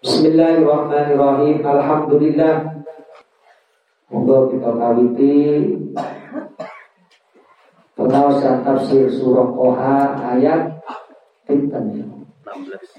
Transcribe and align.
Bismillahirrahmanirrahim. 0.00 1.60
Alhamdulillah. 1.60 2.72
Monggo 4.08 4.48
kita 4.48 4.72
kawiti 4.72 5.36
pengawasan 7.92 8.64
tafsir 8.64 9.12
surah 9.12 9.52
Toha 9.52 10.16
ayat 10.32 10.80
pinten 11.44 12.16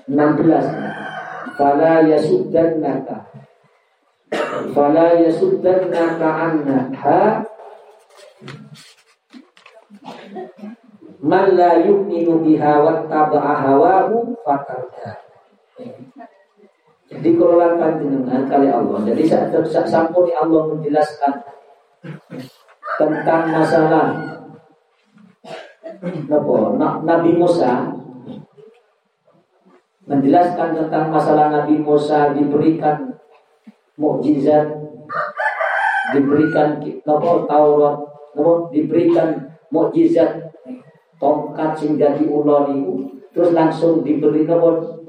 16. 0.06 0.14
16. 0.14 1.58
Fala 1.58 2.06
yasuddannaka 2.06 3.18
Fala 4.70 5.18
yasuddannaka 5.26 6.28
annaha 6.30 7.50
Man 11.18 11.58
la 11.58 11.82
yu'minu 11.82 12.46
biha 12.46 12.78
wattaba'a 12.78 13.54
hawahu 13.58 14.38
fatarda 14.46 15.32
jadi 17.12 17.30
kalau 17.36 17.60
panjenengan 17.76 18.48
kali 18.48 18.72
Allah. 18.72 19.04
Jadi 19.04 19.28
saat 19.28 19.52
sampun 19.84 20.32
Allah 20.32 20.64
menjelaskan 20.72 21.34
tentang 22.96 23.44
masalah 23.52 24.16
Nabi 27.04 27.32
Musa. 27.36 27.92
Menjelaskan 30.08 30.70
tentang 30.72 31.12
masalah 31.12 31.52
Nabi 31.52 31.84
Musa 31.84 32.32
diberikan 32.32 33.20
mukjizat 34.00 34.72
diberikan 36.16 36.80
nopo 37.04 37.46
Taurat 37.46 37.96
nopo 38.34 38.72
diberikan 38.72 39.52
mukjizat 39.70 40.52
tongkat 41.22 41.78
sing 41.78 42.00
jadi 42.00 42.24
ular 42.26 42.72
terus 43.36 43.52
langsung 43.54 44.02
diberi 44.02 44.48
nopo 44.48 45.01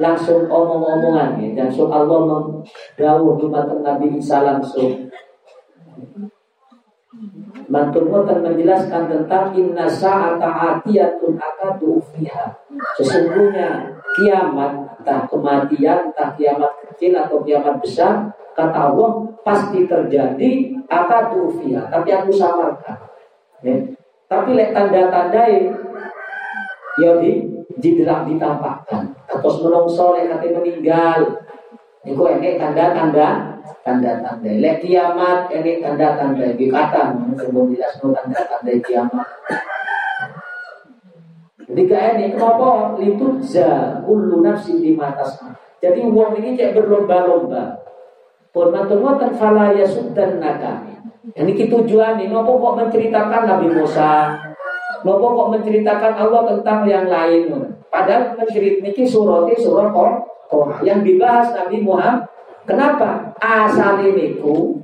langsung 0.00 0.48
omong-omongan 0.48 1.36
ya. 1.52 1.68
So 1.68 1.92
Allah 1.92 2.24
mendawuh 2.24 3.36
dumateng 3.36 3.84
Nabi 3.84 4.16
Isa 4.16 4.40
langsung. 4.40 5.12
Mantun 7.70 8.10
akan 8.10 8.38
menjelaskan 8.42 9.06
tentang 9.06 9.54
inna 9.54 9.86
sa'ata 9.86 10.48
atiyatun 10.48 11.38
akadu 11.38 12.02
fiha. 12.10 12.50
Sesungguhnya 12.98 13.94
kiamat, 14.18 14.98
entah 14.98 15.28
kematian, 15.30 16.10
entah 16.10 16.34
kiamat 16.34 16.72
kecil 16.82 17.14
atau 17.14 17.44
kiamat 17.46 17.78
besar, 17.78 18.26
kata 18.58 18.90
Allah 18.90 19.22
pasti 19.46 19.86
terjadi 19.86 20.50
akadu 20.90 21.52
fiha. 21.60 21.86
Tapi 21.92 22.08
aku 22.10 22.34
samarkan. 22.34 22.98
Ya. 23.62 23.76
Tapi 24.26 24.56
lihat 24.56 24.72
tanda-tanda 24.72 25.44
ya 26.98 27.12
di 27.22 27.32
ditampakkan 27.78 29.19
atau 29.30 29.50
menungso 29.62 30.18
lek 30.18 30.26
kate 30.26 30.48
meninggal 30.50 31.18
niku 32.02 32.22
enek 32.26 32.58
tanda-tanda 32.58 33.60
tanda-tanda 33.86 34.50
lek 34.58 34.82
kiamat 34.82 35.46
enek 35.54 35.78
tanda-tanda 35.78 36.44
iki 36.50 36.66
kata 36.66 37.14
sebelum 37.38 37.70
jelasno 37.70 38.10
tanda-tanda 38.10 38.72
kiamat 38.82 39.28
Ketika 41.70 42.18
ini 42.18 42.34
kenapa 42.34 42.98
kullu 44.02 44.42
nafsin 44.42 44.82
di 44.82 44.98
matasma. 44.98 45.54
Jadi 45.78 46.02
uang 46.02 46.34
ini 46.42 46.58
kayak 46.58 46.74
berlomba-lomba. 46.74 47.78
Pun 48.50 48.74
mantung 48.74 49.06
fala 49.38 49.70
yasuddan 49.78 50.42
naka. 50.42 50.82
Ini 51.30 51.70
tujuan 51.70 52.18
ini, 52.18 52.26
nopo 52.26 52.58
kok 52.58 52.74
menceritakan 52.74 53.46
Nabi 53.46 53.70
Musa, 53.70 54.34
Nopo 55.06 55.26
kok 55.30 55.50
menceritakan 55.54 56.12
Allah 56.18 56.42
tentang 56.50 56.82
yang 56.90 57.06
lain. 57.06 57.69
Padahal 57.90 58.38
menceritakan 58.38 58.94
ini 58.94 59.02
surat 59.02 59.50
surat 59.58 59.90
Toha 60.50 60.78
yang 60.86 61.02
dibahas 61.02 61.50
Nabi 61.54 61.82
Muhammad. 61.82 62.26
Kenapa? 62.66 63.34
Asal 63.42 63.98
ini 64.06 64.38
ku, 64.38 64.78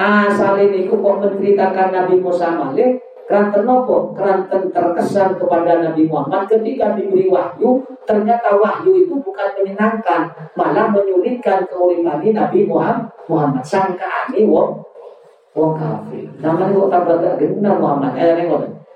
asal 0.00 0.56
ini 0.56 0.88
ku 0.88 1.04
kok 1.04 1.20
menceritakan 1.20 1.88
Nabi 1.92 2.16
Musa 2.16 2.56
Malik. 2.56 3.04
Keranten 3.28 3.68
nopo, 3.68 4.16
keranten 4.16 4.72
terkesan 4.72 5.36
kepada 5.36 5.84
Nabi 5.84 6.08
Muhammad 6.08 6.48
ketika 6.48 6.96
diberi 6.96 7.28
wahyu, 7.28 7.84
ternyata 8.08 8.56
wahyu 8.56 9.04
itu 9.04 9.20
bukan 9.20 9.52
menyenangkan, 9.52 10.32
malah 10.56 10.88
menyulitkan 10.88 11.68
keuripan 11.68 12.24
Nabi 12.24 12.64
Muhammad. 12.64 13.12
Muhammad 13.28 13.60
sangka 13.60 14.08
ani 14.08 14.48
wong 14.48 14.80
wong 15.52 15.76
kafir. 15.76 16.24
Namanya 16.40 16.72
kok 16.72 16.88
tambah 16.88 17.16
gak 17.20 17.36
Muhammad. 17.76 18.16
Eh. 18.16 18.87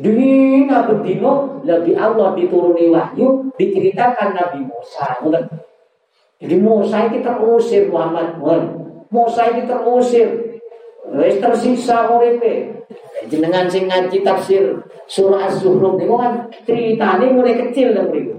Dina 0.00 0.88
berdino 0.88 1.60
lagi 1.60 1.92
Allah 1.92 2.32
dituruni 2.32 2.88
wahyu 2.88 3.52
diceritakan 3.60 4.32
Nabi 4.32 4.64
Musa. 4.64 5.20
Jadi 6.40 6.56
Musa 6.56 7.04
itu 7.12 7.20
terusir 7.20 7.92
Muhammad. 7.92 8.40
Musa 9.12 9.52
itu 9.52 9.68
terusir. 9.68 10.28
Wis 11.12 11.36
tersisa 11.36 12.08
uripe. 12.08 12.80
Jenengan 13.28 13.68
sing 13.68 13.92
ngaji 13.92 14.24
tafsir 14.24 14.80
surah 15.04 15.52
Az-Zukhruf 15.52 16.00
niku 16.00 16.16
kan 16.16 16.48
ceritane 16.64 17.36
mulai 17.36 17.60
kecil 17.68 17.92
lho 17.92 18.08
mriku. 18.08 18.34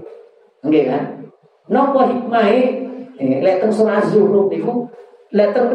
Nggih 0.66 0.84
kan? 0.90 1.04
Napa 1.70 2.10
hikmahe 2.10 2.60
eh, 3.22 3.38
lek 3.38 3.62
surah 3.70 4.02
Az-Zukhruf 4.02 4.50
niku 4.50 4.90
lek 5.30 5.54
teng 5.54 5.70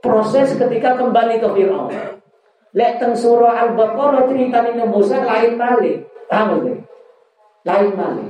proses 0.00 0.56
ketika 0.56 0.96
kembali 0.96 1.36
ke 1.42 1.48
Firaun. 1.52 2.13
Lek 2.74 2.98
teng 2.98 3.14
surah 3.14 3.54
Al-Baqarah 3.54 4.26
cerita 4.26 4.66
ini 4.66 4.82
Musa 4.82 5.22
lain 5.22 5.54
kali. 5.54 6.02
Paham 6.26 6.66
ya? 6.66 6.74
Lain 7.70 7.90
kali. 7.94 8.26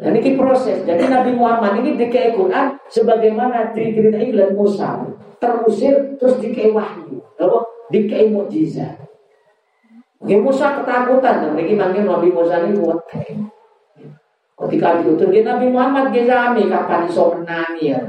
Nah, 0.00 0.08
ini 0.16 0.36
proses. 0.36 0.84
Jadi 0.84 1.08
Nabi 1.08 1.36
Muhammad 1.36 1.80
ini 1.80 1.96
dikei 1.96 2.32
Quran 2.32 2.76
sebagaimana 2.88 3.72
cerita 3.72 4.16
Ilan 4.16 4.56
Musa 4.56 5.00
terusir 5.40 6.16
terus 6.20 6.36
dikei 6.40 6.72
wahyu, 6.72 7.20
apa? 7.40 7.58
Dikei 7.92 8.28
mukjizat. 8.28 9.00
Oke 10.20 10.36
Musa 10.36 10.76
ketakutan, 10.76 11.48
dan 11.48 11.52
lagi 11.56 11.72
manggil 11.72 12.04
Nabi 12.04 12.28
Musa 12.28 12.60
ini 12.64 12.76
buat 12.76 13.00
Ketika 14.60 15.00
diutus 15.00 15.32
Nabi 15.40 15.72
Muhammad 15.72 16.12
gezami 16.12 16.68
kapan 16.68 17.08
iso 17.08 17.32
menangi 17.32 17.96
ya. 17.96 18.00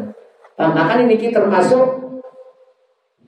Bahkan 0.59 1.08
ini 1.08 1.31
termasuk 1.31 2.00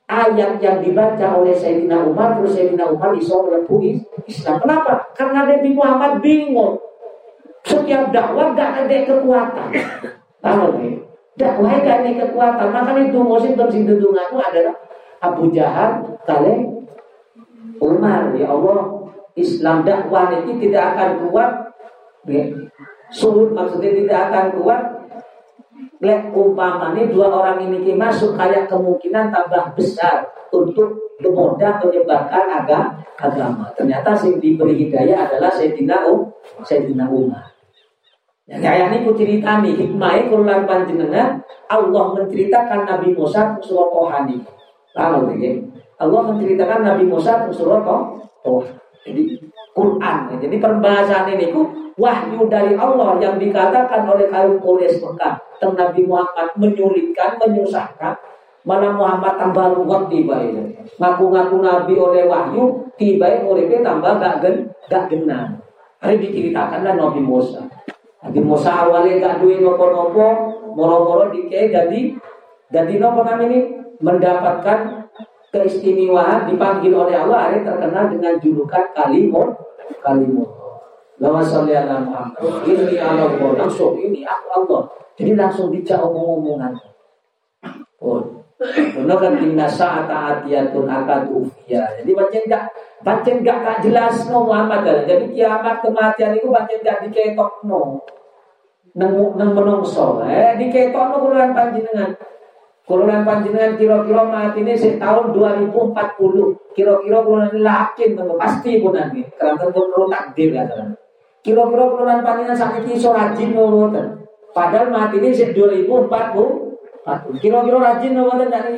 ayat 0.08 0.59
yang 0.59 0.84
dibaca 0.84 1.40
oleh 1.40 1.56
Sayyidina 1.56 2.03
Umar 2.03 2.40
terus 2.40 2.59
Sayyidina 2.59 2.91
Umar 2.91 3.16
iso 3.16 3.44
melebu 3.44 3.80
Islam. 4.28 4.59
Kenapa? 4.59 5.14
Karena 5.16 5.47
Nabi 5.47 5.69
Muhammad 5.72 6.19
bingung. 6.19 6.80
Setiap 7.64 8.12
dakwah 8.12 8.52
gak 8.52 8.84
ada 8.84 8.97
kekuatan. 9.08 9.69
Tahu 10.44 10.66
nih? 10.84 10.94
Dakwah 11.40 11.80
gak 11.80 12.03
ada 12.03 12.12
kekuatan. 12.12 12.68
Makanya 12.75 13.02
itu 13.08 13.19
musim 13.24 13.56
bersih 13.56 13.88
itu 13.88 14.12
adalah 14.12 14.75
Abu 15.24 15.47
Jahal 15.56 16.19
kalian 16.28 16.84
Umar 17.80 18.36
ya 18.36 18.52
Allah 18.52 19.08
Islam 19.40 19.88
dakwah 19.88 20.30
ini 20.44 20.59
tidak 20.59 20.94
akan 20.94 21.09
kuat 21.31 21.52
ya. 22.28 22.44
Suhud 23.13 23.56
maksudnya 23.56 23.94
tidak 23.96 24.19
akan 24.30 24.46
kuat 24.59 24.81
Lek 26.03 26.36
umpamanya 26.36 27.08
dua 27.08 27.31
orang 27.31 27.64
ini 27.64 27.96
masuk 27.96 28.36
kayak 28.36 28.68
kemungkinan 28.68 29.31
tambah 29.31 29.72
besar 29.72 30.28
untuk 30.52 31.00
mudah 31.24 31.80
menyebarkan 31.80 32.46
agama. 32.52 33.00
agama. 33.16 33.72
Ternyata 33.72 34.12
yang 34.28 34.36
diberi 34.44 34.75
hidayah 34.84 35.31
adalah 35.31 35.47
Sayyidina 35.47 36.03
Um, 36.12 36.28
Sayyidina 36.59 37.08
Umar. 37.08 37.56
Ya, 38.44 38.59
kayak 38.59 38.92
ini 38.92 39.08
ku 39.08 39.16
cerita 39.16 39.63
nih 39.63 39.80
hikmahnya 39.80 40.28
kulan 40.28 40.68
panjenengan 40.68 41.40
Allah 41.72 42.03
menceritakan 42.12 42.84
Nabi 42.84 43.16
Musa 43.16 43.56
ke 43.56 43.63
surah 43.63 43.88
Kohani. 43.88 44.44
Lalu 44.92 45.40
ya. 45.40 45.52
Allah 46.03 46.22
menceritakan 46.28 46.84
Nabi 46.84 47.08
Musa 47.08 47.47
ke 47.47 47.56
surah 47.56 47.80
Toh. 48.44 48.68
Jadi 49.08 49.40
Quran. 49.73 50.17
Jadi 50.38 50.56
pembahasan 50.61 51.34
ini 51.34 51.50
ku 51.50 51.69
wahyu 51.97 52.45
dari 52.50 52.78
Allah 52.78 53.17
yang 53.22 53.38
dikatakan 53.38 54.06
oleh 54.06 54.29
kaum 54.29 54.57
Quraisy 54.61 55.01
Mekah 55.01 55.34
tentang 55.57 55.94
Nabi 55.94 56.01
Muhammad 56.06 56.48
menyulitkan, 56.57 57.38
menyusahkan, 57.42 58.13
mana 58.65 58.94
Muhammad 58.94 59.38
tambah 59.38 59.74
ruwet 59.77 60.09
tiba 60.09 60.42
ini. 60.42 60.77
Ngaku-ngaku 60.98 61.57
Nabi 61.62 61.94
oleh 61.98 62.24
wahyu, 62.25 62.86
tiba 62.98 63.42
oleh 63.45 63.69
tambah 63.81 64.21
gak 64.21 64.36
gen, 64.42 64.56
gak 64.89 65.09
genang. 65.09 65.62
Hari 66.03 66.19
diceritakanlah 66.19 66.94
Nabi 67.00 67.21
Musa. 67.24 67.63
Nabi 68.24 68.39
Musa 68.44 68.69
awalnya 68.88 69.19
gak 69.19 69.36
duit 69.42 69.59
nopo-nopo, 69.63 70.27
moro-moro 70.74 71.30
dike 71.31 71.69
jadi 71.69 72.01
jadi 72.74 72.94
nopo 72.98 73.21
ini 73.21 73.86
mendapatkan 74.01 75.06
keistimewaan 75.53 76.50
dipanggil 76.50 76.89
oleh 76.98 77.13
Allah 77.13 77.48
hari 77.48 77.62
terkenal 77.62 78.09
dengan 78.09 78.33
julukan 78.42 78.89
kalimut 78.98 79.53
kalimut 80.03 80.51
Lama 81.21 81.39
salli 81.45 81.71
ala 81.71 82.03
Muhammad. 82.03 82.35
Ini 82.67 83.00
Allah 83.00 83.31
langsung 83.53 83.95
ini 84.01 84.25
aku 84.25 84.47
Allah. 84.50 84.81
Jadi 85.13 85.38
langsung 85.38 85.69
dijawab 85.69 86.09
omong-omongan. 86.09 86.73
Oh. 88.01 88.44
Benar 88.63 89.17
kan 89.21 89.38
inna 89.39 89.69
sa'ata 89.69 90.41
atiyatun 90.41 90.89
akadu 90.89 91.45
ufiyah. 91.45 92.01
Jadi 92.01 92.11
baca 92.17 92.33
enggak 92.33 92.63
baca 93.05 93.29
enggak 93.29 93.57
tak 93.61 93.77
jelas 93.85 94.25
no 94.27 94.50
Muhammad. 94.50 95.05
Jadi 95.05 95.38
kiamat 95.38 95.85
kematian 95.85 96.33
itu 96.33 96.50
baca 96.50 96.73
enggak 96.73 96.97
diketok 97.07 97.61
no. 97.69 98.01
neng 98.94 99.33
neng 99.33 99.51
menungso 99.57 100.21
eh 100.21 100.53
diketokno 100.53 101.17
kuluran 101.17 101.50
panjenengan 101.57 102.13
kuluran 102.83 103.24
panjenengan 103.24 103.80
kira-kira 103.80 104.27
mati 104.27 104.59
ini 104.59 104.75
tahun 104.75 105.31
2040 105.31 106.75
kira-kira 106.75 107.18
kuluran 107.24 107.56
yakin 107.56 108.09
tentu 108.12 108.35
pasti 108.35 108.83
pun 108.83 108.91
nanti 108.91 109.24
karena 109.39 109.56
tentu 109.56 109.88
perlu 109.88 110.12
takdir 110.12 110.51
ya 110.51 110.68
kan 110.68 110.91
kira-kira 111.39 111.83
kuluran 111.88 112.19
panjenengan 112.19 112.59
sakit 112.59 112.83
iso 112.91 113.15
rajin 113.15 113.56
ngoten. 113.56 114.07
Padahal 114.53 114.91
mati 114.91 115.18
ini 115.24 115.31
2040 115.31 115.88
kira-kira 117.39 117.77
rajin 117.80 118.19
ngoten 118.19 118.51
dari 118.51 118.75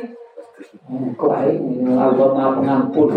kok 1.18 1.34
ini 1.50 1.94
Allah 1.94 2.28
maha 2.30 2.50
pengampun. 2.62 3.10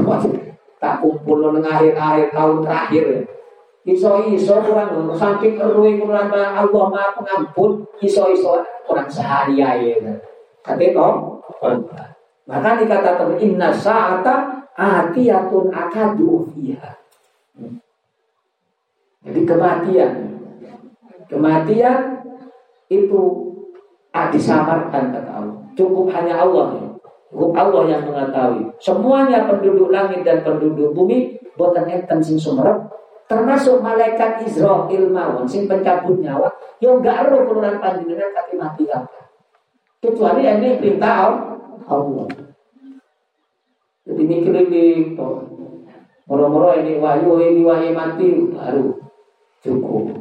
Tak 0.79 1.03
kumpul 1.03 1.43
nang 1.43 1.59
akhir-akhir 1.59 2.31
tahun 2.31 2.63
terakhir. 2.63 3.27
Ya 3.83 3.95
iso-iso 3.95 4.55
kurang 4.63 4.91
saking 5.15 5.57
eruwe 5.57 5.97
kurang 5.97 6.29
Allah 6.31 6.85
Maha 6.91 7.09
Pengampun 7.15 7.87
iso-iso 8.03 8.63
kurang 8.85 9.07
sehari 9.07 9.59
aja 9.59 9.95
kata 9.97 10.13
toh 10.65 11.13
maka 12.49 12.81
dikatakan 12.81 13.37
inna 13.37 13.69
sa'ata 13.69 14.65
atiyatun 14.73 15.69
akadu 15.69 16.49
fiha. 16.49 16.97
Jadi 19.21 19.41
kematian. 19.45 20.13
Kematian 21.29 22.25
itu 22.89 23.21
ah, 24.09 24.33
disamarkan 24.33 25.13
kata 25.13 25.29
Allah. 25.29 25.61
Cukup 25.77 26.09
hanya 26.09 26.41
Allah 26.41 26.73
ya. 26.73 26.87
Cukup 27.29 27.53
Allah 27.53 27.83
yang 27.85 28.01
mengetahui. 28.09 28.65
Semuanya 28.81 29.45
penduduk 29.45 29.93
langit 29.93 30.25
dan 30.25 30.41
penduduk 30.41 30.97
bumi 30.97 31.37
boten 31.53 31.85
enten 31.85 32.17
sing 32.17 32.41
sumerep. 32.41 32.89
Termasuk 33.29 33.85
malaikat 33.85 34.41
Israel 34.41 34.89
mawon 35.13 35.45
sing 35.45 35.69
pencabut 35.69 36.17
nyawa 36.17 36.49
yo 36.81 36.97
gak 36.97 37.29
ero 37.29 37.45
keluaran 37.45 37.77
panjenengan 37.77 38.33
kaki 38.33 38.57
mati 38.57 38.89
apa 38.89 39.28
kecuali 39.99 40.47
ini 40.47 40.79
perintah 40.79 41.27
Allah 41.91 42.27
jadi 44.07 44.21
ini 44.23 44.35
keliling 44.47 45.19
moro-moro 46.23 46.71
ini 46.79 46.95
wahyu 46.97 47.35
ini 47.43 47.61
wahyu 47.67 47.91
mati 47.91 48.27
baru 48.55 48.95
cukup 49.59 50.15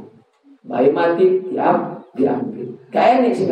wahyu 0.66 0.90
mati 0.90 1.24
diam 1.46 2.02
diambil 2.18 2.74
kayak 2.90 3.22
ini 3.22 3.30
sing 3.30 3.46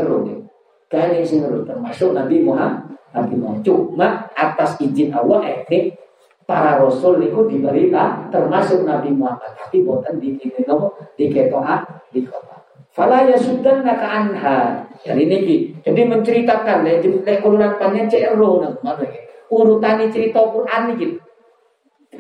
kayak 0.91 1.15
ini 1.15 1.23
sing 1.23 1.47
termasuk 1.47 2.11
Nabi 2.11 2.43
Muhammad 2.43 2.99
Nabi 3.15 3.35
Muhammad 3.39 3.63
cuma 3.63 4.27
atas 4.35 4.75
izin 4.83 5.15
Allah 5.15 5.47
ini 5.47 5.95
para 6.43 6.83
rasul 6.83 7.23
itu 7.23 7.39
diberita 7.47 8.27
termasuk 8.35 8.83
Nabi 8.83 9.15
Muhammad 9.15 9.55
tapi 9.55 9.87
bukan 9.87 10.19
di 10.19 10.35
di 10.35 11.25
ketoa 11.31 11.75
di 12.11 12.23
kota. 12.27 12.66
Fala 12.97 13.29
ya 13.29 13.37
sudah 13.37 13.85
naka 13.85 14.09
anha. 14.09 14.59
Jadi 15.05 15.29
ini 15.29 15.69
jadi 15.85 16.09
menceritakan 16.09 16.89
ya 16.89 16.97
jadi 16.97 17.37
kuluran 17.45 17.77
panjang 17.77 18.09
cero 18.09 18.65
mana 18.81 19.05
urutan 19.53 20.01
cerita 20.09 20.41
Quran 20.41 20.97
ini 20.97 21.21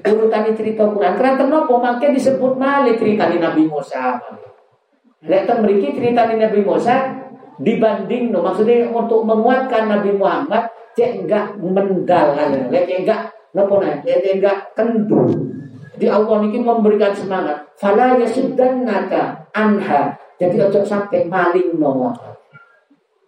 urutan 0.05 0.52
cerita 0.52 0.84
Quran 0.84 1.17
karena 1.17 1.34
kenapa 1.40 1.73
makin 1.81 2.12
disebut 2.12 2.61
malih 2.61 2.94
cerita 3.00 3.32
Nabi 3.32 3.64
Musa. 3.64 4.20
Lek 5.25 5.49
memiliki 5.49 5.96
cerita 5.96 6.28
Nabi 6.28 6.61
Musa 6.61 7.08
dibanding 7.56 8.31
no 8.31 8.44
maksudnya 8.44 8.93
untuk 8.93 9.25
menguatkan 9.25 9.88
Nabi 9.88 10.12
Muhammad 10.12 10.69
cek 10.93 11.25
enggak 11.25 11.56
mendalam 11.56 12.69
lek 12.69 12.84
enggak 12.93 13.32
Napa 13.56 13.75
nih? 13.81 14.05
Dia 14.05 14.32
enggak 14.37 14.76
kendur. 14.76 15.32
Di 15.96 16.05
Allah 16.12 16.44
ini 16.44 16.61
memberikan 16.61 17.17
semangat. 17.17 17.64
Fala 17.81 18.20
naka 18.20 19.49
anha. 19.56 20.12
Jadi 20.37 20.56
ojo 20.61 20.81
sampai 20.85 21.25
maling 21.27 21.81
no. 21.81 22.12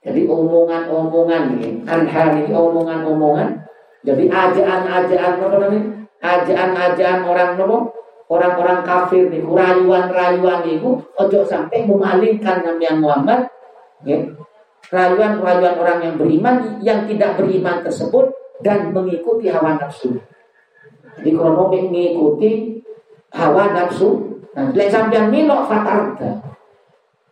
Jadi 0.05 0.25
omongan-omongan 0.25 1.59
ini, 1.59 1.83
anha 1.85 2.23
ini 2.37 2.53
omongan-omongan. 2.55 3.49
Jadi 4.07 4.31
ajaan-ajaan 4.31 5.33
apa 5.43 5.57
namanya? 5.59 5.83
Ajaan-ajaan 6.19 7.21
orang 7.27 7.59
nopo 7.59 7.93
orang-orang 8.29 8.85
kafir 8.85 9.33
nih, 9.33 9.41
rayuan-rayuan 9.41 10.61
itu 10.69 11.01
ojo 11.01 11.41
sampai 11.45 11.89
memalingkan 11.89 12.63
yang 12.79 13.01
Muhammad. 13.01 13.49
Ya. 14.05 14.21
Rayuan-rayuan 14.89 15.75
orang 15.77 15.99
yang 16.05 16.15
beriman 16.17 16.57
yang 16.81 17.05
tidak 17.09 17.37
beriman 17.37 17.85
tersebut 17.85 18.33
dan 18.65 18.93
mengikuti 18.95 19.49
hawa 19.53 19.77
nafsu. 19.77 20.17
Jadi 21.19 21.35
kalau 21.35 21.67
mengikuti 21.69 22.79
hawa 23.35 23.75
nafsu, 23.75 24.39
nah, 24.55 24.71
lek 24.73 24.89
sampean 24.89 25.29
milok 25.35 25.67
fatarda. 25.67 26.58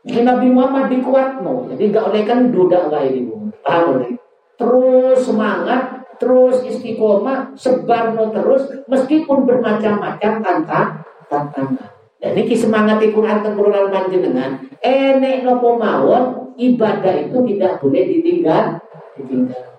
Jadi 0.06 0.22
Nabi 0.22 0.46
Muhammad 0.54 0.86
dikuatno, 0.86 1.66
jadi 1.74 1.90
gak 1.90 2.14
oleh 2.14 2.22
kan 2.22 2.54
duda 2.54 2.86
lah 2.86 3.02
ini, 3.02 3.26
paham 3.66 3.98
oleh. 3.98 4.14
Terus 4.54 5.26
semangat, 5.26 6.06
terus 6.22 6.62
istiqomah, 6.62 7.58
sebarno 7.58 8.30
terus, 8.30 8.70
meskipun 8.86 9.42
bermacam-macam 9.42 10.32
tantang 10.46 10.88
tantangan. 11.26 11.90
Dan 12.22 12.38
ini 12.38 12.54
semangat 12.54 13.02
Quran 13.02 13.42
tengkuran 13.42 13.90
panjenengan, 13.90 14.70
enek 14.78 15.42
nopo 15.42 15.74
mawon, 15.74 16.54
ibadah 16.54 17.26
itu 17.26 17.42
tidak 17.42 17.82
boleh 17.82 18.06
ditinggal, 18.06 18.78
ditinggal. 19.18 19.76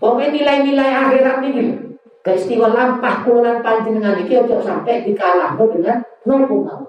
Pokoknya 0.00 0.28
nilai-nilai 0.32 0.90
akhirat 0.92 1.40
ini 1.52 1.86
Keistiwa 2.20 2.68
lampah 2.74 3.22
kulan 3.22 3.62
panjenengan 3.62 4.18
ini 4.18 4.34
Ojo 4.34 4.58
sampai 4.58 5.06
dikalah 5.06 5.54
dengan 5.56 6.02
nol 6.26 6.42
mau 6.42 6.82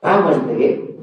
Paham 0.00 0.32
maksudnya 0.32 0.95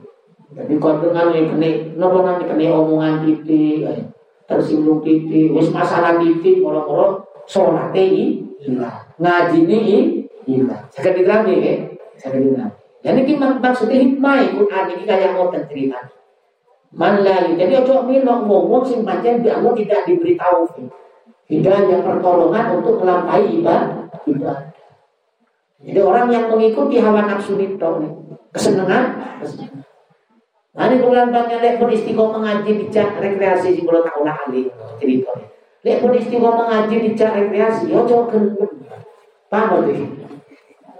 Jadi 0.53 0.73
kalau 0.77 1.01
dengan 1.01 1.33
yang 1.33 1.57
kena 1.57 1.69
Nol 1.97 2.21
nanti 2.21 2.43
kena 2.45 2.65
omongan 2.77 3.25
titik 3.25 3.89
eh, 3.89 3.99
Tersinggung 4.45 5.01
titik 5.01 5.49
Wis 5.49 5.73
masalah 5.73 6.21
titik 6.21 6.61
Moro-moro 6.61 7.25
Sholat 7.49 7.91
hilang 7.97 9.01
Ngaji 9.17 9.59
ini 9.65 9.81
hilang 10.45 10.85
Saya 10.93 11.17
diterangin 11.17 11.57
ya 11.57 11.75
Saya 12.21 12.37
diterangin 12.37 12.71
Jadi 13.03 13.19
ini 13.25 13.33
maksudnya 13.35 13.97
hikmah 13.99 14.35
Quran 14.55 14.85
ini 14.95 15.03
kayak 15.03 15.35
mau 15.35 15.51
cerita 15.51 15.99
Man 16.93 17.25
Jadi 17.25 17.73
ojo 17.81 18.05
milok 18.05 18.39
ngomong 18.45 18.85
sing 18.85 19.01
pancen 19.01 19.41
Allah 19.41 19.73
tidak 19.73 20.05
diberitahu 20.05 20.69
hidayah 21.49 21.99
pertolongan 22.01 22.65
untuk 22.79 23.03
melampaui 23.03 23.59
ibadah. 23.59 24.07
ibadah. 24.23 24.71
Jadi 25.83 25.99
orang 25.99 26.31
yang 26.31 26.47
mengikuti 26.47 26.95
hawa 27.03 27.27
nafsu 27.27 27.59
itu 27.59 27.91
kesenangan, 28.55 29.19
kesenangan. 29.43 29.83
Ini 30.73 30.95
kalau 31.05 31.29
banyak 31.29 31.59
lek 31.61 31.77
pun 31.77 31.89
istiqomah 31.93 32.41
mengaji 32.41 32.71
dicak 32.81 33.21
rekreasi 33.21 33.77
sih 33.77 33.85
kalau 33.85 34.01
tahu 34.01 34.25
lah 34.25 34.33
ahli 34.41 34.65
cerita. 34.97 35.29
Lek 35.85 36.01
pun 36.01 36.17
istiqomah 36.17 36.65
mengaji 36.65 36.95
dicak 37.13 37.31
rekreasi, 37.37 37.93
yo 37.93 38.01
coba 38.09 38.33
kenapa? 38.33 38.65
Paham 39.53 39.85
tuh? 39.85 40.01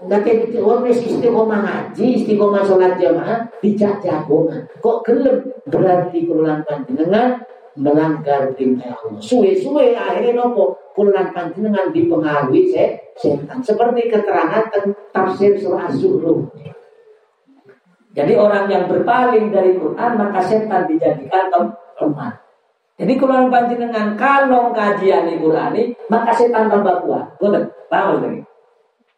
Nanti 0.06 0.30
itu 0.30 0.62
orang 0.62 0.86
istiqomah 0.86 1.58
ngaji, 1.66 2.04
istiqomah 2.22 2.62
sholat 2.62 2.94
jamaah, 3.02 3.50
dicak 3.58 3.98
jagongan. 3.98 4.62
Kok 4.78 5.02
gelem 5.02 5.50
berarti 5.66 6.22
kalau 6.22 6.54
dengan 6.86 7.42
melanggar 7.74 8.54
perintah 8.54 8.94
Allah. 8.94 9.18
Suwe-suwe 9.18 9.98
akhirnya 9.98 10.38
nopo 10.38 10.78
kulan 10.94 11.34
panjenengan 11.34 11.90
dipengaruhi 11.90 12.70
setan. 13.18 13.58
Seperti 13.58 14.06
keterangan 14.06 14.70
tafsir 15.10 15.58
surah 15.58 15.90
Az-Zuhruf. 15.90 16.54
Jadi 18.14 18.32
orang 18.38 18.70
yang 18.70 18.86
berpaling 18.86 19.50
dari 19.50 19.74
Quran 19.74 20.10
maka 20.14 20.38
setan 20.38 20.86
dijadikan 20.86 21.50
teman. 21.98 22.32
Jadi 22.94 23.18
kulan 23.18 23.50
panjenengan 23.50 24.14
kalau 24.14 24.70
kajian 24.70 25.26
di 25.26 25.42
Quran 25.42 25.74
maka 26.06 26.30
setan 26.30 26.70
tambah 26.70 27.02
kuat. 27.02 27.26
Betul? 27.42 27.66
Paham 27.90 28.22
lagi? 28.22 28.40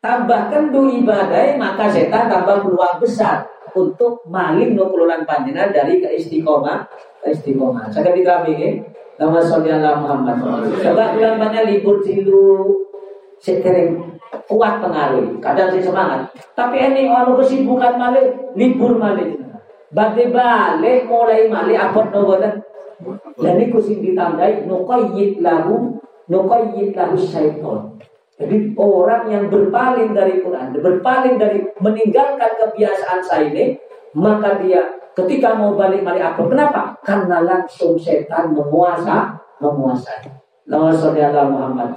Tambahkan 0.00 0.72
du 0.72 0.88
ibadah 0.88 1.60
maka 1.60 1.92
setan 1.92 2.32
tambah 2.32 2.64
peluang 2.64 2.96
besar 2.96 3.44
untuk 3.76 4.24
maling 4.32 4.72
no 4.72 4.88
kulan 4.88 5.28
panjenengan 5.28 5.76
dari 5.76 6.00
keistiqomah 6.00 6.88
istiqomah. 7.28 7.92
Saya 7.92 8.16
kami 8.16 8.52
ya. 8.56 8.70
Nama 9.16 9.40
saudara 9.40 9.96
Muhammad. 9.96 10.68
Coba 10.76 11.16
bulan 11.16 11.40
banyak 11.40 11.64
libur 11.72 12.04
dulu 12.04 12.84
sering 13.40 14.15
kuat 14.46 14.82
pengaruh. 14.82 15.38
Kadang 15.42 15.72
saya 15.74 15.82
semangat. 15.82 16.20
Tapi 16.54 16.76
ini 16.78 17.10
orang 17.10 17.36
kesibukan 17.38 17.98
malah 17.98 18.26
libur 18.54 18.96
malah. 18.98 19.26
Bagi 19.90 20.28
balik 20.30 21.06
mulai 21.06 21.46
malah 21.46 21.90
apa 21.90 22.00
nobodan. 22.10 22.54
Dan 23.36 23.60
ini 23.60 23.68
kusim 23.68 24.00
ditandai 24.00 24.64
nukayyid 24.64 25.44
lahu 25.44 26.00
nukayyid 26.32 26.96
lahu 26.96 27.14
syaiton. 27.16 28.00
Jadi 28.36 28.76
orang 28.76 29.32
yang 29.32 29.44
berpaling 29.48 30.12
dari 30.12 30.44
Quran, 30.44 30.76
berpaling 30.76 31.40
dari 31.40 31.64
meninggalkan 31.80 32.52
kebiasaan 32.60 33.24
saya 33.24 33.48
ini, 33.48 33.80
maka 34.12 34.60
dia 34.60 34.84
ketika 35.16 35.56
mau 35.56 35.72
balik-balik 35.72 36.20
apa? 36.20 36.44
Kenapa? 36.44 36.82
Karena 37.00 37.40
langsung 37.40 37.96
setan 37.96 38.52
menguasa, 38.52 39.40
menguasai. 39.56 40.35
Nama 40.66 40.90
saudara 40.90 41.46
Muhammad. 41.46 41.94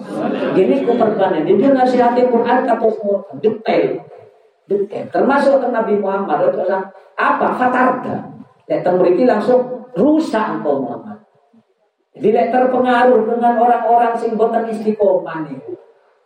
Gini 0.53 0.85
ku 0.85 0.93
perbanan. 0.93 1.41
Dia 1.41 1.73
nasihatin 1.73 2.29
Quran 2.29 2.69
kata 2.69 2.87
semua 2.93 3.25
detail. 3.41 4.05
Detail. 4.69 5.05
Termasuk 5.09 5.57
ke 5.57 5.67
Nabi 5.73 5.97
Muhammad. 5.97 6.53
Apa? 7.17 7.47
Fatarda. 7.57 8.29
Lek 8.69 8.85
mriki 8.85 9.25
langsung 9.25 9.89
rusak 9.97 10.61
engkau 10.61 10.85
Muhammad. 10.85 11.25
Jadi 12.13 12.29
lek 12.29 12.53
terpengaruh 12.53 13.25
dengan 13.25 13.57
orang-orang 13.57 14.13
sing 14.13 14.37
boten 14.37 14.69
istiqomah 14.69 15.49
niku. 15.49 15.73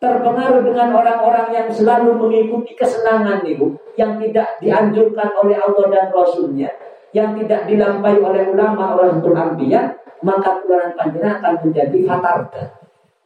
Terpengaruh 0.04 0.68
dengan 0.68 0.92
orang-orang 1.00 1.48
yang 1.56 1.68
selalu 1.72 2.20
mengikuti 2.20 2.76
kesenangan 2.76 3.40
niku 3.48 3.72
yang 3.96 4.20
tidak 4.20 4.60
dianjurkan 4.60 5.32
oleh 5.40 5.56
Allah 5.56 5.86
dan 5.88 6.12
Rasulnya, 6.12 6.68
yang 7.16 7.40
tidak 7.40 7.72
dilampaui 7.72 8.20
oleh 8.20 8.52
ulama 8.52 9.00
orang 9.00 9.24
anbiya, 9.24 9.96
maka 10.24 10.64
keluaran 10.64 10.96
panjenengan 10.96 11.44
akan 11.44 11.56
menjadi 11.68 11.98
fatarda. 12.08 12.64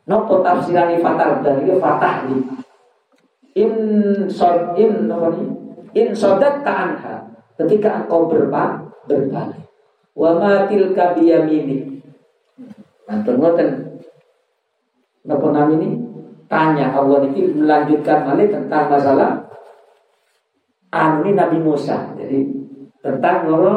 Nopo 0.10 0.42
tafsiran 0.42 0.98
fatarda 1.00 1.50
ini 1.62 1.74
fatah 1.77 2.16
In 3.58 3.72
sod 4.30 4.77
in 4.77 5.10
in 5.94 6.08
sodat 6.13 6.62
anha 6.66 7.25
ketika 7.58 8.06
engkau 8.06 8.30
berpan 8.30 8.86
berbalik. 9.10 9.66
Wa 10.18 10.34
ma 10.38 10.66
tilka 10.66 11.13
biyamini. 11.13 12.01
Mantun 13.06 13.38
ngoten. 13.38 13.70
Napa 15.27 15.48
namini? 15.51 16.08
Tanya 16.48 16.96
Allah 16.96 17.27
ini 17.27 17.51
melanjutkan 17.51 18.24
malih 18.24 18.48
tentang 18.48 18.88
masalah 18.88 19.44
anu 20.96 21.27
ini 21.27 21.36
Nabi 21.36 21.60
Musa. 21.60 22.16
Jadi 22.16 22.48
tentang 23.04 23.51
ngono 23.51 23.74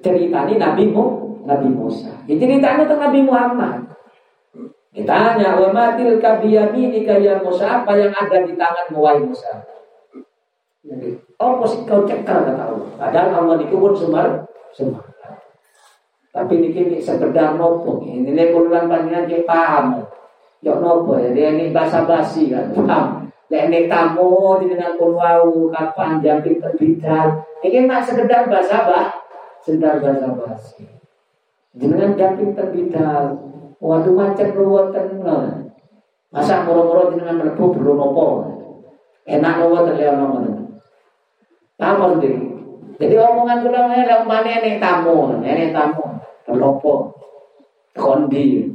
cerita 0.00 0.48
ini 0.48 0.56
Nabi 0.56 0.84
Mu, 0.88 1.31
Nabi 1.42 1.68
Musa. 1.70 2.12
Jadi 2.26 2.38
cerita 2.38 2.78
tentang 2.78 3.00
Nabi 3.10 3.20
Muhammad. 3.26 3.76
Ditanya, 4.92 5.56
wa 5.56 5.72
matil 5.72 6.20
kabiyamini 6.20 7.02
kaya 7.02 7.40
Musa, 7.40 7.82
apa 7.82 7.96
yang 7.96 8.12
ada 8.12 8.44
di 8.44 8.52
tangan 8.54 8.92
wahai 8.92 9.24
Musa? 9.24 9.64
Jadi, 10.82 11.14
oh 11.38 11.62
posisi 11.62 11.86
kau 11.86 12.04
cekal 12.04 12.42
kata 12.42 12.62
Allah. 12.68 12.90
Padahal 12.98 13.30
Allah 13.38 13.56
itu 13.62 13.78
pun 13.78 13.94
semar, 13.94 14.44
semar. 14.74 15.12
Tapi 16.32 16.52
ini 16.58 16.68
kini 16.72 16.96
sekedar 16.96 17.60
nopo. 17.60 18.00
Ini 18.02 18.32
nih 18.32 18.56
kululan 18.56 18.88
panjangan 18.88 19.28
dia 19.28 19.44
paham. 19.44 20.00
Yuk 20.64 20.80
nopo 20.80 21.20
ya. 21.20 21.28
Dia 21.28 21.52
ini 21.52 21.68
basa 21.68 22.08
basi 22.08 22.48
kan. 22.48 22.72
Paham. 22.72 23.28
Lek 23.52 23.68
ini 23.68 23.84
tamu 23.84 24.56
di 24.64 24.72
dengan 24.72 24.96
kulwau 24.96 25.68
kapan 25.68 26.24
jampi 26.24 26.56
terbidal. 26.56 27.44
Ini 27.60 27.84
mak 27.84 28.08
sekedar 28.08 28.48
basa 28.48 28.88
bah. 28.88 29.06
Sekedar 29.60 30.00
basa 30.00 30.32
Dengan 31.72 32.14
jampi 32.16 32.52
terbidal. 32.52 33.36
Waktu 33.82 34.10
macam 34.14 34.48
ruwatan. 34.52 35.24
Masa 36.32 36.64
moro-moro 36.64 37.12
dengan 37.12 37.40
melepuh 37.40 37.68
belum. 37.76 38.00
Enak 39.28 39.52
nopo 39.60 39.84
terlihat 39.86 40.16
nopo. 40.16 40.38
Tamu 41.76 42.16
sendiri. 42.16 42.40
Jadi 43.02 43.14
omongan 43.18 43.66
kula 43.66 43.80
ngene 43.90 44.06
lek 44.06 44.22
umpane 44.22 44.78
tamu, 44.78 45.42
nek 45.42 45.74
tamu, 45.74 46.04
telopo, 46.46 47.10
kondi. 47.98 48.70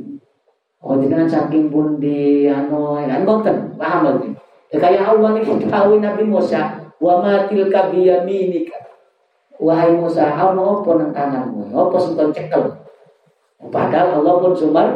Oh 0.83 0.99
jenengan 0.99 1.31
saking 1.31 1.71
pundi 1.71 2.51
anu 2.51 2.99
kan 2.99 3.23
ngoten, 3.23 3.79
paham 3.79 4.03
lagi. 4.03 4.29
Ya 4.67 4.77
kayak 4.83 5.07
Allah 5.15 5.31
niki 5.31 5.63
tahu 5.71 6.03
Nabi 6.03 6.27
Musa, 6.27 6.91
wa 6.99 7.23
ma 7.23 7.47
tilka 7.47 7.87
biyaminika. 7.87 8.75
Wahai 9.63 9.95
Musa, 9.95 10.27
ana 10.35 10.59
apa 10.59 10.89
nang 10.99 11.11
tanganmu? 11.15 11.71
Apa 11.71 11.95
sing 11.97 12.13
kon 12.19 12.35
cekel? 12.35 12.61
Padahal 13.57 14.21
Allah 14.21 14.35
pun 14.37 14.53
sumber 14.53 14.87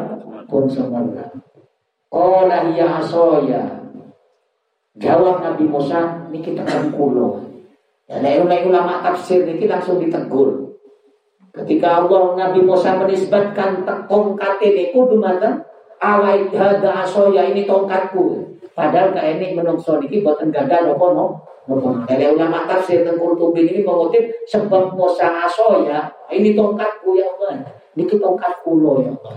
pun 0.45 0.69
sumber. 0.69 1.05
Qala 2.11 2.69
hiya 2.69 3.01
asoya. 3.01 3.81
Jawab 4.99 5.41
Nabi 5.41 5.65
Musa, 5.65 6.27
niki 6.29 6.51
tekan 6.51 6.91
kula. 6.91 7.39
Nah, 8.11 8.43
ulama 8.43 8.99
tafsir 8.99 9.47
ini 9.47 9.63
langsung 9.63 10.03
ditegur. 10.03 10.75
Ketika 11.55 12.03
Allah 12.03 12.35
Nabi 12.35 12.59
Musa 12.63 12.99
menisbatkan 12.99 13.87
tongkat 14.07 14.59
ini 14.63 14.91
kudu 14.91 15.19
mata 15.19 15.63
awai 15.99 16.47
hada 16.51 17.07
asoya 17.07 17.51
ini 17.51 17.63
tongkatku. 17.63 18.51
Padahal 18.71 19.11
kayak 19.11 19.39
ini 19.39 19.55
menungso 19.55 19.99
ini 19.99 20.23
buatan 20.23 20.51
gagal 20.51 20.91
nopo 20.91 21.07
no. 21.11 21.27
Jadi 22.07 22.35
ulama 22.35 22.67
tafsir 22.67 23.03
tentang 23.03 23.21
Qurtubi 23.21 23.67
ini 23.67 23.83
mengutip 23.83 24.27
sebab 24.47 24.95
Musa 24.95 25.47
asoya 25.47 26.11
ini 26.31 26.55
tongkatku 26.55 27.15
ya 27.15 27.27
Allah. 27.31 27.63
Ini 27.95 28.03
tongkatku 28.07 28.71
lo 28.79 28.93
ya. 29.03 29.11
Allah. 29.11 29.35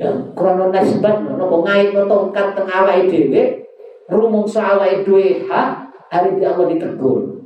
Ya, 0.00 0.08
krono 0.32 0.72
nisbat 0.72 1.20
no, 1.22 1.36
nopo 1.36 1.60
ngait 1.60 1.92
tongkat 1.92 2.56
tengah 2.56 2.88
awai 2.88 3.04
dewe, 3.04 3.68
rumung 4.08 4.48
sawai 4.48 5.04
dua 5.04 5.44
ha, 5.52 5.92
hari 6.08 6.40
dia 6.40 6.56
Allah 6.56 6.72
ditegur. 6.72 7.44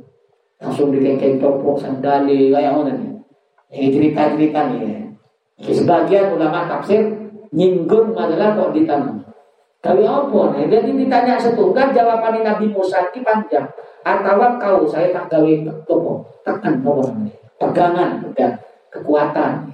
Langsung 0.63 0.95
dikengkeng 0.95 1.37
topok 1.37 1.75
sandali 1.75 2.55
kayak 2.55 2.71
mana 2.71 2.95
nih. 2.95 3.11
Ini 3.75 3.87
cerita-cerita 3.91 4.71
nih 4.71 5.05
sebagian 5.59 6.35
ulama 6.35 6.67
tafsir 6.67 7.11
nyinggung 7.55 8.11
masalah 8.11 8.55
kok 8.55 8.75
ditanam 8.75 9.25
tapi 9.85 10.01
apa 10.01 10.39
nih? 10.57 10.65
Jadi 10.65 10.97
ditanya 10.97 11.37
setunggal 11.37 11.93
jawaban 11.93 12.41
Nabi 12.41 12.73
Musa 12.73 13.05
ini 13.13 13.21
panjang. 13.21 13.69
Atau 14.01 14.41
kau 14.57 14.81
saya 14.89 15.13
tak 15.13 15.29
gawe 15.29 15.51
topo 15.85 16.25
tekan 16.41 16.81
nomor 16.81 17.09
pegangan 17.57 18.21
pegang 18.21 18.53
kekuatan 18.93 19.73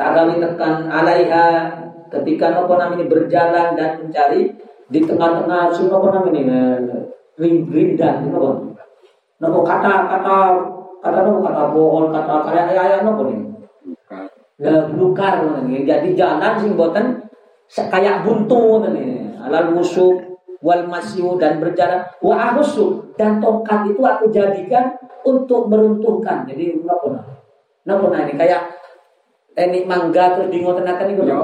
tak 0.00 0.16
gawe 0.16 0.32
tekan 0.32 0.88
alaiha 0.88 1.68
ketika 2.08 2.56
nopo 2.56 2.80
namanya 2.80 3.04
berjalan 3.04 3.76
dan 3.76 4.00
mencari 4.00 4.48
di 4.88 5.04
tengah-tengah 5.04 5.68
semua 5.76 6.00
apa 6.00 6.08
namanya 6.16 6.80
ring 7.36 7.68
rindan 7.68 8.32
nopo 8.32 8.72
Nopo 9.40 9.60
kata 9.60 10.08
kata 10.08 10.36
kata 11.04 11.18
nopo 11.20 11.40
kata 11.44 11.62
bohong 11.76 12.08
kata 12.16 12.34
kayak 12.48 12.64
ayah 12.80 13.00
nopo 13.04 13.28
nih. 13.28 13.40
Lah 14.64 14.88
blukar 14.88 15.44
nih. 15.68 15.84
Jadi 15.84 16.16
jalan 16.16 16.52
sing 16.60 16.80
boten 16.80 17.20
kayak 17.68 18.24
buntu 18.24 18.84
nih. 18.88 19.36
Alal 19.40 19.76
musuh 19.76 20.16
wal 20.60 20.84
masyu 20.88 21.40
dan 21.40 21.60
berjalan 21.60 22.04
wa 22.20 22.36
ahusu 22.36 23.16
dan 23.16 23.40
tongkat 23.40 23.88
itu 23.88 24.00
aku 24.00 24.32
jadikan 24.32 24.96
untuk 25.28 25.68
meruntuhkan. 25.68 26.48
Jadi 26.48 26.80
nopo 26.84 27.16
nah. 27.16 27.24
Nopo 27.84 28.12
nah 28.12 28.24
ini 28.24 28.36
kayak 28.36 28.79
ini 29.68 29.84
mangga 29.84 30.38
terus 30.38 30.48
di 30.48 30.64
ngoten 30.64 30.88
akan 30.88 31.06
niku. 31.10 31.22
Yo. 31.28 31.40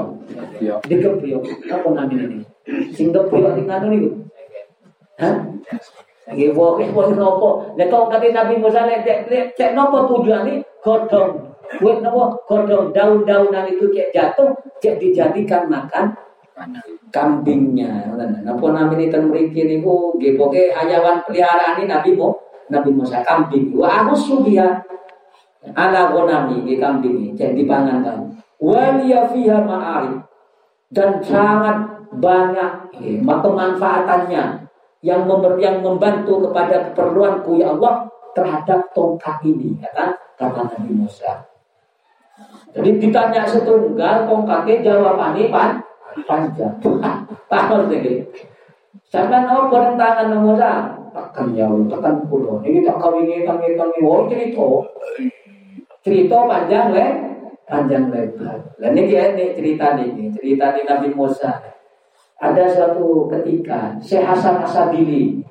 Yo. 0.63 0.75
Dikepriyo. 0.81 1.37
Nopo 1.69 1.87
namanya 1.93 2.25
ini? 2.25 2.39
Sing 2.95 3.13
kepriyo 3.13 3.53
ning 3.53 3.67
anu 3.69 3.87
niku. 3.93 4.09
Hah? 5.21 5.35
Nggih 6.33 6.51
wae 6.57 6.85
pun 6.91 7.13
nopo. 7.15 7.73
Nek 7.77 7.87
kok 7.87 8.09
kate 8.11 8.33
Nabi 8.33 8.59
Musa 8.59 8.83
nek 8.83 9.05
cek 9.05 9.53
cek 9.55 9.71
nopo 9.77 10.09
tujuane 10.09 10.65
godhong. 10.83 11.31
Buat 11.79 11.97
nopo 12.03 12.41
godhong 12.47 12.91
daun-daunan 12.91 13.69
itu 13.71 13.87
cek 13.93 14.11
jatuh 14.11 14.51
cek 14.83 14.99
dijadikan 14.99 15.69
makan 15.71 16.11
kambingnya. 17.13 18.11
Napa 18.43 18.65
namine 18.73 19.07
ten 19.07 19.29
mriki 19.29 19.63
niku 19.63 20.17
nggih 20.17 20.35
pokoke 20.35 20.73
hayawan 20.73 21.23
peliharaan 21.23 21.85
Nabi 21.85 22.17
Mu 22.17 22.33
Nabi 22.67 22.89
Musa 22.91 23.23
kambing. 23.23 23.71
Wa 23.71 24.03
aku 24.03 24.13
subiha 24.17 24.83
ala 25.73 26.13
gonami 26.13 26.63
di 26.63 26.77
kambing 26.77 27.33
cek 27.33 27.57
dipangan 27.57 28.05
kan. 28.05 28.19
Wa 28.57 28.97
liya 28.97 29.29
fiha 29.29 29.61
ma'arif 29.61 30.21
dan 30.93 31.19
sangat 31.19 31.77
banyak 32.15 32.71
eh, 33.03 33.19
pemanfaatannya 33.21 34.67
yang 35.03 35.21
member, 35.27 35.59
yang 35.61 35.83
membantu 35.83 36.49
kepada 36.49 36.89
keperluanku 36.89 37.59
ya 37.59 37.75
Allah 37.75 38.07
terhadap 38.33 38.89
tongkat 38.95 39.37
ini 39.45 39.77
kata 39.81 40.15
kata 40.37 40.61
Nabi 40.73 40.91
Musa. 40.93 41.45
Jadi 42.73 43.01
ditanya 43.01 43.41
setunggal 43.45 44.29
tongkatnya 44.29 44.85
jawabannya 44.85 45.49
pan 45.49 45.81
panjang. 46.25 46.73
Paham 47.51 47.89
lagi. 47.89 48.21
Sampai 49.07 49.47
no 49.47 49.71
tangan 49.71 50.35
Musa 50.37 50.97
tekan 51.15 51.55
ya 51.55 51.65
tekan 51.65 52.15
pulau. 52.27 52.61
Ini 52.61 52.85
tak 52.85 52.99
kawin 53.01 53.47
kami 53.47 53.73
kami 53.73 53.97
wow 54.03 54.27
cerita 54.29 54.65
cerita 56.07 56.47
panjang 56.47 56.95
le 56.95 57.07
panjang 57.67 58.07
lebar. 58.07 58.57
Dan 58.79 58.95
ini 58.95 59.11
dia 59.11 59.35
ini 59.35 59.51
cerita 59.51 59.99
ini 59.99 60.31
cerita 60.31 60.71
ini 60.71 60.81
Nabi 60.87 61.09
Musa. 61.11 61.59
Ada 62.39 62.63
suatu 62.71 63.27
ketika 63.27 63.99
Syekh 63.99 64.23
Hasan 64.23 64.63
Asadili. 64.63 65.43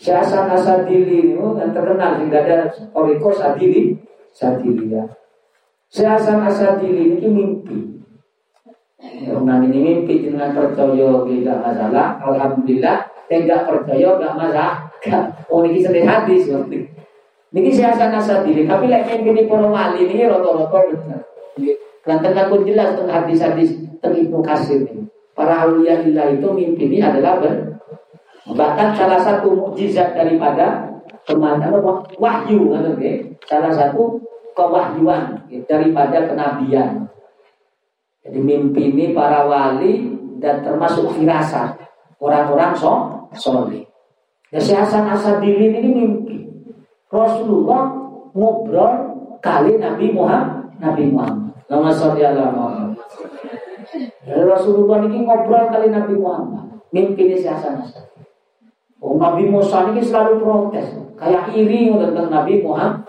Syekh 0.00 0.24
Hasan 0.24 0.48
Asadili 0.48 1.36
oh, 1.36 1.52
yang 1.60 1.76
terkenal 1.76 2.16
hingga 2.16 2.40
ada 2.40 2.58
Oriko 2.96 3.28
Sadili 3.28 3.98
Sadili 4.32 4.94
ya 4.94 5.04
Syekh 5.92 6.08
Hasan 6.08 6.40
Asadili 6.48 7.20
ini 7.20 7.28
mimpi. 7.28 7.78
Nah 9.44 9.60
ini 9.60 9.78
mimpi 9.84 10.24
dengan 10.24 10.56
percaya 10.56 11.28
tidak 11.28 11.56
masalah. 11.60 12.16
Alhamdulillah 12.24 13.04
tidak 13.28 13.60
percaya 13.68 14.08
tidak 14.16 14.32
masalah. 14.32 14.74
Oh 15.52 15.60
ini 15.60 15.84
sedih 15.84 16.08
hadis 16.08 16.48
Ini 17.54 17.70
Syekh 17.70 17.94
Hasan 17.94 18.10
Asadili 18.18 18.66
Tapi 18.66 18.90
lagi 18.90 19.22
ini 19.22 19.46
para 19.46 19.70
wali 19.70 20.10
ini 20.10 20.26
roto-roto 20.26 20.74
benar 20.90 21.22
Kelantan 22.04 22.52
pun 22.52 22.60
jelas 22.68 22.98
tentang 22.98 23.24
hadis-hadis 23.24 23.80
tentang 23.96 24.12
Ibnu 24.12 24.44
Kasir 24.44 24.84
ini. 24.84 25.08
Para 25.32 25.64
awliya 25.64 26.04
itu 26.04 26.48
mimpi 26.52 26.92
ini 26.92 27.00
adalah 27.00 27.40
ber 27.40 27.80
Bahkan 28.44 28.92
salah 28.92 29.16
satu 29.24 29.56
mukjizat 29.56 30.12
daripada 30.12 30.84
ke 31.24 31.32
mana 31.32 31.72
wahyu 32.20 32.76
kan 32.76 32.92
salah 33.48 33.72
satu 33.72 34.20
kewahyuan 34.52 35.40
daripada 35.64 36.28
kenabian. 36.28 37.08
Jadi 38.20 38.36
mimpi 38.36 38.92
ini 38.92 39.16
para 39.16 39.48
wali 39.48 40.12
dan 40.44 40.60
termasuk 40.60 41.08
firasat. 41.16 41.80
Orang-orang 42.20 42.76
so 42.76 43.08
soleh. 43.32 43.88
Ya 44.52 44.60
si 44.60 44.76
Hasan 44.76 45.08
Asadilin 45.08 45.72
ini 45.80 45.88
mimpi 45.88 46.43
Rasulullah 47.14 47.94
ngobrol 48.34 48.92
kali 49.38 49.78
Nabi 49.78 50.10
Muhammad 50.10 50.64
Nabi 50.82 51.04
Muhammad. 51.10 51.54
Nama 51.70 51.88
Muhammad. 52.50 52.98
Rasulullah 54.26 54.98
ini 55.06 55.22
ngobrol 55.22 55.64
kali 55.70 55.88
Nabi 55.94 56.14
Muhammad. 56.18 56.64
Mimpi 56.90 57.30
ini 57.30 57.36
si. 57.38 57.48
Oh, 59.04 59.20
Nabi 59.20 59.50
Musa 59.50 59.92
ini 59.92 60.00
selalu 60.00 60.40
protes, 60.40 60.96
kayak 61.20 61.52
iri 61.52 61.92
tentang 61.92 62.32
Nabi 62.32 62.64
Muhammad. 62.64 63.04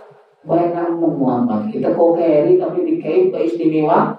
Baik 0.45 0.77
Muhammad, 1.01 1.73
kita 1.73 1.89
kok 1.97 2.21
keri 2.21 2.61
tapi 2.61 2.85
dikei 2.85 3.33
istimewa. 3.33 4.13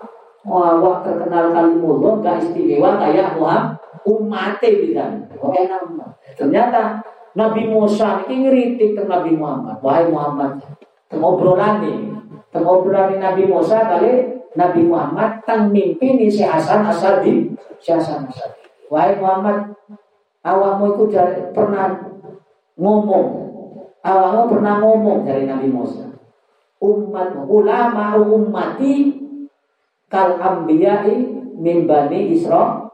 Wah, 0.47 1.03
terkenal 1.07 1.55
kalimullah 1.55 2.19
gak 2.23 2.43
istimewa 2.43 2.99
kayak 2.99 3.39
Muhammad 3.39 3.79
umatnya 4.07 4.69
bisa. 4.79 5.05
Oh 5.43 5.51
enak. 5.51 5.83
Ternyata 6.39 7.03
Nabi 7.37 7.69
Musa 7.69 8.25
ini 8.27 8.49
ngeritik 8.49 8.97
Nabi 9.05 9.37
Muhammad. 9.37 9.77
Wahai 9.85 10.09
Muhammad, 10.09 10.57
tengobrolan 11.13 11.85
nih. 11.85 11.99
Tengobrolan 12.49 13.21
Nabi 13.21 13.45
Musa 13.45 13.85
kali 13.85 14.41
Nabi 14.57 14.81
Muhammad 14.89 15.45
tang 15.45 15.69
mimpi 15.69 16.17
nih 16.17 16.33
si 16.33 16.41
Hasan 16.41 16.89
Asadi. 16.89 17.53
Si 17.77 17.93
Hasan 17.93 18.25
Asadi. 18.25 18.89
Wahai 18.89 19.21
Muhammad, 19.21 19.77
awakmu 20.41 20.97
itu 20.97 21.05
pernah 21.53 22.09
ngomong. 22.81 23.29
Awakmu 24.01 24.43
pernah 24.57 24.75
ngomong 24.81 25.29
dari 25.29 25.45
Nabi 25.45 25.69
Musa. 25.69 26.09
Umat 26.81 27.37
ulama 27.45 28.17
ummati 28.17 29.13
kal 30.09 30.41
ambiyai 30.41 31.37
min 31.57 31.85
bani 31.85 32.33
Israel 32.33 32.87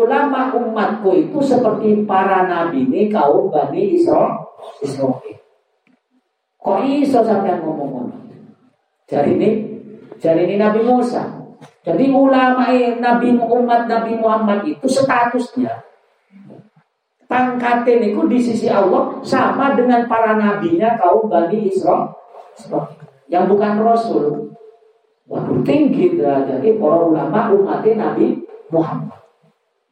Ulama 0.00 0.56
umatku 0.56 1.12
itu 1.12 1.38
seperti 1.44 2.08
para 2.08 2.48
nabi 2.48 2.88
ini 2.88 3.12
kaum 3.12 3.52
Bani 3.52 4.00
Israel. 4.00 4.48
Kok 6.60 6.78
iso 6.88 7.20
sampai 7.20 7.60
ngomong 7.60 8.08
Jadi 9.04 9.36
ini, 9.36 9.50
jadi 10.16 10.46
ini 10.46 10.54
Nabi 10.56 10.80
Musa. 10.86 11.24
Jadi 11.84 12.08
ulama 12.08 12.72
Nabi 13.00 13.36
umat 13.36 13.90
Nabi 13.90 14.16
Muhammad 14.16 14.64
itu 14.64 14.86
statusnya 14.86 15.90
pangkatnya 17.30 18.10
itu 18.10 18.26
di 18.26 18.38
sisi 18.42 18.66
Allah 18.66 19.22
sama 19.22 19.78
dengan 19.78 20.10
para 20.10 20.34
nabinya 20.34 20.98
kaum 20.98 21.30
Bani 21.30 21.70
Israel 21.70 22.10
yang 23.30 23.46
bukan 23.46 23.78
Rasul. 23.78 24.50
Waduh 25.30 25.62
tinggi 25.62 26.18
derajatnya 26.18 26.74
para 26.74 26.98
ulama 27.06 27.54
umatnya 27.54 28.10
Nabi 28.10 28.42
Muhammad. 28.74 29.19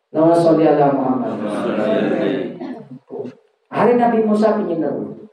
Nama 0.08 0.32
sholli 0.32 0.64
ala 0.64 0.88
Muhammad. 0.96 1.36
Hari 3.68 3.92
Nabi 4.00 4.18
Musa 4.24 4.56
ingin 4.56 4.80
dulu. 4.80 5.28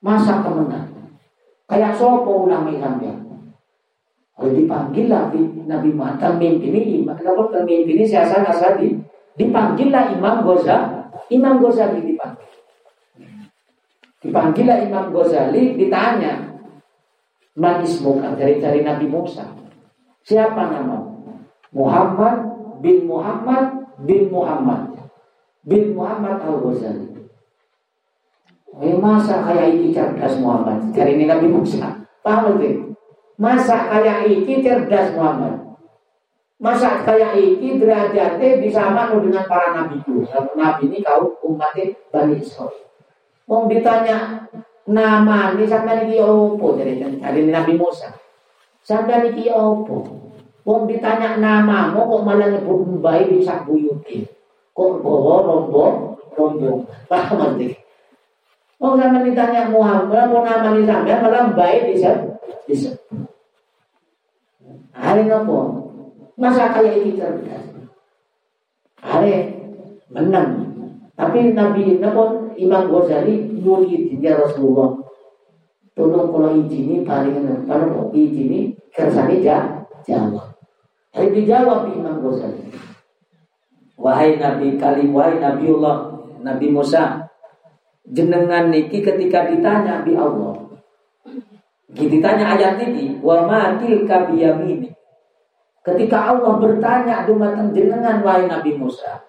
Masa 0.00 0.40
kemenang. 0.40 0.86
Kayak 1.66 1.98
sopo 1.98 2.46
ulama 2.46 2.70
sampai. 2.78 3.10
Kalau 4.40 4.56
dipanggil 4.56 5.10
Nabi 5.10 5.40
Nabi 5.68 5.88
Muhammad 5.92 6.40
mimpi 6.40 6.72
ini 6.72 7.02
imam. 7.02 7.12
Kenapa 7.12 7.60
mimpi 7.66 7.92
ini 7.98 8.06
siasa 8.06 8.40
nasadi? 8.40 8.96
Dipanggillah 9.36 10.16
Imam 10.16 10.46
Ghazali. 10.46 10.96
Imam 11.28 11.60
Ghazali 11.60 12.00
dipanggil. 12.00 12.48
Dipanggillah 14.24 14.78
Imam 14.86 15.12
Ghazali 15.12 15.76
ditanya. 15.76 16.56
Man 17.58 17.84
ismuka 17.84 18.32
dari 18.38 18.62
dari 18.62 18.80
Nabi 18.80 19.10
Musa. 19.10 19.44
Siapa 20.24 20.70
nama? 20.70 21.02
Muhammad 21.74 22.36
bin 22.80 23.04
Muhammad 23.04 23.79
bin 24.04 24.32
Muhammad 24.32 24.90
bin 25.64 25.92
Muhammad 25.96 26.40
Al 26.40 26.56
Ghazali. 26.60 27.06
Eh, 28.80 28.96
masa 28.96 29.44
kayak 29.44 29.76
ini 29.76 29.90
cerdas 29.92 30.38
Muhammad? 30.38 30.94
Cari 30.94 31.18
ini 31.18 31.26
Nabi 31.26 31.50
Musa. 31.50 32.00
Paham 32.22 32.56
itu? 32.56 32.94
Masa 33.36 33.90
kayak 33.90 34.30
ini 34.30 34.62
cerdas 34.62 35.12
Muhammad? 35.12 35.58
Masa 36.60 37.02
kayak 37.02 37.40
ini 37.40 37.80
derajatnya 37.80 38.60
sama 38.68 39.08
dengan 39.16 39.48
para 39.48 39.72
nabi 39.72 39.96
itu. 40.04 40.28
Nabi 40.54 40.92
ini 40.92 41.00
kau 41.00 41.40
umatnya 41.48 41.96
Bani 42.12 42.36
Israel. 42.36 42.84
Mau 43.48 43.64
ditanya 43.64 44.44
nama 44.84 45.56
ini 45.56 45.64
sampai 45.64 46.04
ini 46.04 46.20
opo 46.20 46.76
dari 46.76 47.00
Nabi 47.48 47.80
Musa. 47.80 48.12
Sampai 48.84 49.32
ini 49.32 49.48
opo. 49.48 50.19
Wong 50.64 50.84
ditanya 50.84 51.40
nama, 51.40 51.88
mau 51.88 52.04
kok 52.04 52.22
malah 52.24 52.52
nyebut 52.52 53.00
bayi 53.00 53.32
di 53.32 53.40
sak 53.40 53.64
buyuti. 53.64 54.28
Kok 54.76 55.00
bawa 55.00 55.40
rombong, 55.44 56.20
rombong. 56.36 56.84
Paham 57.08 57.36
nanti? 57.40 57.72
Wong 58.76 59.00
sama 59.00 59.24
ditanya 59.24 59.72
Muhammad, 59.72 60.28
mau 60.28 60.44
nama 60.44 60.76
ini 60.76 60.84
sampai 60.84 61.16
malah 61.20 61.52
sak, 61.96 62.16
di 62.68 62.74
sak. 62.76 62.96
Hari 64.92 65.24
nopo? 65.26 65.58
Masa 66.36 66.72
kayak 66.76 67.00
ini 67.00 67.16
cerdas? 67.16 67.64
Hari 69.00 69.32
menang. 70.12 70.68
Tapi 71.16 71.52
Nabi 71.56 72.00
nopo 72.00 72.52
Imam 72.60 72.88
Ghazali 72.92 73.48
izinnya 73.84 74.36
Rasulullah. 74.36 74.96
Tolong 75.96 76.32
kalau 76.32 76.56
izini 76.56 77.04
paling 77.04 77.44
kalau 77.68 78.08
izini 78.16 78.72
kersane 78.88 79.42
jawab. 80.06 80.56
Tapi 81.10 81.28
dijawab 81.34 81.90
Imam 81.90 82.22
Ghazali. 82.22 82.70
Wahai 84.00 84.40
Nabi 84.40 84.80
Kalim, 84.80 85.12
wahai 85.12 85.36
Nabiullah, 85.36 86.08
Nabi 86.40 86.72
Musa, 86.72 87.28
jenengan 88.08 88.72
niki 88.72 89.04
ketika 89.04 89.44
ditanya 89.50 90.00
di 90.06 90.16
Allah. 90.16 90.56
Ditanya 91.90 92.56
ayat 92.56 92.80
ini, 92.80 93.18
wa 93.20 93.44
matil 93.44 94.06
kabiyamini. 94.08 94.88
Ketika 95.84 96.32
Allah 96.32 96.56
bertanya 96.56 97.28
dumateng 97.28 97.76
jenengan 97.76 98.24
wahai 98.24 98.48
Nabi 98.48 98.78
Musa, 98.78 99.20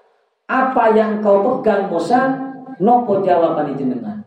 apa 0.48 0.92
yang 0.96 1.20
kau 1.20 1.44
pegang 1.44 1.92
Musa? 1.92 2.52
Nopo 2.82 3.22
jawaban 3.22 3.78
jenengan. 3.78 4.26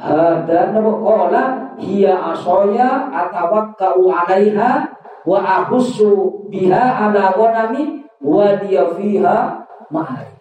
Ada 0.00 0.72
nopo 0.72 1.00
kola 1.00 1.76
hiya 1.80 2.32
asoya 2.32 3.08
atawakkau 3.08 4.08
alaiha 4.08 4.99
wa 5.26 5.38
ahussu 5.40 6.44
biha 6.48 7.08
ala 7.08 7.32
ghanami 7.36 8.04
wa 8.20 8.56
dia 8.60 8.88
fiha 8.96 9.64
ma'ari. 9.92 10.34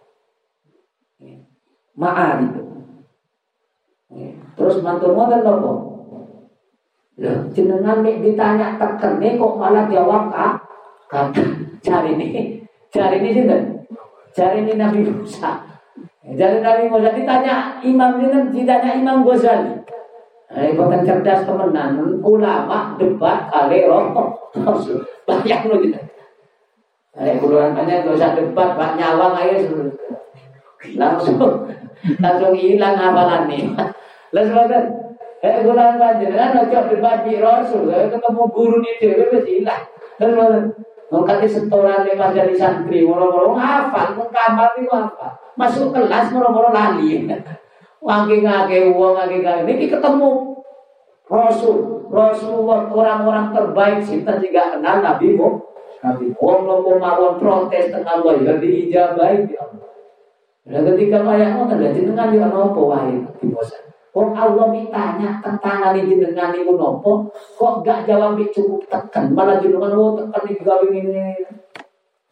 Ma'ari. 2.00 2.48
Terus 4.56 4.84
mantur 4.84 5.16
ngoten 5.16 5.40
napa? 5.44 5.72
Lho, 7.20 7.52
jenengan 7.52 8.00
nek 8.00 8.24
ditanya 8.24 8.80
tekene 8.80 9.36
kok 9.36 9.54
malah 9.60 9.92
jawab 9.92 10.32
kak? 10.32 10.64
Kata 11.12 11.44
cari 11.84 12.16
ini, 12.16 12.64
cari 12.94 13.20
ini 13.20 13.30
sinten? 13.36 13.84
Cari 14.32 14.64
ini 14.64 14.80
Nabi 14.80 15.04
Musa. 15.04 15.68
Jadi 16.24 16.64
Nabi 16.64 16.88
Musa 16.88 17.12
ditanya 17.12 17.82
Imam 17.84 18.24
ini 18.24 18.54
ditanya 18.56 18.96
Imam 18.96 19.28
Ghazali. 19.28 19.89
Eh, 20.50 20.74
bukan 20.74 21.06
cerdas 21.06 21.46
temenan, 21.46 22.02
ulama 22.26 22.98
debat 22.98 23.46
kali 23.54 23.86
roh. 23.86 24.10
Banyak 25.30 25.60
lo 25.70 25.76
gitu. 25.86 26.00
Eh, 27.20 27.38
bulan 27.38 27.78
banyak 27.78 28.06
gak 28.06 28.18
usah 28.18 28.34
debat, 28.34 28.74
pak 28.74 28.98
nyawang 28.98 29.36
aja 29.38 29.70
langsung 30.96 31.38
langsung 32.24 32.54
hilang 32.56 32.96
hafalan 32.98 33.46
nih. 33.46 33.70
Lalu 34.34 34.52
kan, 34.72 34.84
eh 35.46 35.62
banyak 35.68 36.32
kan 36.34 36.58
ojo 36.66 36.80
debat 36.90 37.28
di 37.28 37.38
rasul, 37.38 37.92
eh, 37.94 38.10
ketemu 38.10 38.44
guru 38.50 38.78
nih 38.82 38.94
dewi 38.98 39.26
wis 39.30 39.46
hilang. 39.46 39.84
Lalu 40.18 40.34
kan, 40.34 40.54
Mengkati 41.10 41.50
setoran 41.50 42.06
lewat 42.06 42.38
dari 42.38 42.54
santri, 42.54 43.02
moro-moro 43.02 43.58
ngafal, 43.58 44.14
mau 44.14 44.30
kamar 44.30 44.78
itu 44.78 44.94
apa? 44.94 45.42
Masuk 45.58 45.90
kelas 45.90 46.30
moro-moro 46.30 46.70
lali. 46.70 47.26
Wangi 48.00 48.42
ngake 48.44 48.96
uang 48.96 49.14
ngake 49.20 49.38
ngake. 49.44 49.62
Ini 49.68 49.86
ketemu 49.92 50.60
Rasul, 51.30 52.10
Rasulullah 52.10 52.90
orang-orang 52.90 53.54
terbaik 53.54 54.02
sinten 54.02 54.42
juga 54.42 54.74
kenal 54.74 55.06
Nabi 55.06 55.38
Mu. 55.38 55.62
Nabi 56.00 56.32
Wong 56.40 56.60
nopo 56.66 56.96
mawon 56.98 57.38
protes 57.38 57.92
tengah 57.92 58.24
Allah 58.24 58.40
ya 58.40 58.54
diijabahi 58.58 59.46
di 59.46 59.54
Allah. 59.60 59.90
Dan 60.70 60.86
ketika 60.96 61.22
ayat 61.28 61.60
ngoten 61.60 61.78
lha 61.82 61.90
jenengan 61.92 62.34
yo 62.34 62.48
napa 62.48 62.82
wae 62.82 63.14
Nabi 63.20 63.46
Musa. 63.52 63.78
Wong 64.16 64.34
Allah 64.34 64.66
mitanya 64.74 65.38
tentang 65.44 65.86
ali 65.86 66.08
jenengan 66.08 66.50
niku 66.56 66.74
nopo, 66.80 67.30
kok 67.30 67.86
gak 67.86 68.10
jawab 68.10 68.40
cukup 68.50 68.82
tekan, 68.90 69.36
malah 69.36 69.62
jenengan 69.62 69.94
oh 69.94 70.18
tekan 70.18 70.44
iki 70.50 70.66
gawe 70.66 70.86
ngene. 70.88 71.46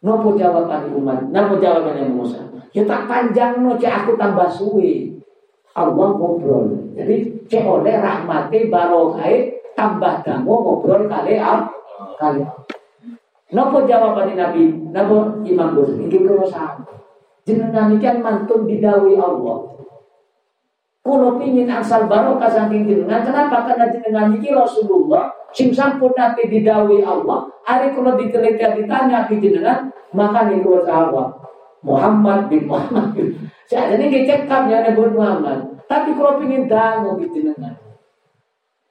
Nopo 0.02 0.34
jawaban 0.34 0.90
umat? 0.90 1.28
Nopo 1.30 1.60
jawabannya 1.60 2.08
Musa? 2.10 2.40
Ya 2.72 2.82
tak 2.82 3.06
panjang 3.06 3.62
no, 3.62 3.78
aku 3.78 4.16
tambah 4.18 4.48
suwe. 4.48 5.17
Allah 5.76 6.08
ngobrol. 6.14 6.94
Jadi 6.96 7.46
cek 7.48 7.64
oleh 7.64 8.00
rahmati 8.00 8.72
barokai 8.72 9.58
tambah 9.76 10.24
damu 10.24 10.54
ngobrol 10.64 11.08
kali 11.10 11.36
al 11.36 11.68
kali. 12.18 12.42
Nopo 13.48 13.88
jawaban 13.88 14.36
Nabi, 14.36 14.92
nopo 14.92 15.40
Imam 15.40 15.72
Gus, 15.72 15.96
ini 15.96 16.20
kalau 16.20 16.44
sama. 16.44 16.84
Jenengan 17.48 17.96
kan 17.96 18.20
mantun 18.20 18.68
didawi 18.68 19.16
Allah. 19.16 19.72
Kulo 21.00 21.40
pingin 21.40 21.72
asal 21.72 22.04
barokah 22.04 22.52
saking 22.52 22.84
jenengan. 22.84 23.24
Kenapa? 23.24 23.64
Karena 23.64 23.88
jenengan 23.88 24.28
ini 24.36 24.52
Rasulullah 24.52 25.32
sing 25.56 25.72
sampun 25.72 26.12
nanti 26.12 26.44
didawi 26.44 27.00
Allah. 27.00 27.48
Hari 27.64 27.96
kulo 27.96 28.20
diteliti 28.20 28.60
ditanya 28.60 29.24
di 29.24 29.40
jenengan, 29.40 29.88
maka 30.12 30.52
nih 30.52 30.60
kulo 30.60 30.84
sahabat 30.84 31.32
Muhammad 31.80 32.52
bin 32.52 32.68
Muhammad. 32.68 33.16
Saya 33.68 33.92
jadi 33.92 34.08
kecekam 34.08 34.72
ya 34.72 34.80
nebut 34.80 35.12
Muhammad. 35.12 35.60
Tapi 35.84 36.16
kalau 36.16 36.40
pingin 36.40 36.64
dangu 36.64 37.20
di 37.20 37.28
jenengan. 37.28 37.76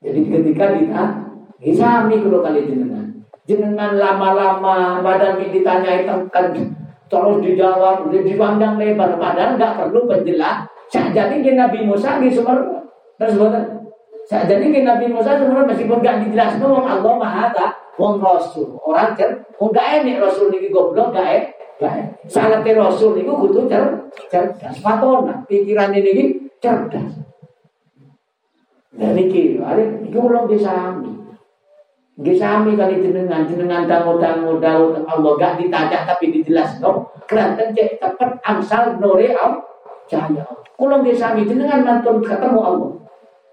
Jadi 0.05 0.29
ketika 0.29 0.77
ditanya, 0.77 1.25
sami 1.73 2.21
kulo 2.21 2.45
kali 2.45 2.69
jenengan. 2.69 3.25
Jenengan 3.49 3.97
lama-lama 3.97 5.01
badan 5.01 5.41
ditanya 5.41 6.05
itu 6.05 6.29
kan 6.29 6.53
terus 7.07 7.37
dijawab, 7.41 8.05
dipandang 8.13 8.77
lebar, 8.77 9.17
padahal 9.17 9.57
nggak 9.57 9.73
perlu 9.81 10.05
penjelas. 10.05 10.69
Saya 10.93 11.09
jadi 11.09 11.41
ke 11.41 11.51
Nabi 11.57 11.81
Musa 11.83 12.21
di 12.21 12.29
sumber 12.29 12.61
terus 13.17 13.35
Saya 14.29 14.43
jadi 14.45 14.69
ke 14.69 14.85
Nabi 14.85 15.09
Musa 15.09 15.41
sumber 15.41 15.65
meskipun 15.65 16.05
nggak 16.05 16.29
dijelaskan 16.29 16.69
wong 16.69 16.85
Allah 16.85 17.13
Maha 17.17 17.45
tak 17.49 17.71
wong 17.97 18.21
Rasul. 18.21 18.77
Orang 18.85 19.17
cer, 19.17 19.41
wong 19.57 19.73
gak 19.73 20.05
enak 20.05 20.21
Rasul 20.21 20.53
ini 20.53 20.69
goblok 20.69 21.11
gak 21.11 21.25
enak. 21.25 21.56
Sangat 22.25 22.65
Rasul 22.73 23.21
itu 23.21 23.29
kudu 23.29 23.69
cer 23.69 24.09
cerdas. 24.33 24.81
Fatona 24.81 25.45
pikiran 25.45 25.93
ini 25.93 26.49
cerdas. 26.57 27.21
Dan 28.97 29.13
ini, 29.13 29.61
ada 29.61 29.77
ini 29.77 30.09
belum 30.09 30.49
disami. 30.49 31.13
Gisami 32.17 32.73
kali 32.73 32.97
jenengan, 32.97 33.45
jenengan 33.45 33.85
dangu-dangu 33.85 34.57
daun 34.57 35.05
Allah 35.05 35.31
gak 35.37 35.61
ditajak 35.61 36.09
tapi 36.09 36.33
dijelas 36.33 36.81
no. 36.81 37.13
Keranten 37.29 37.77
cek 37.77 38.01
tepat 38.01 38.41
angsal 38.41 38.97
nore 38.97 39.37
al 39.37 39.61
cahaya 40.09 40.41
Allah. 40.41 40.65
Kulong 40.73 41.05
gisami 41.05 41.45
jenengan 41.45 41.85
mantun 41.85 42.25
ketemu 42.25 42.57
Allah. 42.57 42.91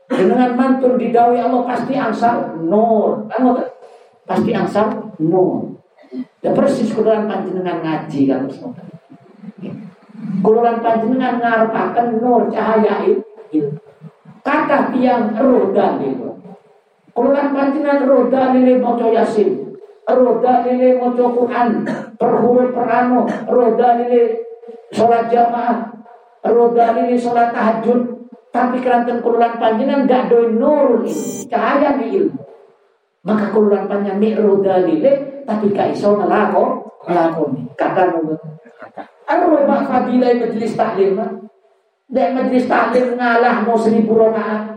Jenengan 0.09 0.57
mantun 0.57 0.97
didawi 0.97 1.45
Allah 1.45 1.61
pasti 1.69 1.93
angsal 1.93 2.57
nur. 2.65 3.29
Kan 3.29 3.53
Pasti 4.25 4.57
angsal 4.57 5.13
nur. 5.21 5.74
Ya 6.45 6.51
persis 6.53 6.93
kuluran 6.93 7.25
panjenengan 7.25 7.81
ngaji 7.81 8.21
kan 8.29 8.43
Kuluran 10.45 10.85
panjenengan 10.85 11.41
ngarepaken 11.41 12.21
nur 12.21 12.53
cahaya 12.53 13.01
itu. 13.51 13.81
Kata 14.45 14.93
tiang 14.93 15.33
roda 15.41 15.97
itu. 16.05 16.37
Kulan 17.15 17.55
panjenengan 17.55 18.05
roda 18.05 18.53
nile 18.53 18.83
maca 18.83 19.07
Yasin, 19.09 19.73
roda 20.05 20.67
nile 20.67 20.99
maca 21.01 21.25
Quran, 21.31 21.69
perhuru 22.19 22.75
perano, 22.75 23.25
roda 23.49 23.89
nile 23.97 24.45
sholat 24.93 25.31
jamaah, 25.33 25.95
roda 26.45 26.87
nile 26.93 27.17
sholat 27.17 27.57
tahajud. 27.57 28.29
Tapi 28.53 28.79
keranten 28.83 29.19
kululan 29.19 29.59
panjenengan 29.59 30.07
gak 30.07 30.31
doi 30.31 30.55
ini, 30.55 31.11
cahaya 31.51 31.99
di 31.99 32.07
ilmu. 32.23 32.39
Maka 33.27 33.51
kululan 33.51 33.91
panjenengan 33.91 34.45
roda 34.45 34.85
nile, 34.85 35.34
tapi 35.45 35.73
gak 35.73 35.93
iso 35.93 36.17
ngelako, 36.17 36.85
ngelakoni. 37.05 37.63
Kata 37.77 38.03
nunggu. 38.13 38.37
Arroba 39.25 39.85
fadilah 39.89 40.37
majlis 40.37 40.77
taklim. 40.77 41.17
Dan 42.09 42.29
majlis 42.37 42.69
taklim 42.69 43.17
ngalah 43.17 43.65
mau 43.65 43.79
seribu 43.79 44.19
rokaat. 44.19 44.75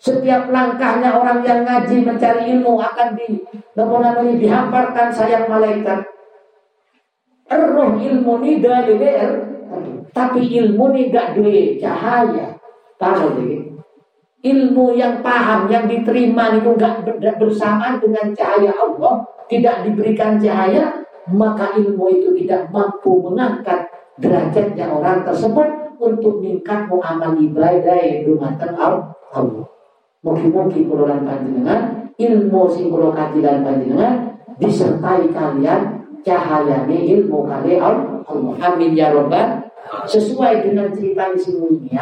Setiap 0.00 0.48
langkahnya 0.48 1.12
orang 1.12 1.44
yang 1.44 1.60
ngaji 1.64 2.08
mencari 2.08 2.56
ilmu 2.56 2.80
akan 2.80 3.20
di 3.20 3.44
namanya 3.76 4.24
dihamparkan 4.24 5.12
sayang 5.12 5.44
malaikat. 5.44 6.08
Roh 7.50 8.00
ilmu 8.00 8.40
ini 8.40 8.64
dari 8.64 8.96
tapi 10.10 10.42
ilmu 10.42 10.90
ini 10.94 11.10
gak 11.10 11.38
duit 11.38 11.78
cahaya. 11.78 12.58
Tahu 12.98 13.26
ini? 13.46 13.58
Ilmu 14.40 14.96
yang 14.96 15.20
paham, 15.20 15.68
yang 15.68 15.84
diterima 15.84 16.56
itu 16.56 16.72
gak 16.76 17.04
bersamaan 17.36 18.00
dengan 18.00 18.32
cahaya 18.32 18.72
Allah, 18.72 19.20
tidak 19.50 19.82
diberikan 19.82 20.38
cahaya, 20.38 21.02
maka 21.28 21.74
ilmu 21.74 22.06
itu 22.08 22.30
tidak 22.44 22.70
mampu 22.70 23.18
mengangkat 23.20 23.90
derajatnya 24.22 24.86
orang 24.86 25.26
tersebut 25.26 25.68
untuk 26.00 26.40
meningkat 26.40 26.86
amal 26.88 27.34
ibadah 27.36 27.98
berumatan 28.24 28.72
Allah. 28.78 29.66
Mugi-mugi 30.20 30.84
kulolan 30.84 31.24
panjenengan 31.24 32.12
ilmu 32.16 32.68
sing 32.68 32.92
kula 32.92 33.12
panjenengan 33.12 34.36
disertai 34.60 35.32
kalian 35.32 36.04
cahayane 36.20 36.96
ilmu 37.18 37.48
kali 37.48 37.80
Allah. 37.80 38.20
Amin 38.60 38.92
ya 38.94 39.10
robbal 39.10 39.64
sesuai 40.06 40.62
dengan 40.62 40.92
cerita 40.94 41.32
di 41.34 41.38
sini 41.40 41.96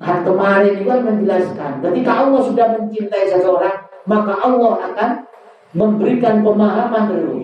Nah, 0.00 0.24
kemarin 0.24 0.80
juga 0.80 0.96
menjelaskan 1.04 1.84
ketika 1.84 2.12
Allah 2.24 2.40
sudah 2.40 2.66
mencintai 2.72 3.28
seseorang 3.28 3.84
maka 4.08 4.32
Allah 4.40 4.80
akan 4.80 5.10
memberikan 5.76 6.42
pemahaman 6.42 7.04
dulu 7.10 7.38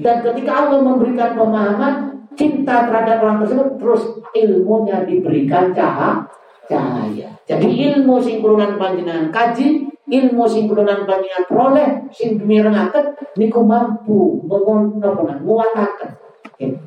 dan 0.00 0.24
ketika 0.24 0.52
Allah 0.66 0.80
memberikan 0.80 1.36
pemahaman 1.36 1.94
cinta 2.32 2.88
terhadap 2.88 3.20
orang 3.20 3.44
tersebut 3.44 3.68
terus 3.76 4.02
ilmunya 4.32 5.04
diberikan 5.04 5.72
cahaya 5.76 6.24
cahaya. 6.72 7.28
Jadi 7.44 7.68
ilmu 7.68 8.16
sing 8.22 8.40
kurunan 8.40 8.78
panjenengan 8.78 9.28
kaji, 9.28 9.84
ilmu 10.08 10.44
sing 10.48 10.70
kurunan 10.70 11.04
panjenengan 11.04 11.44
peroleh, 11.44 11.88
sing 12.14 12.38
demirengaken 12.40 13.12
niku 13.36 13.60
mampu 13.60 14.40
mengonoponan, 14.46 15.42
muataken, 15.44 16.16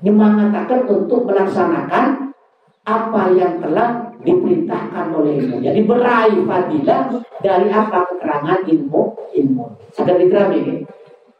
nyemangataken 0.01 0.79
untuk 0.89 1.27
melaksanakan 1.27 2.34
apa 2.85 3.33
yang 3.33 3.57
telah 3.57 4.13
diperintahkan 4.21 5.05
oleh 5.13 5.41
ilmu. 5.41 5.57
Jadi 5.61 5.79
beraih 5.85 6.37
fadilah 6.45 7.01
dari 7.41 7.67
apa 7.73 8.05
keterangan 8.13 8.61
ilmu 8.65 9.01
ilmu. 9.33 9.65
Sudah 9.93 10.15
diterima 10.17 10.53
ini. 10.53 10.75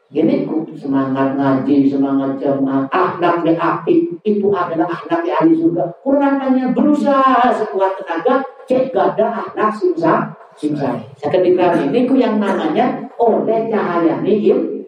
Gini 0.06 0.46
semangat 0.78 1.34
ngaji, 1.34 1.90
semangat 1.90 2.38
jamaah, 2.38 2.86
akhlaknya 2.94 3.58
api 3.58 4.06
itu 4.22 4.46
adalah 4.54 4.86
akhlak 4.86 5.26
ahli 5.26 5.58
surga. 5.58 5.82
Kurangnya 5.98 6.70
berusaha 6.70 7.50
sekuat 7.50 7.98
tenaga, 7.98 8.38
cek 8.70 8.94
gada 8.94 9.42
akhlak 9.42 9.74
simsa, 9.74 10.30
simsa. 10.54 10.94
Seketika 11.18 11.74
ini 11.82 12.06
yang 12.22 12.38
namanya 12.38 13.02
oleh 13.18 13.66
cahaya 13.66 14.22
nihil 14.22 14.86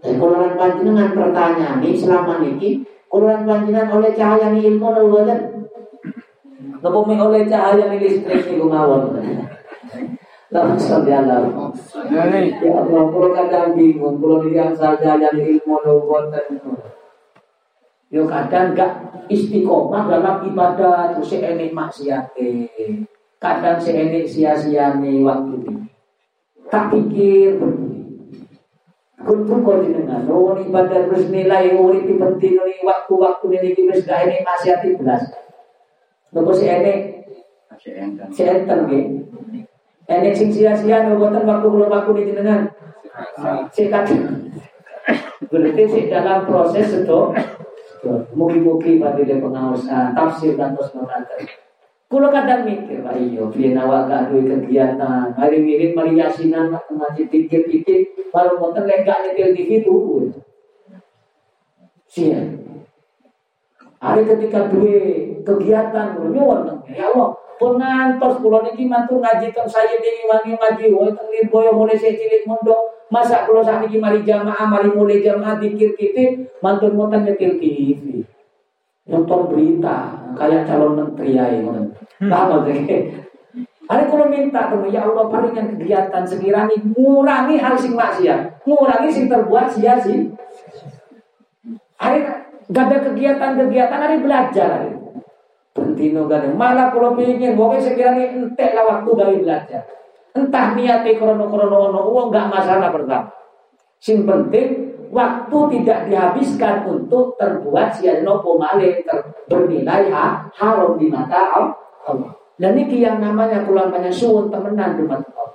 Dan 0.00 0.20
kurangan 0.20 0.56
panjenengan 0.56 1.10
pertanyaan 1.16 1.84
ini 1.84 1.96
selama 1.96 2.40
ini, 2.40 2.80
kurangan 3.12 3.44
panjenengan 3.44 3.88
oleh 3.92 4.10
cahaya 4.16 4.56
ini 4.56 4.72
ilmu 4.72 4.88
dan 6.84 6.92
Napa 6.92 7.16
oleh 7.32 7.48
cahaya 7.48 7.84
ini 7.88 7.96
listrik 7.96 8.44
niku 8.44 8.68
mawon. 8.68 9.16
Lama 10.52 10.76
salli 10.76 11.16
ala 11.16 11.40
Ya 12.12 12.28
Allah, 12.28 13.02
kalau 13.08 13.32
kadang 13.32 13.72
bingung, 13.72 14.20
kalau 14.20 14.44
yang 14.52 14.76
saja 14.76 15.16
yang 15.16 15.32
ilmu 15.32 15.80
nubuatan 15.80 16.60
Yo 18.12 18.28
kadang 18.28 18.76
gak 18.76 19.00
istiqomah 19.32 20.12
dalam 20.12 20.44
ibadah 20.44 21.16
terus 21.16 21.32
enik 21.32 21.72
maksiat 21.72 22.36
Kadang 23.40 23.80
enik 23.80 24.28
sia-sia 24.28 25.00
nih 25.00 25.24
waktu 25.24 25.64
ini. 25.64 25.88
Tak 26.68 26.92
pikir 26.92 27.56
Kuntu 29.24 29.56
kau 29.64 29.80
jenengan, 29.80 30.28
oh 30.28 30.52
ibadah 30.52 31.08
terus 31.08 31.32
nilai 31.32 31.72
urip 31.72 32.04
penting 32.04 32.60
nih 32.60 32.84
waktu-waktu 32.84 33.46
ini 33.56 33.68
kita 33.72 33.92
sudah 34.04 34.16
enik 34.20 34.44
maksiat 34.44 34.84
belas. 35.00 35.43
Nopo 36.34 36.50
si 36.50 36.66
enik, 36.66 37.30
si 37.78 38.42
enten 38.42 38.78
gitu. 38.90 39.22
Enek 40.04 40.34
sing 40.36 40.50
sia-sia 40.50 41.06
ngoboten 41.06 41.46
waktu 41.46 41.66
kula 41.70 41.86
waktu 41.86 42.10
di 42.18 42.28
jenengan. 42.34 42.68
Sikat. 43.70 44.10
Berarti 45.46 45.82
sih 45.86 46.04
dalam 46.10 46.42
proses 46.44 46.90
itu 46.90 47.20
mugi-mugi 48.34 48.98
fadilah 48.98 49.38
pengawasan 49.38 50.12
tafsir 50.12 50.58
dan 50.58 50.74
terus 50.74 50.90
nonton. 50.92 51.22
Kulo 52.04 52.28
kadang 52.30 52.68
mikir, 52.68 53.00
Pak 53.00 53.16
iyo, 53.16 53.48
biar 53.50 53.80
awak 53.80 54.06
gak 54.06 54.22
duwe 54.30 54.46
kegiatan, 54.46 55.34
hari 55.34 55.58
mirin 55.58 55.98
mari 55.98 56.14
yasinan, 56.14 56.70
ngaji 56.70 57.26
pikir-pikir, 57.26 58.30
baru 58.30 58.60
mau 58.60 58.70
terlegak 58.70 59.24
nyetel 59.24 59.56
TV 59.56 59.82
tuh. 59.82 60.30
Sia. 62.06 62.38
Hari 64.04 64.20
ketika 64.28 64.68
duwe 64.68 65.32
kegiatan, 65.40 66.20
nyuwun, 66.20 66.84
ya 66.92 67.08
Allah, 67.08 67.32
pengantos 67.56 68.36
kula 68.44 68.60
niki 68.60 68.84
mantu 68.84 69.16
ngaji 69.16 69.48
teng 69.48 69.64
saya 69.64 69.96
dewi 69.96 70.28
wangi 70.28 70.52
ngaji. 70.52 70.92
Wae 70.92 71.08
teng 71.16 71.48
boyo 71.48 71.72
mulai 71.72 71.96
saya 71.96 72.12
cilik 72.12 72.44
mondok. 72.44 73.08
Masa 73.08 73.48
kula 73.48 73.64
sakniki 73.64 73.96
mari 73.96 74.20
jamaah 74.20 74.68
mari 74.68 74.92
mulai 74.92 75.24
jamaah 75.24 75.56
dikir 75.56 75.96
kitik 75.96 76.52
mantun 76.60 76.92
moten 76.92 77.24
nyetil 77.24 77.56
TV 77.56 78.24
nonton 79.04 79.52
berita 79.52 80.16
kayak 80.36 80.64
calon 80.64 80.96
menteri 80.96 81.36
ya 81.36 81.48
ini. 81.52 81.92
Paham 82.24 82.64
Ada 83.84 84.08
kalau 84.08 84.32
minta 84.32 84.72
tuh 84.72 84.88
ya 84.88 85.04
Allah 85.04 85.28
paringan 85.28 85.76
kegiatan 85.76 86.24
sekiranya 86.24 86.72
ngurangi 86.72 87.60
hal 87.60 87.76
sing 87.76 87.92
maksiat, 87.92 88.64
ngurangi 88.64 89.12
sing 89.12 89.28
terbuat 89.28 89.68
sia-sia. 89.68 90.32
Hari 92.00 92.24
gak 92.70 92.84
ada 92.90 92.98
kegiatan-kegiatan 93.10 94.00
hari 94.00 94.16
belajar 94.20 94.68
hari. 94.68 94.92
Bentino 95.74 96.30
gak 96.30 96.54
malah 96.54 96.94
kalau 96.94 97.18
ingin 97.18 97.58
pokoknya 97.58 97.82
sekiranya 97.82 98.24
entek 98.30 98.78
lah 98.78 98.84
waktu 98.86 99.10
dari 99.18 99.36
belajar. 99.42 99.82
Entah 100.34 100.74
niatnya 100.74 101.18
krono-krono 101.18 102.10
uang 102.10 102.28
gak 102.30 102.50
masalah 102.50 102.94
pertama. 102.94 103.30
Sing 103.98 104.22
penting 104.28 104.94
waktu 105.14 105.58
tidak 105.78 106.10
dihabiskan 106.10 106.84
untuk 106.90 107.38
terbuat 107.38 107.94
sia-sia 107.94 108.26
nopo 108.26 108.58
malih 108.58 109.00
bernilai 109.46 110.10
haram 110.52 110.98
di 110.98 111.06
mata 111.08 111.40
Allah. 111.54 112.34
Dan 112.54 112.78
ini 112.78 113.02
yang 113.02 113.18
namanya 113.18 113.66
kulang 113.66 113.90
banyak 113.90 114.14
suun 114.14 114.50
temenan 114.50 114.94
rumah 114.98 115.18
Allah. 115.18 115.50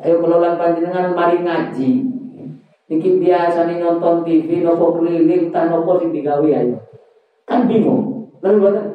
Ayo 0.00 0.24
kelolaan 0.24 0.56
panjenengan 0.56 1.12
mari 1.12 1.44
ngaji. 1.44 2.21
Niki 2.92 3.16
biasa 3.16 3.64
nih 3.64 3.80
nonton 3.80 4.20
TV, 4.20 4.60
nopo 4.60 5.00
keliling, 5.00 5.48
tan 5.48 5.72
nopo 5.72 5.96
sing 5.96 6.12
digawe 6.12 6.44
ayo. 6.44 6.76
Kan 7.48 7.64
bingung. 7.64 8.28
Lalu 8.44 8.68
buatan. 8.68 8.86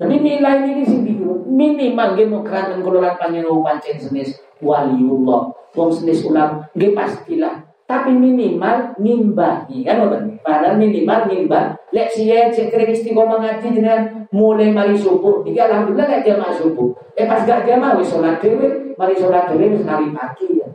Tapi 0.00 0.14
nilai 0.24 0.64
ini 0.64 0.88
sing 0.88 1.04
bingung. 1.04 1.44
Minimal 1.44 2.16
nggih 2.16 2.32
mau 2.32 2.40
keranten 2.40 2.80
kelolaan 2.80 3.20
panjenengan 3.20 3.60
pancen 3.60 4.00
senis 4.00 4.40
waliullah. 4.64 5.52
Wong 5.76 5.90
senis 5.92 6.24
ulang 6.24 6.64
nggih 6.72 6.96
pastilah 6.96 7.74
tapi 7.84 8.16
minimal 8.16 8.96
ngimbangi 8.96 9.84
kan 9.84 10.00
ngoten 10.00 10.40
padahal 10.40 10.80
minimal 10.80 11.28
ngimbang 11.28 11.76
lek 11.92 12.08
siye 12.08 12.48
cek 12.48 12.72
kering 12.72 12.96
istiqomah 12.96 13.44
ngaji 13.44 13.68
dengan 13.76 14.24
mulai 14.32 14.72
mari 14.72 14.96
subuh 14.96 15.44
iki 15.44 15.60
alhamdulillah 15.60 16.08
lek 16.08 16.24
jamaah 16.24 16.56
subuh 16.56 16.96
eh 17.12 17.28
pas 17.28 17.44
gak 17.44 17.68
jamaah 17.68 18.00
wis 18.00 18.08
salat 18.08 18.40
dhewe 18.40 18.96
mari 18.96 19.12
salat 19.12 19.52
dhewe 19.52 19.76
wis 19.76 19.84
pagi 19.84 20.46
ya 20.56 20.68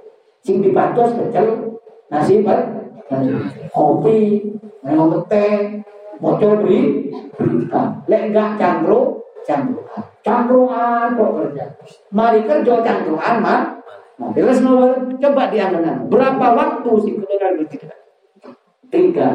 sing 0.45 0.61
dipatos 0.61 1.17
pecel 1.17 1.78
nasi 2.09 2.41
pak 2.41 2.59
kopi 3.73 4.49
mau 4.85 5.21
teh 5.29 5.81
moco 6.19 6.47
beri 6.65 7.09
berita 7.37 7.81
lek 8.09 8.21
enggak 8.29 8.57
cangkruk 8.59 9.23
cangkruan 9.45 10.03
cangkruan 10.25 11.07
kok 11.15 11.31
kerja 11.37 11.65
mari 12.11 12.39
kerja 12.43 12.73
cangkruan 12.83 13.37
mah 13.41 13.79
Nah, 14.19 14.35
terus 14.35 14.59
coba 15.15 15.47
diangan 15.47 16.11
berapa 16.11 16.47
waktu 16.51 16.91
si 17.07 17.15
kudoran 17.15 17.55
berjika? 17.55 17.87
Tiga. 18.91 19.31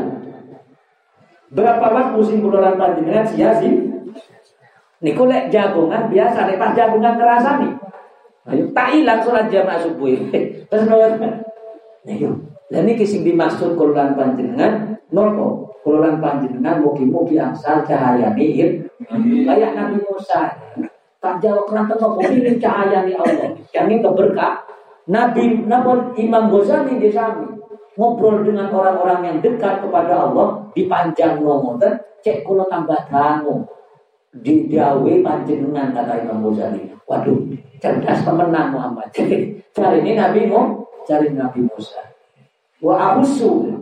Berapa 1.49 1.87
waktu 1.89 2.21
si 2.21 2.37
kudoran 2.37 2.77
panjenengan 2.77 3.25
sia 3.25 3.57
sih? 3.57 3.81
Niku 5.01 5.25
lek 5.25 5.49
jagungan 5.49 6.13
biasa 6.13 6.53
nek 6.53 6.61
pas 6.61 6.77
jagungan 6.77 7.17
kerasa 7.17 7.65
nih. 7.65 7.73
Ayo 8.45 8.65
tak 8.77 8.93
hilang 8.93 9.25
sholat 9.25 9.49
jamaah 9.49 9.81
subuh. 9.81 10.13
Terus 10.69 10.85
nol. 10.93 11.17
Ayo. 12.05 12.54
Dan 12.75 12.91
ini 12.91 12.99
kisah 12.99 13.23
dimaksud 13.23 13.79
kulolan 13.79 14.19
panjenengan 14.19 14.99
nopo 15.15 15.79
kulolan 15.87 16.19
panjenengan 16.19 16.83
mugi-mugi 16.83 17.39
angsal 17.39 17.87
cahaya 17.87 18.35
nihir 18.35 18.91
kayak 19.47 19.79
Nabi 19.79 20.03
Musa. 20.03 20.51
Tak 21.23 21.39
jawab 21.39 21.71
kerana 21.71 21.95
nopo 21.95 22.19
ini 22.27 22.59
cahaya 22.59 23.07
nih 23.07 23.15
Allah? 23.15 23.55
Yang 23.71 23.87
ini 23.87 23.97
keberkah? 24.03 24.67
Nabi 25.07 25.63
namun 25.71 26.19
Imam 26.19 26.51
Ghazali 26.51 26.99
di 26.99 27.15
sana? 27.15 27.47
Ngobrol 27.95 28.43
dengan 28.43 28.75
orang-orang 28.75 29.23
yang 29.23 29.39
dekat 29.39 29.79
kepada 29.79 30.27
Allah 30.27 30.67
di 30.75 30.91
panjang 30.91 31.39
ngomongan 31.39 31.95
cek 32.27 32.43
kulo 32.43 32.67
tambah 32.67 33.07
dangu. 33.07 33.63
Di 34.35 34.67
dawe 34.67 35.13
panjenengan 35.23 35.95
kata 35.95 36.27
Imam 36.27 36.43
Ghazali. 36.43 36.91
Waduh 37.07 37.39
cerdas 37.79 38.27
pemenang 38.27 38.75
Muhammad. 38.75 39.15
Cari 39.79 40.03
ini 40.03 40.19
Nabi 40.19 40.51
mau 40.51 40.83
cari 41.05 41.31
Nabi 41.31 41.69
Musa 41.69 42.14
wa 42.85 43.17
ahusu 43.17 43.73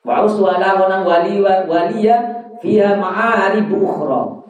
wa 0.00 0.24
ahusu 0.24 0.48
ala 0.48 0.80
wanang 0.80 1.04
wali 1.04 1.36
waliya 1.44 2.48
fiha 2.64 2.96
ma'arib 2.96 3.68
ukhra 3.68 4.40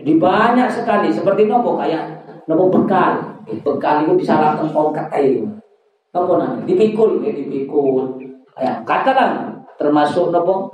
jadi 0.00 0.16
banyak 0.16 0.68
sekali 0.70 1.10
seperti 1.10 1.50
nopo 1.50 1.76
kayak 1.76 2.22
nopo 2.46 2.70
bekal 2.70 3.30
bekal 3.58 4.06
itu 4.06 4.22
disalahkan 4.22 4.70
tongkat 4.70 5.06
air. 5.10 5.42
Apa 6.14 6.32
nanti? 6.38 6.72
Dipikul 6.74 7.22
ya 7.22 7.34
dipikul. 7.34 8.18
Ya, 8.56 8.82
katakan 8.86 9.62
termasuk 9.76 10.30
nopo 10.30 10.70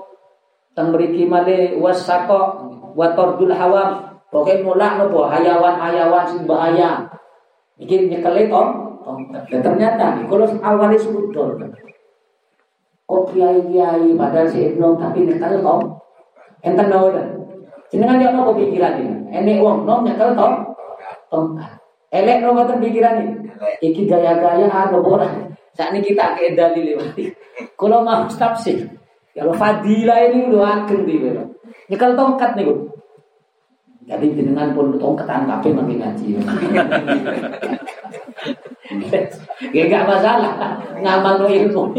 teng 0.77 0.93
mriki 0.93 1.25
male 1.25 1.75
wasako 1.81 2.71
wa 2.93 3.17
tordul 3.17 3.51
hawam. 3.51 4.05
Pokoke 4.31 4.63
mulak 4.67 4.99
nopo 5.01 5.27
hayawan-hayawan 5.27 6.25
sing 6.29 6.45
bahaya. 6.45 7.07
Iki 7.83 8.11
nyekele 8.11 8.47
to 8.47 8.63
tongkat. 9.03 9.43
Dan 9.49 9.61
ternyata 9.63 10.23
kalau 10.27 10.47
awalnya 10.63 10.99
sudut 10.99 11.35
Kok 13.07 13.23
kiai-kiai 13.31 14.19
padahal 14.19 14.51
si 14.51 14.67
Ibnu 14.67 14.99
tapi 14.99 15.23
nyekel 15.23 15.63
to. 15.63 15.75
Enten 16.67 16.91
nawa 16.91 17.15
Jenengan 17.87 18.19
yo 18.19 18.35
nopo 18.35 18.59
pikiran 18.59 18.99
ini? 18.99 19.31
Enek 19.31 19.63
wong 19.63 19.87
nom 19.87 20.03
nyekel 20.03 20.35
to 20.35 20.47
tongkat. 21.31 21.71
Elek 22.11 22.43
no 22.43 22.59
ngoten 22.59 22.83
pikiran 22.83 23.15
iki 23.79 24.11
gaya-gaya 24.11 24.67
anu 24.67 25.07
ora. 25.07 25.31
Saat 25.77 25.95
ini 25.95 26.03
kita 26.03 26.35
ke 26.35 26.59
dalil 26.59 26.97
lewat. 26.97 27.15
Kalau 27.77 28.01
mau 28.01 28.25
tafsir, 28.27 28.89
kalau 29.37 29.53
fadilah 29.53 30.33
ini 30.33 30.49
udah 30.49 30.83
ageng 30.83 31.05
di. 31.05 31.21
Ya 31.87 31.97
kalau 32.01 32.17
tongkat 32.17 32.57
nih, 32.57 32.73
jadi 34.09 34.27
jenengan 34.33 34.73
pun 34.73 34.97
tongkat 34.97 35.29
angkapin 35.29 35.77
makin 35.77 36.01
ngaji. 36.03 36.27
Ya 39.75 39.91
gak 39.91 40.07
masalah, 40.07 40.79
ngamal 41.03 41.43
ilmu. 41.51 41.91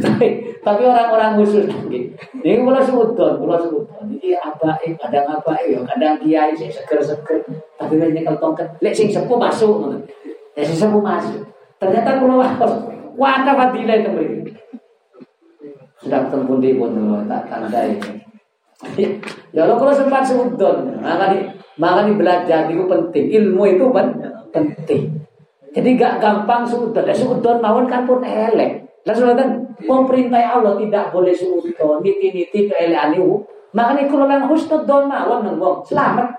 Tapi, 0.00 0.56
tapi 0.64 0.82
orang-orang 0.88 1.36
khusus 1.36 1.68
ini 1.68 2.56
kalau 2.64 2.80
sebutkan, 2.80 3.36
kalau 3.36 3.60
sebutkan, 3.60 4.08
ini 4.08 4.32
apa? 4.32 4.80
Eh, 4.80 4.96
kadang 4.96 5.28
apa? 5.28 5.52
Eh, 5.60 5.76
kadang 5.84 6.16
kiai 6.24 6.56
saya 6.56 6.72
seger-seger, 6.72 7.44
tapi 7.76 8.00
ini 8.00 8.24
kalau 8.24 8.40
tongkat, 8.40 8.64
lek 8.80 8.96
sing 8.96 9.12
sepuh 9.12 9.36
masuk, 9.36 10.00
ya 10.56 10.64
sing 10.64 10.80
sepuh 10.80 11.04
masuk. 11.04 11.44
Ternyata 11.76 12.16
kalau 12.16 12.40
wakos, 12.40 12.72
wata 13.20 13.52
fadilah 13.52 13.96
itu 14.00 14.10
beri. 14.16 14.38
Sudah 16.00 16.28
ketemu 16.28 16.54
di 16.64 16.70
pun 16.80 16.92
tak 17.28 17.42
tandai. 17.52 18.00
Ya 19.52 19.64
lo 19.64 19.76
kalau 19.76 19.92
sempat 19.92 20.24
sebutkan, 20.24 21.00
makanya 21.04 21.52
makanya 21.76 22.12
belajar 22.16 22.60
itu 22.72 22.84
penting, 22.88 23.24
ilmu 23.28 23.64
itu 23.68 23.84
penting. 24.52 25.02
Jadi 25.76 25.88
gak 26.00 26.24
gampang. 26.24 26.64
Ya 26.64 27.12
suudon 27.12 27.60
mawon 27.60 27.84
kan 27.84 28.08
pun 28.08 28.24
elek. 28.24 28.85
Lalu 29.06 29.38
kan 29.38 29.50
perintah 29.86 30.58
Allah 30.58 30.74
tidak 30.74 31.14
boleh 31.14 31.30
suudon, 31.30 32.02
niti-niti 32.02 32.66
keelean 32.66 33.14
itu. 33.14 33.38
Makanya 33.70 34.10
kalau 34.10 34.26
yang 34.26 34.50
husnudon 34.50 35.06
mawon 35.06 35.46
nang 35.46 35.62
wong 35.62 35.86
selamat. 35.86 36.34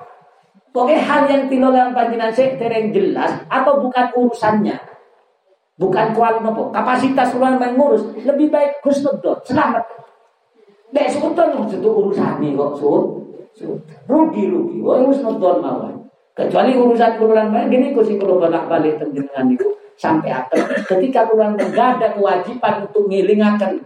Pokoknya 0.75 0.99
hal 0.99 1.21
yang 1.31 1.43
tinolan 1.47 1.95
panjinan 1.95 2.29
tereng 2.35 2.91
jelas 2.91 3.39
atau 3.47 3.79
bukan 3.79 4.11
urusannya. 4.19 4.77
Bukan 5.79 6.11
kual 6.11 6.43
nopo, 6.43 6.73
kapasitas 6.73 7.31
kual 7.37 7.55
mengurus 7.55 8.03
lebih 8.27 8.51
baik 8.51 8.83
husnudon, 8.83 9.39
selamat. 9.47 9.87
Nek 10.91 11.07
suudon 11.07 11.71
itu 11.71 11.87
urusan 11.87 12.43
nih 12.43 12.51
kok 12.51 12.75
sud. 12.83 13.23
Rugi 14.11 14.43
rugi, 14.51 14.83
wah 14.83 14.99
husnudon 15.07 15.63
mawon. 15.63 15.95
Kecuali 16.35 16.75
urusan 16.75 17.17
kuluran 17.17 17.49
balik, 17.49 17.73
gini 17.73 17.87
kursi 17.95 18.13
kalau 18.19 18.37
balik 18.37 18.69
balik 18.69 19.01
dengan 19.01 19.49
itu 19.49 19.76
sampai 19.97 20.29
akhir. 20.29 20.85
Ketika 20.85 21.27
kuluran 21.27 21.57
gak 21.57 21.99
ada 21.99 22.13
kewajiban 22.13 22.85
untuk 22.87 23.09
ngilingakan, 23.09 23.81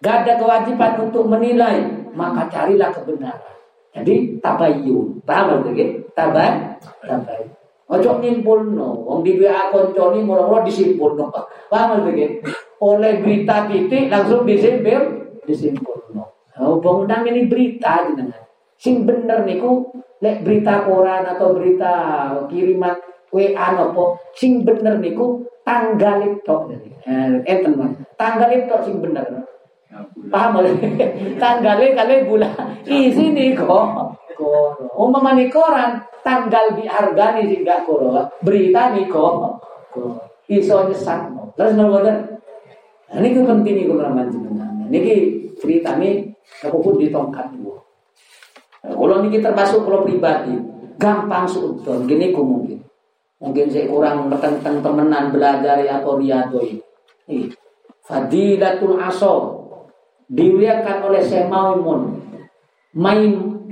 gak 0.00 0.24
ada 0.24 0.38
kewajiban 0.38 0.92
untuk 1.02 1.26
menilai, 1.26 1.82
maka 2.14 2.46
carilah 2.48 2.94
kebenaran. 2.94 3.54
Jadi 3.92 4.38
tabayun, 4.38 5.20
paham 5.26 5.66
lagi? 5.66 6.00
Tabay, 6.14 6.78
tabayun. 7.04 7.52
Ojo 7.86 8.18
nyimpul 8.18 8.74
no, 8.74 8.98
wong 9.06 9.22
di 9.22 9.38
WA 9.38 9.70
konco 9.70 10.10
ini 10.10 10.26
murah-murah 10.26 10.66
disimpul 10.66 11.14
no. 11.14 11.30
Paham 11.70 12.02
lagi? 12.02 12.42
Oleh 12.82 13.22
berita 13.22 13.70
titik 13.70 14.10
langsung 14.10 14.42
disimpul, 14.42 16.10
no. 16.10 16.34
Oh, 16.58 16.82
bangunan 16.82 17.22
ini 17.30 17.46
berita 17.46 18.10
jenengan. 18.10 18.42
Sing 18.74 19.06
bener 19.06 19.46
niku 19.46 19.86
lek 20.20 20.42
berita 20.42 20.82
koran 20.84 21.24
atau 21.24 21.54
berita 21.54 21.92
kiriman 22.48 22.96
WA 23.30 23.66
nopo 23.76 24.16
sing 24.32 24.64
bener 24.64 24.98
niku 24.98 25.44
tanggal 25.66 26.22
itu 26.22 26.56
eh 27.10 27.42
enten 27.42 27.74
mas 27.74 27.92
tanggal 28.14 28.48
itu 28.54 28.74
sing 28.86 29.02
bener. 29.02 29.26
Paham 30.30 30.62
tanggal 31.42 31.78
kali 31.82 32.14
bulan 32.28 32.54
isi 32.86 33.34
nih 33.34 33.58
kok. 33.58 34.14
Umum 34.94 35.26
nih 35.34 35.50
koran. 35.50 35.98
Tanggal 36.22 36.74
dihargani 36.74 37.46
sing 37.50 37.62
gak 37.66 37.86
koro 37.86 38.14
berita 38.46 38.94
nih 38.94 39.10
kok. 39.10 39.58
Iso 40.46 40.86
nyesat. 40.86 41.34
Terus 41.56 41.74
nopo 41.74 41.98
ini 43.14 43.38
penting 43.46 43.74
nih 43.78 43.84
kalau 43.86 44.10
manjenengan 44.10 44.70
ini 44.90 45.14
cerita 45.54 45.94
nih 45.96 46.26
aku 46.66 46.76
pun 46.82 46.94
di 46.98 47.08
tongkat 47.14 47.54
dua 47.54 47.78
kalau 48.82 49.22
ini 49.22 49.38
termasuk 49.38 49.86
kalau 49.86 50.02
pribadi 50.02 50.58
gampang 50.98 51.46
suudon 51.46 52.02
gini 52.10 52.34
ku 52.34 52.42
mungkin 52.42 52.75
mungkin 53.36 53.66
saya 53.68 53.86
kurang 53.88 54.32
tentang 54.32 54.80
temenan 54.80 55.32
belajar 55.32 55.80
ya 55.84 56.00
atau 56.00 56.16
riado 56.16 56.60
ini. 56.62 57.50
Fadilatul 58.06 58.96
aso 59.02 59.34
diriakan 60.30 61.10
oleh 61.10 61.22
Syekh 61.22 61.50
Maimun. 61.50 62.22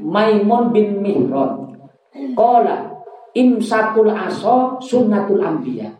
Maimun 0.04 0.64
bin 0.68 1.00
Mihron 1.00 1.72
Kola 2.36 2.92
imsakul 3.32 4.12
aso 4.12 4.76
sunnatul 4.84 5.40
ambiya 5.40 5.96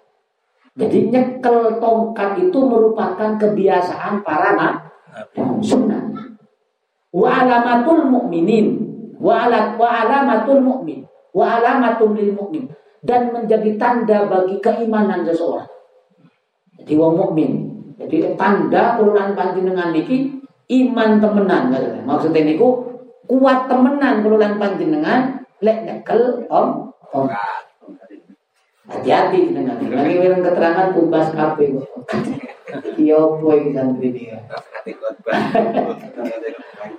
jadi 0.75 1.07
nyekel 1.07 1.79
tongkat 1.79 2.51
itu 2.51 2.59
merupakan 2.67 3.39
kebiasaan 3.39 4.27
para 4.27 4.59
sunnah. 5.63 6.03
Wa 7.15 7.47
alamatul 7.47 8.11
mukminin 8.11 8.83
wa 9.23 9.47
alamatul 9.47 10.59
mukmin 10.59 11.07
wa 11.31 11.47
alamatul 11.47 12.19
lil 12.19 12.35
mukmin 12.35 12.67
dan 13.05 13.31
menjadi 13.31 13.77
tanda 13.77 14.25
bagi 14.27 14.57
keimanan 14.65 15.29
seseorang. 15.29 15.69
Jadi 16.81 16.93
wong 16.97 17.15
mukmin. 17.21 17.53
Jadi 18.01 18.35
tanda 18.35 18.99
kulunan 18.99 19.37
panjenengan 19.39 19.95
niki 19.95 20.43
iman 20.65 21.21
temenan 21.21 21.71
Maksudnya 22.03 22.43
niku 22.43 22.83
kuat 23.29 23.71
temenan 23.71 24.25
kulunan 24.25 24.57
panjenengan 24.57 25.45
lek 25.61 25.85
nekel 25.85 26.49
om 26.49 26.91
om. 27.13 27.29
Hati-hati 28.85 29.49
dengan 29.49 29.81
ini 29.81 30.21
memang 30.21 30.45
keterangan 30.45 30.93
kubas 30.93 31.33
kafe. 31.33 31.73
Yo 33.01 33.41
boy 33.41 33.73
santri 33.73 34.13
dia. 34.13 34.45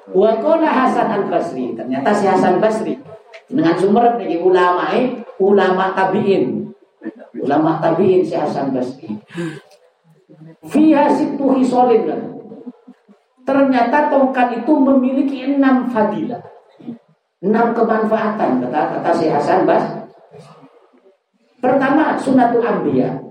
Wakola 0.09 0.65
Hasan 0.65 1.13
Al 1.13 1.25
Basri. 1.29 1.77
Ternyata 1.77 2.09
si 2.09 2.25
Hasan 2.25 2.57
Basri 2.57 2.97
dengan 3.45 3.77
sumber 3.77 4.17
dari 4.17 4.41
ulama 4.41 4.97
eh, 4.97 5.24
ulama 5.41 5.91
tabiin. 5.95 6.71
Ulama 7.41 7.77
tabiin 7.83 8.25
si 8.25 8.33
Hasan 8.33 8.73
Basri. 8.73 9.11
Fiha 10.65 11.11
situ 11.11 11.45
hisolin. 11.61 12.09
Ternyata 13.45 14.09
tongkat 14.09 14.65
itu 14.65 14.73
memiliki 14.73 15.45
enam 15.45 15.85
fadilah. 15.91 16.41
Enam 17.45 17.77
kemanfaatan 17.77 18.63
kata 18.65 18.81
kata 18.97 19.11
si 19.13 19.29
Hasan 19.29 19.69
Basri. 19.69 20.01
Pertama 21.61 22.17
sunatul 22.17 22.65
ambiya. 22.65 23.21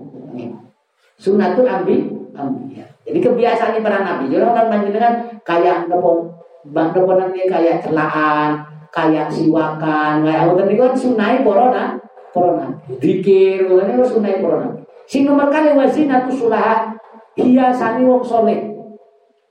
Sunatul 1.15 1.67
ambi 1.67 2.11
ambiya. 2.35 2.83
Jadi 3.05 3.19
kebiasaan 3.21 3.79
para 3.79 4.03
nabi. 4.03 4.27
Jadi 4.27 4.43
orang 4.43 4.67
panjenengan 4.67 5.13
kayak 5.45 5.87
ngepong 5.87 6.35
bang 6.73 6.89
nanti 6.91 7.41
kayak 7.45 7.85
celaan, 7.85 8.65
kayak 8.95 9.27
siwakan 9.27 10.23
kayak 10.23 10.47
apa 10.47 10.51
tadi 10.63 10.73
kan 10.79 10.93
sunai 10.95 11.43
corona 11.43 11.99
corona 12.31 12.71
dikir 13.03 13.67
ini 13.67 13.91
kan 13.99 14.07
sunai 14.07 14.39
corona 14.39 14.71
si 15.03 15.27
nomor 15.27 15.51
kali 15.51 15.75
wazina 15.75 16.23
tuh 16.23 16.47
sulah 16.47 16.95
hiasani 17.35 18.07
wong 18.07 18.23
soleh 18.23 18.71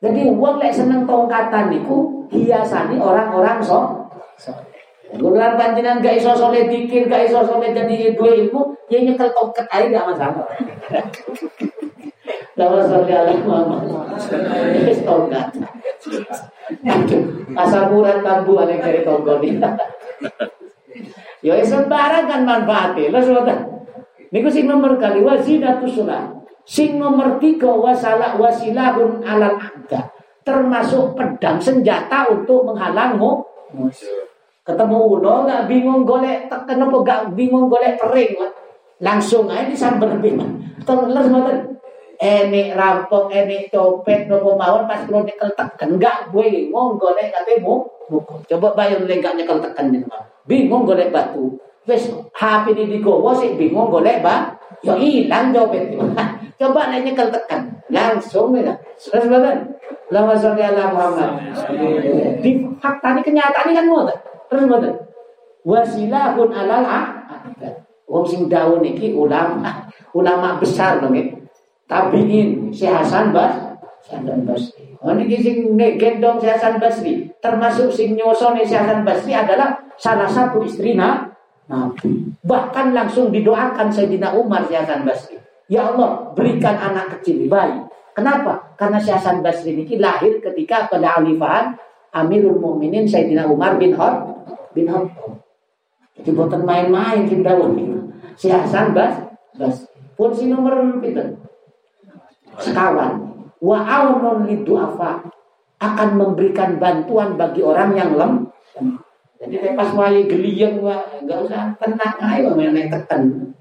jadi 0.00 0.32
wong 0.32 0.56
lek 0.56 0.72
seneng 0.72 1.04
tongkatan 1.04 1.68
niku 1.68 2.24
hiasani 2.32 2.96
orang-orang 2.96 3.60
so 3.60 4.04
Gulan 5.14 5.54
panjenengan 5.54 6.02
gak 6.02 6.18
iso 6.18 6.34
soleh 6.34 6.66
dikir, 6.66 7.06
gak 7.06 7.30
iso 7.30 7.38
soleh 7.46 7.70
jadi 7.70 8.18
dua 8.18 8.34
ilmu, 8.34 8.74
ya 8.90 8.98
nyekel 8.98 9.30
tongkat 9.30 9.62
aja 9.70 9.86
gak 9.86 10.06
masalah. 10.10 10.46
Lawa 12.58 12.82
soleh 12.82 13.14
ala 13.14 13.30
Muhammad. 13.46 13.86
Tongkat. 15.06 15.48
Asamuran 17.54 18.24
tambu 18.24 18.56
aneh 18.60 18.80
dari 18.80 19.00
tonggoni. 19.04 19.60
Ya 21.44 21.60
sembarang 21.60 22.24
kan 22.24 22.40
manfaatnya. 22.48 23.12
Lah 23.12 23.22
sudah. 23.22 23.58
Niku 24.32 24.48
sing 24.48 24.66
nomor 24.66 24.96
kali 24.96 25.20
wazinatu 25.20 25.84
sunnah. 25.86 26.32
Sing 26.64 26.96
nomor 26.96 27.36
tiga 27.36 27.68
wasalah 27.68 28.40
wasilahun 28.40 29.20
alal 29.22 29.60
ada. 29.60 30.08
Termasuk 30.40 31.12
pedang 31.12 31.60
senjata 31.60 32.26
untuk 32.32 32.64
menghalangmu. 32.64 33.44
Ketemu 34.64 34.96
ulo 34.96 35.44
nggak 35.44 35.68
bingung 35.68 36.08
golek 36.08 36.48
kenapa 36.48 36.96
gak 37.04 37.22
bingung 37.36 37.68
golek 37.68 38.00
kering 38.00 38.32
langsung 39.04 39.44
aja 39.52 39.68
disamber 39.68 40.16
bingung. 40.24 40.56
Terus 40.80 41.28
enek 42.24 42.72
rampok, 42.72 43.28
enek 43.28 43.68
copet, 43.68 44.24
nopo 44.24 44.56
mawon 44.56 44.88
pas 44.88 45.04
kalau 45.04 45.20
nyekel 45.20 45.52
tekan, 45.52 46.00
enggak 46.00 46.32
gue 46.32 46.44
bingung 46.48 46.96
golek 46.96 47.28
katemu 47.28 47.84
mukul. 48.08 48.40
Coba 48.48 48.72
bayang 48.72 49.04
gak 49.04 49.36
nyekel 49.36 49.60
tekan 49.60 49.92
nih 49.92 50.00
bingung 50.48 50.88
golek 50.88 51.12
batu. 51.12 51.60
Wes 51.84 52.08
HP 52.32 52.72
ini 52.72 52.96
digowo 52.96 53.36
sih 53.36 53.60
bingung 53.60 53.92
golek 53.92 54.24
ba, 54.24 54.56
ya 54.80 54.96
hilang 54.96 55.52
copet. 55.52 55.92
Coba 56.60 56.88
nek 56.88 57.04
nyekel 57.04 57.28
tekan, 57.28 57.68
langsung 57.92 58.56
ya. 58.56 58.72
Terus 58.96 59.28
banget. 59.28 59.58
Lama 60.08 60.32
sholli 60.36 60.64
ala 60.64 60.92
Muhammad. 60.92 61.30
Di 62.40 62.50
fakta 62.80 63.16
ini 63.16 63.20
kenyataan 63.24 63.68
ini 63.72 63.76
kan 63.76 63.86
mau 63.88 64.04
Terus 64.48 64.64
banget. 64.68 64.94
Wasilahun 65.64 66.50
alal 66.52 66.84
Wong 68.04 68.24
sing 68.28 68.52
dawuh 68.52 68.84
niki 68.84 69.16
ulama, 69.16 69.88
ulama 70.12 70.60
besar 70.60 71.00
dong 71.00 71.16
ya 71.16 71.24
tabiin 71.86 72.72
si 72.72 72.88
Hasan 72.88 73.30
Bas 73.32 73.74
Hasan 74.04 74.44
Basri. 74.44 74.84
Oh 75.00 75.12
ini 75.12 75.36
sing 75.40 75.76
gendong 75.76 76.40
si 76.40 76.48
Hasan 76.48 76.76
Basri, 76.80 77.28
termasuk 77.40 77.92
sing 77.92 78.16
nyosone 78.16 78.64
si 78.64 78.76
Hasan 78.76 79.04
Basri 79.04 79.32
adalah 79.32 79.76
salah 79.96 80.28
satu 80.28 80.60
istri 80.64 80.96
Nabi. 80.96 82.36
Bahkan 82.44 82.92
langsung 82.92 83.32
didoakan 83.32 83.88
Sayyidina 83.88 84.36
Umar 84.36 84.68
si 84.68 84.76
Hasan 84.76 85.04
Basri. 85.08 85.40
Ya 85.68 85.88
Allah, 85.88 86.32
berikan 86.36 86.76
anak 86.76 87.20
kecil 87.20 87.48
bayi. 87.48 87.80
Kenapa? 88.12 88.76
Karena 88.76 89.00
si 89.00 89.08
Hasan 89.08 89.40
Basri 89.40 89.72
ini 89.72 89.88
lahir 89.96 90.40
ketika 90.40 90.88
pada 90.88 91.16
alifahan 91.16 91.72
Amirul 92.12 92.60
Mukminin 92.60 93.08
Sayyidina 93.08 93.48
Umar 93.48 93.80
bin 93.80 93.96
Khattab 93.96 94.44
bin 94.76 94.88
Khattab. 94.88 95.40
Jadi 96.20 96.30
buatan 96.30 96.62
main-main 96.62 97.26
kita 97.26 97.56
Si 98.36 98.52
Hasan 98.52 98.92
Bas, 98.92 99.20
Bas. 99.56 99.88
Pun 100.14 100.30
si 100.30 100.46
nomor 100.46 100.78
pinter 101.02 101.34
sekawan 102.58 103.12
wa 103.58 103.78
aunun 103.80 104.44
lidu'afa 104.44 105.24
akan 105.80 106.08
memberikan 106.16 106.80
bantuan 106.80 107.34
bagi 107.34 107.60
orang 107.60 107.90
yang 107.96 108.10
lem. 108.14 108.32
Jadi 109.44 109.76
pas 109.76 109.90
wae 109.92 110.24
geliyeng 110.24 110.80
wa 110.80 111.04
enggak 111.20 111.44
usah 111.44 111.76
tenang 111.76 112.16
ayo 112.22 112.56
menek 112.56 112.88
teken 112.88 113.52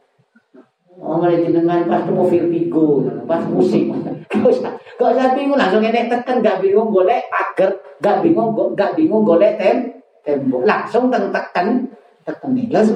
Oh, 1.03 1.19
mereka 1.19 1.51
dengan 1.51 1.83
pas 1.83 2.07
mobil 2.07 2.47
pigo, 2.47 3.03
pas 3.27 3.43
musik, 3.49 3.91
gak 4.31 4.45
usah, 4.47 4.71
gak 4.95 5.09
usah 5.11 5.35
bingung 5.35 5.59
langsung 5.59 5.83
enek 5.83 6.07
teken, 6.07 6.39
gak 6.39 6.63
bingung 6.63 6.95
golek 6.95 7.27
pagar, 7.27 7.75
gak 7.99 8.23
bingung, 8.23 8.55
gak 8.71 8.95
bingung 8.95 9.27
golek 9.27 9.59
tem, 9.59 9.99
tembok, 10.23 10.63
langsung 10.63 11.11
teken, 11.11 11.91
teken 12.23 12.49
nih, 12.55 12.71
langsung 12.71 12.95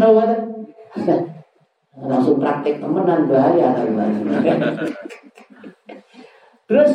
langsung 1.97 2.37
praktek 2.37 2.77
temenan 2.77 3.25
bahaya, 3.25 3.73
Terus 6.67 6.91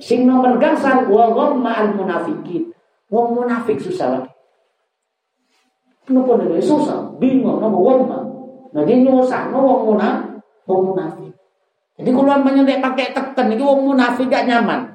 sing 0.00 0.24
nomor 0.24 0.56
gangsal 0.56 1.04
wa 1.10 1.28
ma'al 1.52 1.92
munafikin. 1.98 2.72
Wong 3.10 3.34
munafik 3.36 3.76
susah 3.76 4.16
lagi. 4.16 4.30
Kenapa 6.06 6.42
nih 6.42 6.62
susah, 6.62 7.10
bingung 7.22 7.62
nama 7.62 7.74
wong 7.74 8.06
Nah 8.70 8.82
dia 8.86 8.98
nyusah 8.98 9.50
no 9.50 9.62
wong 9.62 9.80
munafik, 9.94 10.42
wong 10.66 10.80
munafik. 10.94 11.30
Jadi 11.98 12.10
kalau 12.10 12.34
namanya 12.34 12.62
pakai 12.82 13.14
tekan 13.14 13.46
itu 13.50 13.62
wong 13.62 13.94
munafik 13.94 14.26
gak 14.26 14.46
nyaman. 14.46 14.90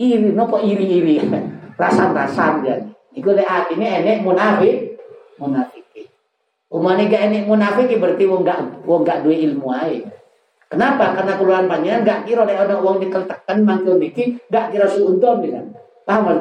Iri, 0.00 0.34
nopo 0.34 0.58
iri-iri, 0.58 1.22
rasan-rasan 1.80 2.66
ya. 2.66 2.74
Iku 3.14 3.30
lek 3.30 3.46
artinya 3.46 4.00
enek 4.02 4.26
munafik, 4.26 4.98
munafik. 5.38 5.69
Umane 6.70 7.10
gak 7.10 7.26
enek 7.26 7.50
munafik 7.50 7.90
berarti 7.98 8.24
wong 8.30 8.46
gak 8.46 8.86
wong 8.86 9.02
gak 9.02 9.26
duwe 9.26 9.42
ilmu 9.42 9.74
aja. 9.74 10.06
Kenapa? 10.70 11.18
Karena 11.18 11.34
keluhan 11.34 11.66
panjenengan 11.66 12.06
gak 12.06 12.20
kira 12.30 12.46
oleh 12.46 12.54
ada 12.54 12.78
uang 12.78 13.02
nyekel 13.02 13.26
tekan 13.26 13.66
mangkel 13.66 13.98
niki 13.98 14.38
gak 14.46 14.70
kira 14.70 14.86
suunton 14.86 15.42
bisa. 15.42 15.60
Paham 16.06 16.38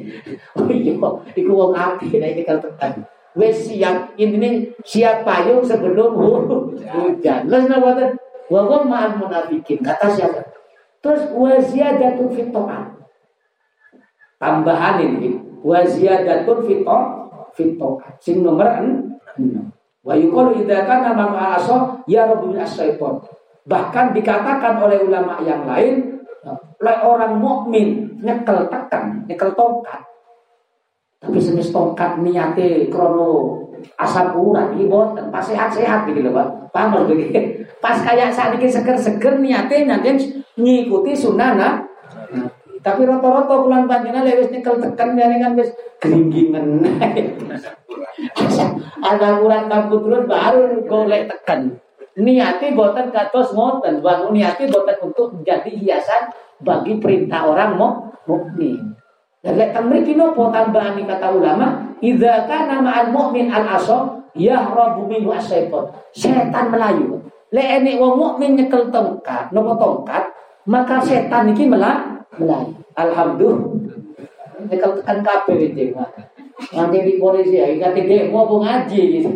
Oh 0.60 0.68
iya, 0.68 0.92
iku 1.32 1.50
uang 1.56 1.72
api 1.72 2.12
nek 2.20 2.36
nyekel 2.36 2.60
tekan. 2.60 3.08
Wes 3.32 3.72
siap 3.72 4.12
ini 4.20 4.68
siap 4.84 5.24
payung 5.24 5.64
sebelum 5.64 6.12
hujan. 6.12 7.48
Lalu 7.48 7.66
napa 7.72 8.12
Wa 8.50 8.66
wa 8.66 8.82
ma'al 8.82 9.14
munafikin 9.14 9.78
kata 9.78 10.10
siapa? 10.10 10.42
Terus 10.98 11.30
wa 11.30 11.54
ziyadatul 11.62 12.34
fitoan. 12.34 12.98
Tambahan 14.42 14.98
ini 15.06 15.38
wa 15.62 15.86
ziyadatul 15.86 16.66
fitoan 16.66 17.30
fitoan. 17.54 18.12
Sing 18.18 18.42
nomor 18.42 18.66
6. 18.82 19.09
Wa 20.00 20.16
yuqalu 20.16 20.64
idza 20.64 20.88
kana 20.88 21.12
ma'a 21.12 21.60
asa 21.60 22.00
ya 22.08 22.24
rabbil 22.24 22.56
asyaiton. 22.56 23.20
Bahkan 23.68 24.16
dikatakan 24.16 24.80
oleh 24.80 25.04
ulama 25.04 25.44
yang 25.44 25.68
lain, 25.68 26.24
oleh 26.80 26.96
orang 27.04 27.36
mukmin 27.36 28.16
nyekel 28.24 28.66
tekan, 28.72 29.28
nyekel 29.28 29.52
tongkat, 29.52 30.00
Tapi 31.20 31.36
semis 31.36 31.68
tongkat 31.68 32.16
niate 32.24 32.88
krono 32.88 33.60
asam 34.00 34.32
urat 34.40 34.72
iki 34.72 34.88
boten 34.88 35.28
pas 35.28 35.44
sehat-sehat 35.44 36.08
iki 36.08 36.24
lho 36.24 36.32
Pak. 36.32 36.72
Paham 36.72 37.04
lho 37.04 37.12
Pas 37.80 38.00
kayak 38.00 38.32
saat 38.32 38.56
ini 38.56 38.64
seger-seger 38.64 39.36
niate 39.36 39.84
nanti 39.84 40.40
ngikuti 40.56 41.12
sunnah 41.12 41.52
nah. 41.56 41.74
Tapi 42.80 43.04
rata-rata 43.04 43.60
pulang 43.60 43.84
panjenengan 43.84 44.24
lewis 44.24 44.48
nyekel 44.48 44.80
tekan 44.80 45.12
kan 45.12 45.52
wis 45.52 45.68
gringgingan. 46.00 46.80
Kabut 49.70 50.02
terus 50.06 50.24
baru 50.26 50.82
golek 50.86 51.30
tekan. 51.30 51.78
Niati 52.18 52.74
boten 52.74 53.14
katos 53.14 53.54
ngoten, 53.54 54.02
bangun 54.02 54.34
niati 54.34 54.66
boten 54.66 54.98
untuk 54.98 55.30
menjadi 55.40 55.70
hiasan 55.72 56.34
bagi 56.60 56.98
perintah 56.98 57.46
orang 57.46 57.78
mau 57.78 58.10
mukmin. 58.26 58.98
Dan 59.40 59.56
lek 59.56 59.72
tamriki 59.72 60.18
nopo 60.18 60.52
tambahan 60.52 61.00
kata 61.00 61.32
ulama, 61.32 61.96
idza 62.04 62.44
kana 62.44 62.84
ma'al 62.84 63.08
mu'min 63.08 63.48
al-asam 63.48 64.28
yahrabu 64.36 65.08
minhu 65.08 65.32
as-syaitan. 65.32 65.88
Setan 66.12 66.68
melayu. 66.68 67.24
Lek 67.48 67.80
enek 67.80 67.96
wong 67.96 68.20
mukmin 68.20 68.58
nyekel 68.58 68.92
tongkat, 68.92 69.48
nopo 69.54 69.80
tongkat, 69.80 70.28
maka 70.68 71.00
setan 71.00 71.56
melah 71.56 72.20
melayu. 72.36 72.76
Alhamdulillah. 72.98 73.70
Nyekel 74.68 74.92
tekan 75.00 75.18
kabeh 75.24 75.72
iki. 75.72 75.96
Nanti 76.60 76.98
di 77.02 77.14
polisi 77.16 77.56
ya, 77.56 77.72
kate 77.80 78.04
demo 78.04 78.44
apa 78.44 78.54
ngaji 78.60 79.00
gitu. 79.16 79.28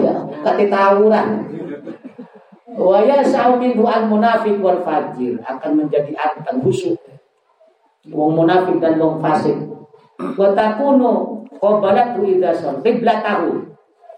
Ya, 0.00 0.14
kate 0.40 0.64
tawuran. 0.72 1.28
Wa 2.72 3.04
yasau 3.04 3.60
minhu 3.60 3.84
al-munafiq 3.84 4.56
wal 4.64 4.80
fajir 4.80 5.36
akan 5.44 5.84
menjadi 5.84 6.16
anteng 6.16 6.64
busuk 6.64 6.96
wong 8.10 8.34
munafik 8.34 8.82
dan 8.82 8.98
wong 8.98 9.22
fasik 9.22 9.54
wa 10.18 10.48
takunu 10.58 11.46
qabalatu 11.62 12.26
idza 12.26 12.50
tahu 13.22 13.70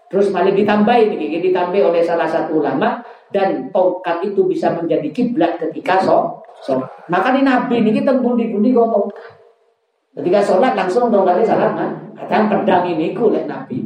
terus 0.09 0.33
malah 0.33 0.53
ditambahin 0.53 1.13
ini 1.13 1.37
ditambah 1.49 1.81
oleh 1.93 2.01
salah 2.01 2.25
satu 2.25 2.61
ulama 2.61 3.01
dan 3.29 3.69
tongkat 3.69 4.25
itu 4.25 4.45
bisa 4.49 4.73
menjadi 4.73 5.09
kiblat 5.13 5.61
ketika 5.61 6.01
so, 6.01 6.41
so. 6.61 6.81
maka 7.09 7.33
di 7.33 7.45
nabi 7.45 7.81
ini 7.81 8.01
kita 8.01 8.17
bundi-bundi 8.17 8.73
kok 8.73 9.11
ketika 10.15 10.39
sholat 10.39 10.73
langsung 10.73 11.11
tongkatnya 11.11 11.43
salaman 11.43 11.91
kadang 12.15 12.47
pedang 12.47 12.83
ini 12.87 13.11
kulit 13.11 13.45
nabi. 13.45 13.83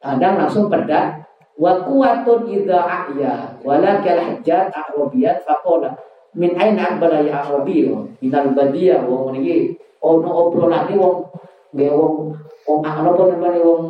Kadang 0.00 0.40
langsung 0.40 0.68
pedang 0.68 1.20
wa 1.60 1.84
kuwatun 1.84 2.48
idza 2.48 2.80
ahya 2.80 3.52
walakal 3.60 4.16
hajjat 4.16 4.72
a'rabiyat 4.72 5.44
faqala 5.44 5.92
min 6.32 6.56
aina 6.56 6.96
akbara 6.96 7.20
ya 7.20 7.44
arabi 7.44 7.84
minal 8.24 8.48
badia 8.56 9.04
wong 9.04 9.36
niki 9.36 9.76
ono 10.00 10.48
obrolane 10.48 10.96
wong 10.96 11.28
nggih 11.76 11.92
wong 11.92 12.32
wong 12.64 12.80
apa 12.80 13.22
namanya 13.28 13.60
wong 13.60 13.82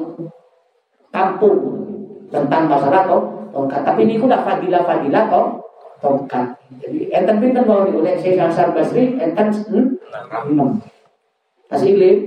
kampung. 1.10 1.58
Tentang 2.30 2.70
masalah 2.70 3.10
toh 3.10 3.50
tongkat. 3.50 3.82
Tapi 3.82 4.06
niku 4.06 4.30
lah 4.30 4.46
fadilah 4.46 4.86
fadilah 4.86 5.26
toh 5.26 5.46
tongkat. 5.98 6.46
Jadi 6.78 7.10
enten 7.10 7.42
pinten 7.42 7.66
mau 7.66 7.82
niku? 7.82 8.06
Lek 8.06 8.22
saya 8.22 8.46
Hasan 8.46 8.70
Basri 8.70 9.18
enten 9.18 9.50
enam 10.46 10.78
kasih 11.70 11.96
ilim 11.96 12.18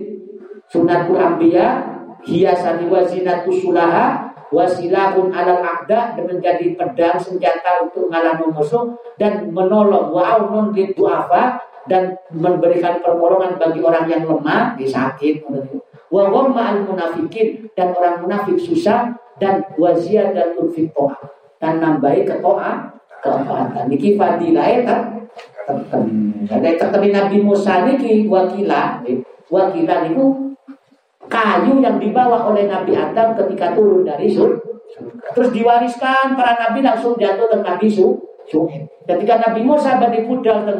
sunatul 0.71 1.19
anbiya 1.19 1.83
hiasan 2.23 2.87
wazinatu 2.87 3.51
sulaha 3.51 4.31
wasilahun 4.53 5.33
alal 5.33 5.59
akda 5.59 6.15
dan 6.15 6.25
menjadi 6.29 6.77
pedang 6.77 7.17
senjata 7.19 7.83
untuk 7.83 8.07
mengalami 8.07 8.53
musuh 8.53 8.95
dan 9.17 9.49
menolong 9.49 10.13
wa'aunun 10.13 10.71
du'afa 10.71 11.59
dan 11.89 12.15
memberikan 12.31 13.03
pertolongan 13.03 13.59
bagi 13.59 13.83
orang 13.83 14.07
yang 14.07 14.23
lemah, 14.23 14.71
di 14.79 14.87
sakit, 14.87 15.43
wa 16.13 16.29
ma'al 16.29 16.85
munafikin 16.85 17.67
dan 17.73 17.91
orang 17.97 18.21
munafik 18.21 18.55
susah 18.55 19.17
dan 19.41 19.65
dan 19.73 20.47
fitoah 20.53 21.17
dan 21.57 21.81
nambahi 21.81 22.21
ketoa 22.21 22.93
keempatan 23.23 23.89
niki 23.89 24.13
fadilah 24.13 24.61
eta 24.61 24.97
terkeni 25.65 26.45
ada 26.45 26.69
terkeni 26.77 27.09
Nabi 27.09 27.37
Musa 27.41 27.89
niki 27.89 28.29
wakila 28.29 29.01
wakila 29.53 30.09
niku 30.09 30.57
kayu 31.29 31.77
yang 31.79 32.01
dibawa 32.01 32.49
oleh 32.49 32.65
Nabi 32.65 32.97
Adam 32.97 33.37
ketika 33.37 33.77
turun 33.77 34.01
dari 34.01 34.25
surga. 34.33 34.73
Terus 35.33 35.49
diwariskan 35.49 36.37
para 36.37 36.53
nabi 36.57 36.85
langsung 36.85 37.17
jatuh 37.17 37.49
ke 37.49 37.57
Nabi 37.61 37.87
Su. 37.89 38.19
Ketika 39.07 39.39
Nabi 39.39 39.65
Musa 39.65 39.97
badi 39.97 40.27
budal 40.27 40.67
ke 40.67 40.73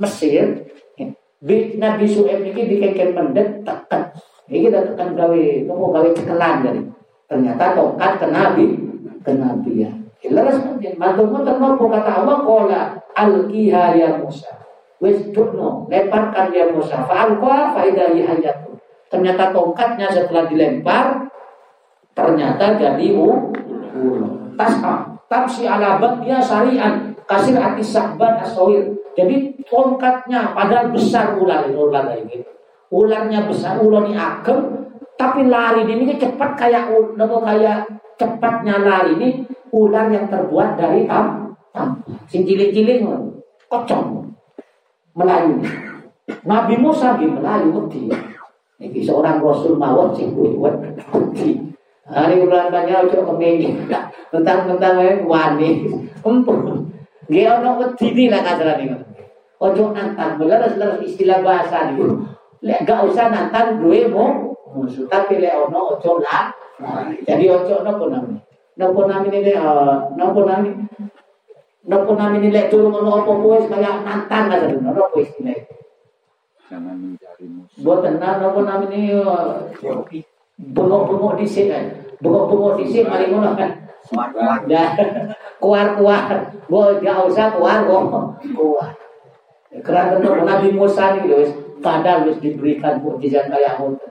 Mesir, 0.00 0.64
Nabi 1.76 2.04
Su'eb 2.06 2.40
ini 2.46 2.62
dikengken 2.70 3.10
mendet 3.12 3.48
tekan. 3.66 4.14
Ini 4.48 4.66
kita 4.70 4.92
tekan 4.92 5.14
gawe, 5.14 5.42
mau 5.68 5.90
gawe 5.92 6.08
cekelan 6.16 6.54
jadi. 6.64 6.82
Ternyata 7.30 7.64
tongkat 7.76 8.12
ke 8.18 8.26
Nabi, 8.30 8.66
ke 9.22 9.32
Nabi 9.36 9.72
ya. 9.86 9.90
Jelas 10.20 10.60
mantu 11.00 11.24
ternopo 11.44 11.88
kata 11.88 12.24
Allah 12.24 12.38
kola 12.44 12.82
alkiha 13.16 13.96
ya 13.96 14.20
Musa. 14.20 14.52
Wes 15.00 15.32
lemparkan 15.32 16.52
ya 16.52 16.68
Musa. 16.68 17.00
Fa'alqa 17.08 17.72
fa'idha 17.72 18.12
hayatu. 18.12 18.76
Ternyata 19.08 19.50
tongkatnya 19.50 20.12
setelah 20.12 20.44
dilempar 20.46 21.24
ternyata 22.12 22.76
jadi 22.76 23.06
ulo. 23.16 23.48
Tas'a 24.60 25.08
tamsi 25.26 25.64
ala 25.64 25.96
dia 26.20 26.36
syari'an 26.36 27.16
kasir 27.24 27.56
ati 27.56 27.80
sahban 27.80 28.38
asawir. 28.44 28.92
Jadi 29.16 29.56
tongkatnya 29.64 30.52
padahal 30.52 30.92
besar 30.92 31.34
ular 31.40 31.64
ular 31.72 32.12
ini. 32.20 32.44
Ularnya 32.90 33.46
besar, 33.46 33.78
ular 33.78 34.02
ini 34.02 34.18
agem, 34.18 34.90
tapi 35.14 35.46
lari 35.46 35.86
ini 35.86 36.18
cepat 36.18 36.58
kayak 36.58 36.90
ular 36.90 37.30
kayak 37.46 37.86
cepatnya 38.18 38.82
lari 38.82 39.14
ini 39.16 39.28
ular 39.70 40.10
yang 40.10 40.26
terbuat 40.26 40.76
dari 40.76 41.06
tam 41.06 41.54
tam 41.70 42.02
sing 42.26 42.42
cilik-cilik 42.42 43.06
kocong 43.70 44.19
melayu 45.20 45.60
Nabi 46.48 46.74
Musa 46.80 47.20
di 47.20 47.28
melayu 47.28 47.84
dia 47.92 48.16
ini 48.80 49.04
seorang 49.04 49.44
rasul 49.44 49.76
mawon 49.76 50.16
sing 50.16 50.32
kuat 50.32 50.72
bukti. 51.12 51.60
Hari 52.08 52.40
bulan 52.40 52.72
banyak 52.72 53.06
ojo 53.06 53.28
kemengi. 53.28 53.76
Tentang-tentang 54.32 55.28
wani. 55.28 55.84
Empun. 56.24 56.88
Nggih 57.28 57.44
ana 57.44 57.76
wedi 57.76 58.32
lah 58.32 58.40
kasarane. 58.40 59.04
Ojo 59.60 59.92
nantang 59.92 60.40
leres-leres 60.40 61.04
istilah 61.04 61.44
bahasa 61.44 61.92
niku. 61.92 62.24
Lek 62.64 62.88
gak 62.88 63.04
usah 63.04 63.28
nantang 63.28 63.84
duwe 63.84 64.08
mo 64.08 64.56
musuh. 64.72 65.04
Tapi 65.12 65.44
lek 65.44 65.52
ono 65.52 66.00
ojo 66.00 66.24
lah. 66.24 66.48
Jadi 67.28 67.52
ojo 67.52 67.84
napa 67.84 68.04
namanya? 68.08 68.40
Napa 68.80 69.00
namanya 69.04 69.38
ini 69.44 69.52
napa 70.16 70.40
namanya? 70.40 70.72
Napa 71.80 72.12
namanya 72.12 72.48
lek 72.52 72.68
turun 72.68 72.92
ono 72.92 73.24
apa-apa 73.24 73.72
kaya 73.72 74.04
nantang 74.04 74.52
kasarane. 74.52 74.84
Napa 74.84 75.16
istilah 75.16 75.58
jangan 76.70 76.96
mencari 77.02 77.46
musuh. 77.50 77.80
Buat 77.82 77.98
tenang 78.06 78.38
apa 78.46 78.60
namanya 78.62 79.02
bengok-bengok 80.60 81.34
di 81.40 81.46
sini 81.48 81.72
kan. 81.72 81.84
Bengok-bengok 82.20 82.72
di 82.78 82.84
sini 82.86 83.08
mari 83.08 83.26
ngono 83.32 83.56
kan. 83.56 83.70
Kuar-kuar. 85.60 86.24
Gua 86.70 87.00
gak 87.02 87.26
usah 87.26 87.46
kuar 87.58 87.88
kok. 87.88 88.04
Kuar. 88.54 88.92
Kerana 89.70 90.18
tentu 90.18 90.42
Nabi 90.42 90.68
Musa 90.74 91.14
ini 91.14 91.30
guys, 91.30 91.50
kadang 91.78 92.26
wis 92.26 92.42
diberikan 92.42 92.98
mukjizat 93.00 93.46
kayak 93.46 93.78
ngoten. 93.78 94.10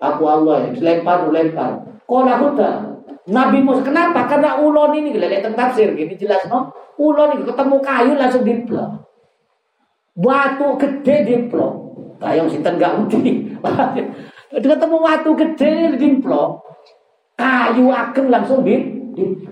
Aku 0.00 0.22
Allah, 0.24 0.70
lempar 0.70 1.28
lempar. 1.28 1.82
Kau 2.06 2.24
huta. 2.24 2.99
Nabi 3.30 3.62
Musa 3.62 3.86
kenapa? 3.86 4.26
Karena 4.26 4.58
ulon 4.58 4.90
ini 4.98 5.14
lihat 5.14 5.46
tafsir 5.54 5.94
gini 5.94 6.18
jelas 6.18 6.42
no. 6.50 6.74
Ulon 6.98 7.38
ini 7.38 7.46
ketemu 7.46 7.76
kayu 7.78 8.12
langsung 8.18 8.42
diplok. 8.42 9.06
Batu 10.18 10.68
gede 10.76 11.16
diplok. 11.24 11.74
Bayang 12.20 12.50
sinten 12.50 12.76
gak 12.76 13.06
uji. 13.06 13.48
Ketemu 14.52 14.96
watu 15.00 15.30
gede 15.38 15.96
dimplok. 15.96 16.60
Kayu 17.38 17.88
ageng 17.88 18.28
langsung 18.28 18.60
di 18.66 18.76
dimplok. 19.16 19.49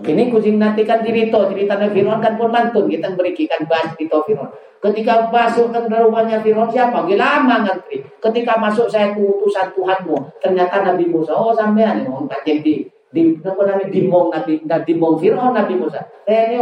Kini 0.00 0.32
kucing 0.32 0.56
nanti 0.56 0.88
kan 0.88 1.04
cerita, 1.04 1.44
cerita 1.52 1.76
Nabi 1.76 2.00
Fir'aun 2.00 2.16
kan 2.24 2.32
pun 2.40 2.48
mantun, 2.48 2.88
kita 2.88 3.12
berikan 3.12 3.60
bahas 3.68 3.92
cerita 3.92 4.24
Fir'aun. 4.24 4.48
Ketika 4.80 5.28
masuk 5.28 5.68
ke 5.68 5.78
rumahnya 5.84 6.40
Fir'aun 6.40 6.72
siapa? 6.72 7.04
Gila 7.04 7.20
lama 7.20 7.60
ngantri. 7.60 8.00
Ketika 8.16 8.56
masuk 8.56 8.88
saya 8.88 9.12
ke 9.12 9.20
utusan 9.20 9.68
Tuhanmu, 9.76 10.40
ternyata 10.40 10.80
Nabi 10.80 11.12
Musa, 11.12 11.36
oh 11.36 11.52
sampean, 11.52 12.08
oh 12.08 12.24
kajian 12.24 12.64
di 12.64 12.88
di 13.12 13.36
apa 13.44 13.60
namanya 13.68 13.92
dimong 13.92 14.32
Nabi 14.32 14.64
dimong 14.64 15.20
Fir'aun 15.20 15.52
Nabi 15.52 15.76
Musa. 15.76 16.00
Eh, 16.24 16.56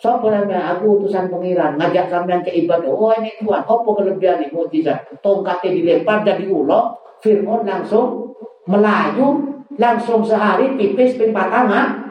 Sopo 0.00 0.32
namanya 0.32 0.72
aku 0.72 0.96
utusan 0.96 1.28
pengiran 1.28 1.76
ngajak 1.76 2.08
sampean 2.08 2.40
ke 2.40 2.48
ibadah. 2.64 2.88
Oh 2.88 3.12
ini 3.20 3.36
Tuhan, 3.36 3.60
apa 3.60 3.84
kelebihan 3.84 4.40
ini 4.40 4.48
mukjizat? 4.56 5.20
Tongkatnya 5.20 5.76
dilempar 5.76 6.24
jadi 6.24 6.48
ulo, 6.48 6.96
Firman 7.20 7.68
langsung 7.68 8.32
melayu, 8.64 9.60
langsung 9.76 10.24
sehari 10.24 10.72
tipis 10.80 11.20
pin 11.20 11.36
patama. 11.36 12.08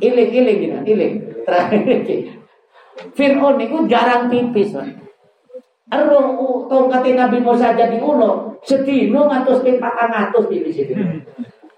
Iling 0.00 0.30
iling 0.32 0.58
gini, 0.60 0.78
iling. 0.88 1.14
Terakhir 1.44 1.80
Firman 3.14 3.58
itu 3.58 3.76
jarang 3.90 4.30
tipis. 4.30 4.70
Ero 5.92 6.20
tongkat 6.70 7.12
Nabi 7.12 7.38
Musa 7.44 7.76
jadi 7.76 8.00
ulo, 8.00 8.56
sedino 8.64 9.28
ngatus 9.28 9.60
ping 9.60 9.76
400 9.76 10.48
di 10.48 10.72
sini. 10.72 10.94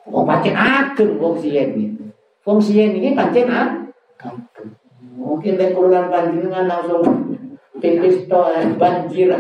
Wong 0.07 0.23
pancen 0.23 0.55
ageng 0.55 1.19
wong 1.19 1.35
siyen 1.43 1.75
iki. 1.75 1.87
Wong 2.47 2.63
siyen 2.63 2.95
iki 2.95 3.19
pancen 3.19 3.51
ageng. 3.51 4.39
Mungkin 5.17 5.59
lek 5.59 5.75
kurulan 5.75 6.07
panjenengan 6.07 6.71
langsung 6.71 7.03
tipis 7.83 8.31
to 8.31 8.41
eh, 8.55 8.71
banjir. 8.79 9.35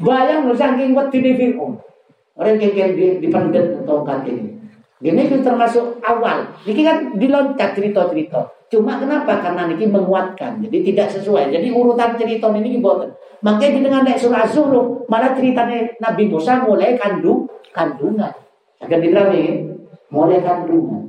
Bayang 0.00 0.48
lu 0.48 0.56
saking 0.56 0.96
wedine 0.96 1.36
Fir'aun. 1.36 1.76
Orang 2.40 2.56
yang 2.56 2.96
di, 2.96 3.20
dipendet 3.20 3.84
tongkat 3.84 4.24
ini. 4.24 4.59
Ini 5.00 5.32
itu 5.32 5.40
termasuk 5.40 5.96
awal. 6.04 6.44
Ini 6.68 6.80
kan 6.84 6.96
diloncat 7.16 7.72
cerita-cerita. 7.72 8.44
Cuma 8.68 9.00
kenapa? 9.00 9.40
Karena 9.40 9.64
ini 9.64 9.88
menguatkan. 9.88 10.60
Jadi 10.60 10.92
tidak 10.92 11.08
sesuai. 11.08 11.48
Jadi 11.48 11.72
urutan 11.72 12.20
cerita 12.20 12.52
ini 12.52 12.76
dibuat. 12.76 13.08
Makanya 13.40 13.80
di 13.80 13.80
dengan 13.88 14.04
surah 14.04 14.44
Zuhruf 14.44 15.08
malah 15.08 15.32
ceritanya 15.32 15.88
Nabi 16.04 16.28
Musa 16.28 16.60
mulai 16.60 17.00
kandung 17.00 17.48
kandungan. 17.72 18.28
Akan 18.76 19.00
diterangin 19.00 19.72
mulai 20.12 20.44
kandungan. 20.44 21.08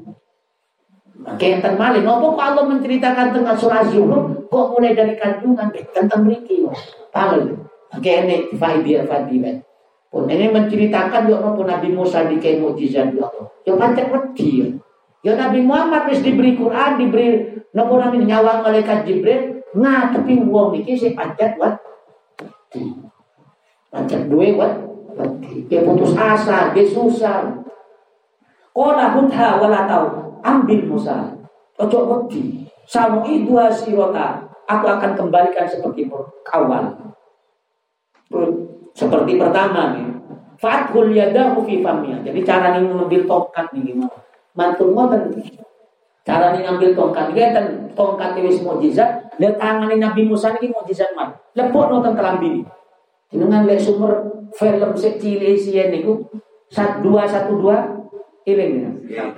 Makanya 1.22 1.52
yang 1.52 1.62
termalin, 1.62 2.04
nopo 2.08 2.34
kok 2.34 2.48
Allah 2.48 2.66
menceritakan 2.66 3.28
tentang 3.36 3.58
surah 3.60 3.84
Zuhruf 3.92 4.48
kok 4.48 4.66
mulai 4.72 4.96
dari 4.96 5.20
kandungan 5.20 5.68
tentang 5.92 6.24
meriki. 6.24 6.64
Paham? 7.12 7.68
Makanya 7.92 8.20
ini 8.24 8.36
faidah 8.56 9.04
faidah. 9.04 9.71
Pun 10.12 10.28
ini 10.28 10.52
menceritakan 10.52 11.32
yo 11.32 11.40
nopo 11.40 11.64
Nabi 11.64 11.96
Musa 11.96 12.28
di 12.28 12.36
mukjizat 12.36 13.16
ya 13.16 13.32
Allah. 13.32 13.48
Yo 13.64 13.80
pancet 13.80 14.12
wedi. 14.12 14.76
Ya 15.24 15.40
Nabi 15.40 15.64
Muhammad 15.64 16.12
wis 16.12 16.20
diberi 16.20 16.60
Quran, 16.60 17.00
diberi 17.00 17.48
nopo 17.72 17.96
nabi 17.96 18.28
nyawa 18.28 18.60
malaikat 18.60 19.08
Jibril 19.08 19.64
ngadepi 19.72 20.44
wong 20.44 20.76
iki 20.84 21.00
sing 21.00 21.16
pancet 21.16 21.56
wat 21.56 21.80
Pancen 23.92 24.28
duwe 24.28 24.56
wat 24.60 24.84
dia 25.68 25.84
putus 25.84 26.16
asa, 26.16 26.72
dia 26.76 26.88
susah. 26.88 27.52
Kona 28.72 29.16
hudha 29.16 29.60
wala 29.60 29.88
tau 29.88 30.40
ambil 30.44 30.92
Musa. 30.92 31.40
Ojo 31.80 32.00
wedi. 32.08 32.68
Samu 32.88 33.24
dua 33.48 33.72
sirota. 33.72 34.44
Aku 34.68 34.88
akan 34.88 35.16
kembalikan 35.16 35.68
seperti 35.68 36.08
awal. 36.52 36.96
Seperti 39.02 39.42
pertama 39.42 39.98
nih. 39.98 40.06
Fathul 40.62 41.10
yadahu 41.10 41.66
fi 41.66 41.82
famia. 41.82 42.22
Jadi 42.22 42.46
cara 42.46 42.78
nih 42.78 42.86
mengambil 42.86 43.26
tongkat 43.26 43.74
nih 43.74 43.82
gimana? 43.90 44.14
Mantul 44.54 44.94
ngoten. 44.94 45.42
Cara 46.22 46.54
nih 46.54 46.62
ngambil 46.62 46.94
tongkat. 46.94 47.34
Ini 47.34 47.50
kan 47.50 47.66
tongkat 47.98 48.38
wis 48.46 48.62
mukjizat. 48.62 49.34
Lihat 49.42 49.58
tangan 49.58 49.90
Nabi 49.90 50.30
Musa 50.30 50.54
ini 50.54 50.70
mukjizat 50.70 51.18
man. 51.18 51.34
Lepok 51.58 51.90
nonton 51.90 52.14
kelambi. 52.14 52.62
Dengan 53.34 53.66
lihat 53.66 53.82
sumber 53.82 54.22
film 54.54 54.94
niku 54.94 56.22
satu 56.70 57.02
dua 57.02 57.26
satu 57.26 57.58
dua 57.58 57.82
iling 58.46 59.02
ya. 59.10 59.34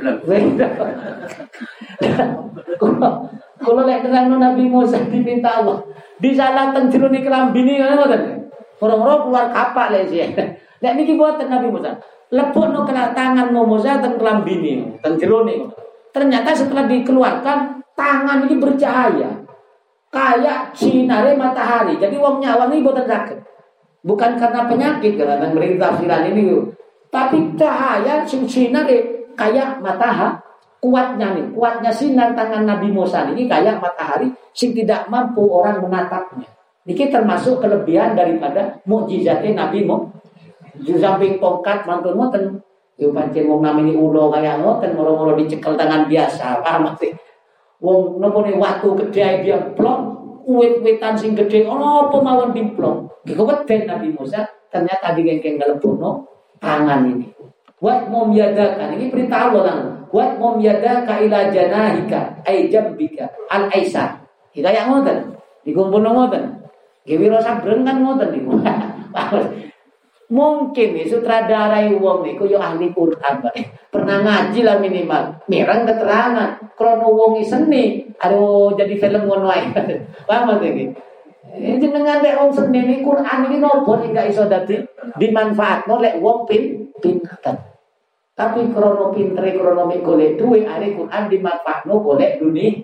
Kalau 3.64 3.88
lihat 3.88 4.04
terang 4.04 4.28
Nabi 4.28 4.68
Musa 4.68 5.00
diminta 5.08 5.64
Allah 5.64 5.88
disalahkan 6.20 6.92
jeruni 6.92 7.24
kelambi 7.24 7.64
ini 7.64 7.80
kan 7.80 7.96
ngoten. 7.96 8.43
Orang-orang 8.84 9.20
keluar 9.24 9.46
kapak 9.48 9.88
lah 9.96 10.04
sih. 10.04 10.20
Lihat 10.84 10.94
niki 11.00 11.16
buatan 11.16 11.48
Nabi 11.48 11.72
Musa. 11.72 11.96
Lepuk 12.34 12.76
no 12.76 12.84
kena 12.84 13.16
tangan 13.16 13.56
Musa 13.56 14.04
dan 14.04 14.20
kelambi 14.20 14.60
ini, 14.60 14.74
dan 15.00 15.16
jeruni. 15.16 15.64
Ternyata 16.12 16.52
setelah 16.52 16.84
dikeluarkan 16.90 17.80
tangan 17.96 18.44
ini 18.50 18.56
bercahaya 18.60 19.30
kayak 20.12 20.76
sinare 20.76 21.38
matahari. 21.40 21.96
Jadi 21.96 22.20
wong 22.20 22.44
nyawang 22.44 22.74
ini 22.74 22.84
buatan 22.84 23.08
sakit. 23.08 23.40
Bukan 24.04 24.36
karena 24.36 24.68
penyakit 24.68 25.16
karena 25.16 25.48
merintah 25.48 25.96
tafsiran 25.96 26.28
ini. 26.28 26.60
Tapi 27.08 27.56
cahaya 27.56 28.26
sinare 28.28 29.30
kayak 29.38 29.80
matahari 29.80 30.44
kuatnya 30.84 31.32
nih, 31.32 31.48
kuatnya 31.56 31.92
sinar 31.96 32.36
tangan 32.36 32.68
Nabi 32.68 32.92
Musa 32.92 33.24
ini 33.32 33.48
kayak 33.48 33.80
matahari 33.80 34.28
sing 34.52 34.76
tidak 34.76 35.08
mampu 35.08 35.48
orang 35.48 35.80
menatapnya. 35.80 36.52
Ini 36.84 37.08
termasuk 37.08 37.64
kelebihan 37.64 38.12
daripada 38.12 38.76
mukjizatnya 38.84 39.56
Nabi 39.56 39.88
Musa. 39.88 40.20
Di 40.74 41.00
samping 41.00 41.40
tongkat 41.40 41.88
mantun 41.88 42.20
ngoten. 42.20 42.60
Yo 43.00 43.10
pancen 43.10 43.50
wong 43.50 43.66
namini 43.66 43.98
ulo 43.98 44.30
kayak 44.30 44.62
ngoten 44.62 44.94
moro-moro 44.94 45.34
dicekel 45.40 45.74
tangan 45.80 46.06
biasa. 46.12 46.62
Paham 46.62 46.92
sih? 47.00 47.14
Wong 47.80 48.20
nopo 48.20 48.44
nih 48.44 48.56
waktu 48.60 48.88
gede 49.06 49.48
dia 49.48 49.58
plong, 49.76 50.02
uwit-witan 50.44 51.16
sing 51.16 51.34
gede 51.36 51.64
ono 51.64 52.08
apa 52.08 52.18
mawon 52.20 52.52
dimplong. 52.52 53.08
Keweden 53.24 53.88
Nabi 53.88 54.12
Musa 54.12 54.44
ternyata 54.68 55.16
digengkeng 55.16 55.62
puno 55.80 56.28
tangan 56.60 57.08
ini. 57.08 57.28
Wat 57.84 58.08
mom 58.08 58.32
yadaka 58.32 58.96
ini 58.96 59.12
perintah 59.12 59.52
Allah 59.52 59.64
nang. 59.68 59.82
Wat 60.08 60.40
mom 60.40 60.60
yadaka 60.64 61.20
ila 61.20 61.52
janahika 61.52 62.40
ay 62.48 62.72
jambika 62.72 63.28
al 63.52 63.68
aisar. 63.72 64.24
Kita 64.56 64.72
yang 64.72 64.88
ngoten. 64.96 65.36
Dikumpul 65.68 66.00
ngoten. 66.00 66.63
Gewiro 67.04 67.40
sabreng 67.44 67.84
kan 67.84 68.00
ngoten 68.00 68.32
niku. 68.32 68.56
Mungkin 70.34 70.98
nih 70.98 71.06
sutradara 71.06 71.84
wong 71.94 72.24
niku 72.24 72.48
yo 72.48 72.58
ahli 72.58 72.90
Quran. 72.96 73.44
Pernah 73.92 74.18
ngaji 74.24 74.60
lah 74.64 74.80
minimal. 74.80 75.46
Mirang 75.52 75.84
keterangan 75.84 76.74
krono 76.80 77.12
wong 77.12 77.44
seni. 77.44 78.08
Aduh 78.18 78.74
jadi 78.74 78.96
film 78.98 79.28
ngono 79.28 79.52
ae. 79.52 79.68
Paham 80.28 80.64
iki? 80.64 80.90
Eh 81.54 81.78
jenengan 81.78 82.24
lek 82.24 82.40
wong 82.40 82.50
seni 82.56 82.82
ini 82.82 82.96
Quran 83.04 83.52
iki 83.52 83.58
nopo 83.60 84.00
nek 84.00 84.10
gak 84.16 84.28
iso 84.32 84.48
dadi 84.48 84.80
dimanfaatno 85.20 86.02
lek 86.02 86.18
wong 86.24 86.48
pin 86.48 86.88
pinter. 87.04 87.73
Tapi 88.34 88.74
krono 88.74 89.14
pinter 89.14 89.46
krono 89.54 89.86
golek 89.86 90.42
duwe 90.42 90.66
are 90.66 90.90
Quran 90.90 91.24
dimanfaatno 91.30 92.02
golek 92.02 92.42
dunia. 92.42 92.82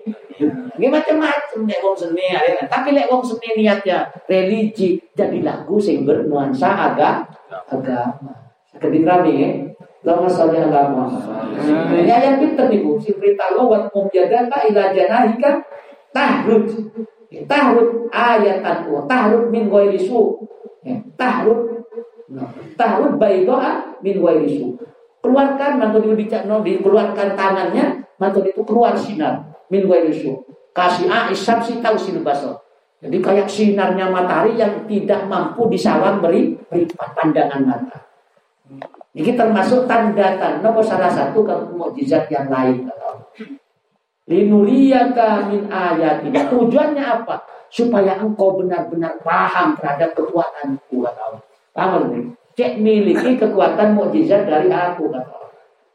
Ini 0.78 0.86
macam-macam 0.86 1.66
lek 1.66 1.82
wong 1.82 1.96
seni 1.98 2.30
are. 2.30 2.70
Tapi 2.70 2.94
lek 2.94 3.10
wong 3.10 3.18
seni 3.26 3.58
niatnya 3.58 4.06
religi 4.30 5.02
jadi 5.10 5.42
lagu 5.42 5.82
sing 5.82 6.06
bernuansa 6.06 6.94
agak 6.94 7.26
agama. 7.66 8.30
Ketika 8.78 9.26
ini, 9.26 9.74
lama 10.06 10.30
saja 10.30 10.70
agama. 10.70 11.10
Ini 11.92 12.06
ayat 12.06 12.38
pinter 12.38 12.70
nih 12.70 12.86
bu. 12.86 13.02
Si 13.02 13.10
perintah 13.18 13.50
Allah 13.50 13.66
buat 13.66 13.84
mumjadaka 13.90 14.70
ila 14.70 14.94
janahika 14.94 15.66
tahrud. 16.14 16.70
Tahrud 17.50 18.06
ayatan 18.14 18.86
wa 18.86 19.02
tahrud 19.10 19.50
min 19.50 19.66
ghairi 19.66 19.98
su. 19.98 20.46
Tahrud 21.18 21.82
tahrud 22.78 23.18
baidoa 23.18 23.98
min 23.98 24.16
ghairi 24.22 24.48
su. 24.54 24.78
Keluarkan 25.20 25.76
mantu 25.76 26.00
itu 26.00 26.26
dicakno 26.26 26.64
dikeluarkan 26.64 27.36
tangannya, 27.36 28.00
mantu 28.16 28.40
itu 28.40 28.64
keluar 28.64 28.96
sinar 28.96 29.52
min 29.68 29.84
ghairi 29.84 30.12
su. 30.12 30.32
Kasih 30.72 31.12
a 31.12 31.28
isab 31.28 31.60
si 31.60 31.78
tahu 31.84 32.00
sin 32.00 32.24
basal. 32.24 32.56
Jadi 33.00 33.16
kayak 33.20 33.48
sinarnya 33.48 34.12
matahari 34.12 34.60
yang 34.60 34.84
tidak 34.84 35.24
mampu 35.24 35.68
disawang 35.72 36.20
beri, 36.20 36.52
beri 36.68 36.84
pandangan 36.92 37.60
mata. 37.64 37.98
Ini 39.10 39.34
termasuk 39.34 39.88
tanda-tanda 39.90 40.70
salah 40.84 41.10
satu 41.10 41.42
mukjizat 41.74 42.30
yang 42.30 42.46
lain. 42.52 42.86
Linuriyaka 44.30 45.50
min 45.50 45.66
ayatina. 45.66 46.46
Tujuannya 46.46 47.02
apa? 47.02 47.42
Supaya 47.66 48.14
engkau 48.22 48.62
benar-benar 48.62 49.18
paham 49.26 49.74
terhadap 49.74 50.14
kekuatan 50.14 50.78
Tuhan 50.86 51.14
Allah. 51.18 51.42
Paham 51.74 52.14
ini? 52.14 52.30
Cek 52.58 52.82
miliki 52.82 53.38
kekuatan 53.38 53.94
mukjizat 53.94 54.46
dari 54.46 54.68
aku 54.70 55.10
kata. 55.10 55.38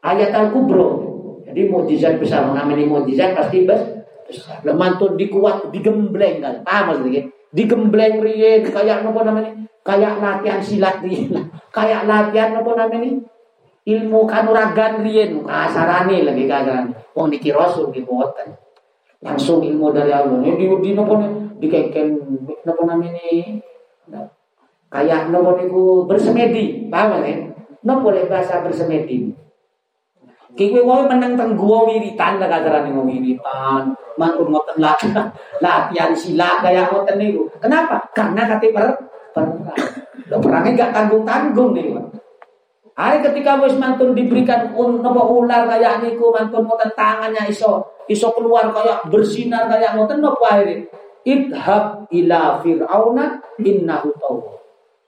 Ayat 0.00 0.32
al-kubro. 0.32 1.04
Jadi 1.44 1.68
mukjizat 1.68 2.16
besar. 2.16 2.48
Namanya 2.48 2.84
mukjizat 2.88 3.36
pasti 3.36 3.64
besar 3.64 3.96
Lemantun 4.66 5.14
dikuat, 5.14 5.70
digembleng 5.70 6.42
kan. 6.42 6.54
Paham 6.66 6.84
maksudnya? 6.90 7.22
Digembleng 7.54 8.18
riyen 8.18 8.66
kayak 8.66 9.06
apa 9.06 9.20
namanya? 9.22 9.52
Kayak 9.86 10.18
latihan 10.18 10.60
silat 10.60 10.98
riyen. 11.00 11.46
kayak 11.76 12.10
latihan 12.10 12.58
apa 12.58 12.70
namanya? 12.74 13.22
Ilmu 13.86 14.26
kanuragan 14.26 15.06
riyen 15.06 15.46
kasarane 15.46 16.26
lagi 16.26 16.44
kasarane. 16.50 16.90
Wong 17.14 17.30
niki 17.30 17.54
rasul 17.54 17.94
niki 17.94 18.02
boten. 18.02 18.58
Langsung 19.22 19.62
ilmu 19.62 19.94
dari 19.94 20.10
Allah. 20.10 20.42
Ini 20.42 20.58
di 20.58 20.66
di 20.82 20.90
napa 20.92 21.14
dikeken 21.62 22.08
napa 22.66 22.82
namanya? 22.82 23.22
Kayak 24.86 25.34
napa 25.34 25.58
niku 25.58 26.06
bersemedi, 26.06 26.86
paham 26.86 27.22
ya? 27.26 27.34
Napa 27.82 28.08
bahasa 28.30 28.62
bersemedi? 28.62 29.34
Kiwe 30.56 30.80
wae 30.80 31.04
menang 31.04 31.36
teng 31.36 31.52
gua 31.52 31.84
wiritan 31.84 32.40
lah 32.40 32.48
kasaran 32.52 32.88
yang 32.88 33.04
wiritan. 33.04 33.92
Mangun 34.16 34.48
ngoten 34.48 34.80
latihan, 34.80 35.28
latihan 35.60 36.16
sila 36.16 36.64
kayak 36.64 36.88
ngoten 36.88 37.20
niku. 37.20 37.44
Kenapa? 37.60 38.00
Karena 38.16 38.48
kate 38.48 38.72
per 38.72 38.96
perang. 39.36 39.60
Lo 40.32 40.40
perangnya 40.40 40.88
gak 40.88 40.92
tanggung-tanggung 40.96 41.76
nih. 41.76 41.92
Hari 42.96 43.20
ketika 43.20 43.60
wis 43.60 43.76
mantun 43.76 44.16
diberikan 44.16 44.72
un, 44.72 45.04
nopo 45.04 45.44
ular 45.44 45.68
kayak 45.68 46.00
niku 46.00 46.32
mantun 46.32 46.64
ngoten 46.64 46.88
tangannya 46.96 47.52
iso 47.52 48.00
iso 48.08 48.32
keluar 48.32 48.72
kayak 48.72 49.04
bersinar 49.12 49.68
kayak 49.68 49.92
ngoten 49.92 50.24
nopo 50.24 50.40
akhirnya 50.48 50.88
idhab 51.28 52.08
ila 52.08 52.56
fir'auna 52.64 53.44
innahu 53.60 54.08
tawwa 54.16 54.56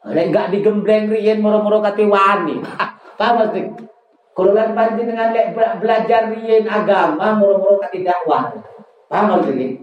Lek 0.07 0.30
enggak 0.30 0.55
digembleng 0.55 1.11
riyen 1.11 1.42
moro-moro 1.42 1.82
kate 1.82 2.07
wani. 2.07 2.62
Paham 3.18 3.34
mesti? 3.42 3.66
Kalau 4.30 4.55
kan 4.55 4.94
dengan 4.94 5.34
lek 5.34 5.59
belajar 5.82 6.30
riyen 6.30 6.70
agama 6.70 7.34
moro-moro 7.34 7.82
kate 7.82 8.07
dakwah. 8.07 8.55
Paham 9.11 9.42
mesti? 9.42 9.82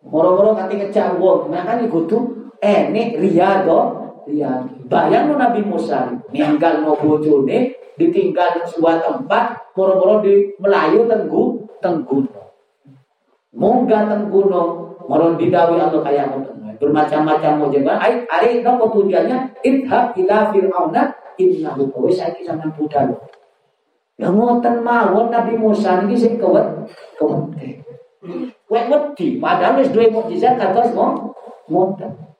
Moro-moro 0.00 0.56
kate 0.56 0.80
ngejak 0.80 1.20
wong, 1.20 1.52
makane 1.52 1.84
kudu 1.92 2.50
enek 2.64 3.20
riyadho 3.20 4.00
Iya, 4.30 4.62
bayang 4.86 5.34
Nabi 5.34 5.64
Musa 5.64 6.12
ninggal 6.30 6.86
no 6.86 6.94
bojone 6.94 7.74
ditinggal 7.98 8.62
di 8.62 8.62
sebuah 8.70 9.02
tempat 9.02 9.74
moro-moro 9.74 10.22
di 10.22 10.54
Melayu 10.62 11.08
tenggu 11.10 11.66
tenggu 11.82 12.28
munggah 13.56 14.06
tengguno 14.06 14.89
moro 15.10 15.34
didawi 15.34 15.82
Allah 15.82 15.98
kayak 16.06 16.30
bermacam-macam 16.78 17.58
mau 17.58 17.66
jaga 17.66 17.98
ai 17.98 18.22
ari 18.30 18.62
nopo 18.62 18.94
tujuannya 18.94 19.58
idhab 19.66 20.14
ila 20.14 20.54
fir'auna 20.54 21.10
innahu 21.34 21.90
kawis 21.90 22.22
saiki 22.22 22.46
sampean 22.46 22.70
budal 22.78 23.10
ya 24.14 24.30
ngoten 24.30 24.86
mawon 24.86 25.34
Nabi 25.34 25.58
Musa 25.58 26.06
niki 26.06 26.14
sing 26.14 26.32
kewet 26.38 26.86
kewet 27.18 27.42
wet 28.70 28.84
wedi 28.86 29.42
padahal 29.42 29.82
wis 29.82 29.90
duwe 29.90 30.06
mukjizat 30.14 30.54
kados 30.62 30.94
mau 30.94 31.34
ngoten 31.66 32.30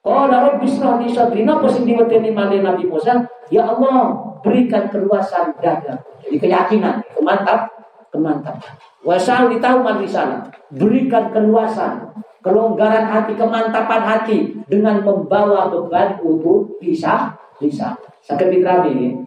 Qala 0.00 0.48
rabbi 0.48 0.64
israh 0.64 0.96
li 0.96 1.12
sadri. 1.12 1.44
Napa 1.44 1.68
sing 1.68 1.84
diwedeni 1.84 2.32
malih 2.32 2.64
Nabi 2.64 2.88
Musa? 2.88 3.20
Ya 3.52 3.68
Allah, 3.68 4.16
berikan 4.40 4.88
keluasan 4.88 5.52
dada. 5.60 6.00
Jadi 6.24 6.40
keyakinan, 6.40 7.04
kemantap, 7.12 7.68
kemantap. 8.08 8.56
Wasal 9.00 9.48
di 9.48 9.56
tahu 9.58 9.80
sana. 10.04 10.44
Berikan 10.70 11.32
keluasan, 11.34 12.14
kelonggaran 12.44 13.08
hati, 13.08 13.34
kemantapan 13.34 14.02
hati 14.06 14.38
dengan 14.70 15.02
membawa 15.02 15.66
beban 15.72 16.20
untuk 16.22 16.78
bisa 16.78 17.34
bisa. 17.58 17.96
Sakit 18.22 18.52
mitra 18.52 18.86
ini. 18.86 19.18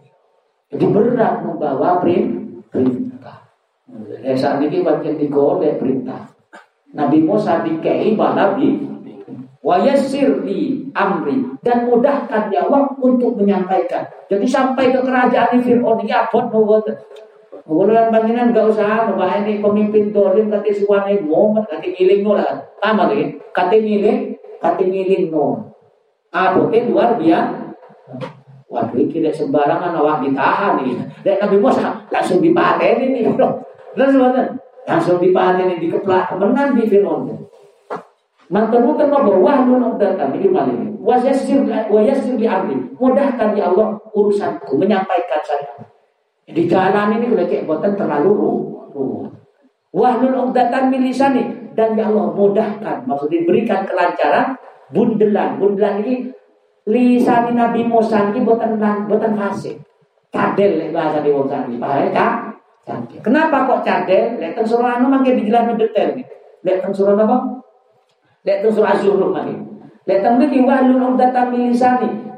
Jadi 0.70 0.84
berat 0.90 1.44
membawa 1.44 2.00
perintah. 2.00 3.46
Ya, 4.24 4.34
saat 4.34 4.58
ini 4.64 4.80
bagian 4.80 5.20
digolek 5.20 5.78
perintah. 5.78 6.32
Nabi 6.94 7.26
Musa 7.26 7.62
dikei 7.66 8.14
Nabi 8.14 8.94
wa 9.64 9.80
li 9.80 10.92
amri 10.92 11.36
dan 11.64 11.88
mudahkan 11.88 12.52
ya 12.52 12.68
Allah 12.68 12.92
untuk 13.00 13.34
menyampaikan. 13.40 14.04
Jadi 14.28 14.44
sampai 14.44 14.92
ke 14.92 15.00
kerajaan 15.00 15.58
Fir'aun 15.64 16.04
ini 16.04 16.12
abot 17.64 17.88
nuwun. 17.88 17.88
Mengulangan 17.88 18.12
panjenengan 18.12 18.52
gak 18.52 18.66
usah 18.76 19.08
mbak 19.16 19.32
ini 19.44 19.52
pemimpin 19.64 20.04
dolim 20.12 20.52
kati 20.52 20.70
suwane 20.76 21.16
momen 21.24 21.64
kati 21.64 21.96
ngiling 21.96 22.20
no 22.20 22.36
lah. 22.36 22.60
Paham 22.80 23.08
lagi? 23.08 23.40
Kati 23.56 23.76
ngiling, 23.80 24.36
kati 24.60 24.84
ngiling 24.84 25.32
no. 25.32 25.72
Abote 26.28 26.78
luar 26.90 27.16
biasa. 27.16 27.64
Waduh, 28.74 28.98
ini 28.98 29.06
tidak 29.06 29.38
sembarangan 29.38 29.94
awak 29.94 30.26
ditahan 30.26 30.82
ini. 30.82 30.98
Dan 31.22 31.38
Nabi 31.38 31.62
Musa 31.62 31.94
langsung 32.10 32.42
dipaten 32.42 33.06
ini. 33.06 33.22
Langsung 33.94 34.26
langsung 34.82 35.22
dipaten 35.22 35.70
ini 35.70 35.86
dikeplak 35.86 36.34
kemenang 36.34 36.74
di 36.74 36.82
Fir'aun. 36.90 37.30
Mantan-mantan 38.50 39.06
bahwa 39.06 39.38
wahlun 39.38 39.94
uqdatan 39.94 40.34
ini 40.34 40.50
malini. 40.50 40.90
Wasyasir 40.98 41.62
wasyasir 41.86 42.34
di 42.34 42.50
amri. 42.50 42.74
Mudahkan 42.98 43.54
ya 43.54 43.70
Allah 43.70 43.94
urusanku 44.10 44.74
menyampaikan 44.74 45.38
saya. 45.46 45.93
Di 46.44 46.68
jalan 46.68 47.16
ini 47.16 47.32
cek 47.32 47.64
boten 47.64 47.96
terlalu 47.96 48.30
ruwet. 48.36 49.32
Wahlun 49.94 50.50
uqdatan 50.50 50.90
milisani 50.90 51.70
dan 51.78 51.94
ya 51.94 52.10
Allah 52.10 52.34
mudahkan 52.34 53.06
maksudnya 53.06 53.46
berikan 53.46 53.86
kelancaran 53.86 54.58
bundelan. 54.90 55.56
Bundelan 55.62 56.02
ini 56.02 56.34
lisani 56.90 57.54
Nabi 57.54 57.86
Musa 57.86 58.34
ini 58.34 58.42
boten 58.42 58.76
boten 58.80 59.32
fasih. 59.38 59.78
Cadel 60.34 60.90
bahasa 60.90 61.22
di 61.22 61.30
wong 61.30 61.46
sani. 61.46 61.78
Paham 61.78 62.10
ya? 62.10 62.26
Kenapa 63.22 63.70
kok 63.70 63.86
cadel? 63.86 64.36
Lihat 64.42 64.60
surah 64.66 64.98
anu 64.98 65.08
mangke 65.08 65.32
dijelaskan 65.38 65.78
detail 65.78 66.18
nih. 66.18 66.26
Lihat 66.66 66.90
surah 66.90 67.14
apa? 67.16 67.38
Lek 68.44 68.60
tu 68.60 68.68
surah 68.68 68.92
Zuhruf 69.00 69.32
lagi. 69.32 69.56
Lek 70.04 70.20
teng 70.20 70.36
mriki 70.36 70.60
wahlul 70.60 71.14
uqdatam 71.14 71.54
min. 71.54 71.72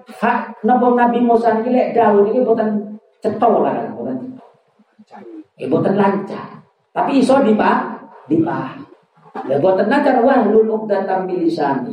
Hak 0.06 0.62
napa 0.62 0.86
Nabi 0.94 1.18
Musa 1.18 1.58
niki 1.58 1.74
lek 1.74 1.98
dawuh 1.98 2.22
niki 2.30 2.46
boten 2.46 2.95
cetha 3.26 3.50
lah 3.50 3.90
boten. 3.90 4.38
Eh 5.58 5.66
boten 5.66 5.98
lancar. 5.98 6.62
Tapi 6.94 7.18
iso 7.18 7.42
dipa 7.42 7.98
dipaham. 8.30 8.86
Lek 9.50 9.58
boten 9.58 9.90
lancar 9.90 10.22
wahlul 10.22 10.70
uqdatam 10.70 11.26
min 11.26 11.42
lisani. 11.42 11.92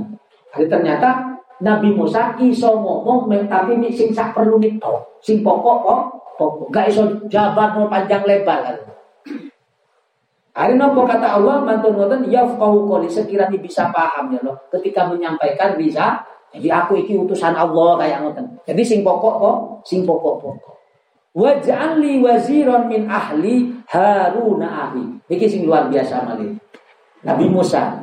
Jadi 0.54 0.70
ternyata 0.70 1.34
Nabi 1.66 1.90
Musa 1.98 2.38
iso 2.38 2.78
ngomong 2.78 3.26
tapi 3.50 3.82
sing 3.90 4.14
sak 4.14 4.38
perlu 4.38 4.62
nito, 4.62 5.18
sing 5.26 5.42
pokok 5.42 5.78
kok 5.82 6.02
pokok. 6.38 6.68
Gak 6.70 6.94
iso 6.94 7.04
jabat 7.26 7.74
mau 7.74 7.90
panjang 7.90 8.22
lebar 8.22 8.60
kan. 8.62 8.78
Hari 10.54 10.78
nopo 10.78 11.02
kata 11.10 11.42
Allah 11.42 11.66
mantun 11.66 11.98
ngoten 11.98 12.30
yafqahu 12.30 12.86
qoli 12.86 13.10
sekiranya 13.10 13.58
bisa 13.58 13.90
paham 13.90 14.30
ya 14.30 14.38
loh 14.46 14.54
ketika 14.70 15.10
menyampaikan 15.10 15.74
bisa 15.74 16.22
jadi 16.54 16.70
aku 16.70 17.02
iki 17.02 17.18
utusan 17.18 17.58
Allah 17.58 17.98
kayak 17.98 18.22
ngoten. 18.22 18.46
Jadi 18.62 18.82
sing 18.86 19.00
pokok 19.02 19.36
kok 19.42 19.58
sing 19.82 20.06
pokok-pokok. 20.06 20.73
Waj'alli 21.34 22.22
waziron 22.22 22.86
min 22.86 23.10
ahli 23.10 23.74
Haruna 23.90 24.90
ahi. 24.90 25.02
Iki 25.26 25.46
sing 25.50 25.62
luar 25.66 25.90
biasa 25.90 26.30
malih. 26.30 26.54
Nabi 27.26 27.50
Musa 27.50 27.98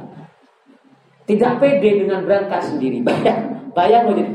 tidak 1.31 1.63
pede 1.63 2.03
dengan 2.03 2.27
berangkat 2.27 2.75
sendiri. 2.75 3.07
Bayang, 3.07 3.71
bayang 3.71 4.03
mau 4.11 4.19
jadi. 4.19 4.35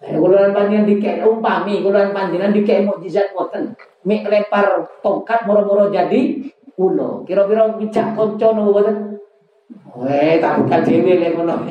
Kuluran 0.00 0.50
panjenengan 0.56 0.88
dikek 0.88 1.22
umpami, 1.28 1.84
kuluran 1.84 2.10
panjenengan 2.10 2.56
dikek 2.56 2.88
mukjizat 2.88 3.30
ngoten. 3.36 3.76
Mik 4.02 4.26
lempar 4.26 4.90
tongkat 5.04 5.44
moro-moro 5.44 5.92
jadi 5.92 6.40
ulo. 6.80 7.22
Kira-kira 7.28 7.76
ngejak 7.76 8.16
kanca 8.16 8.48
nopo 8.50 8.80
boten? 8.80 9.20
Weh, 10.00 10.40
tak 10.40 10.64
buka 10.64 10.82
dhewe 10.82 11.20
lek 11.20 11.36
ngono. 11.36 11.62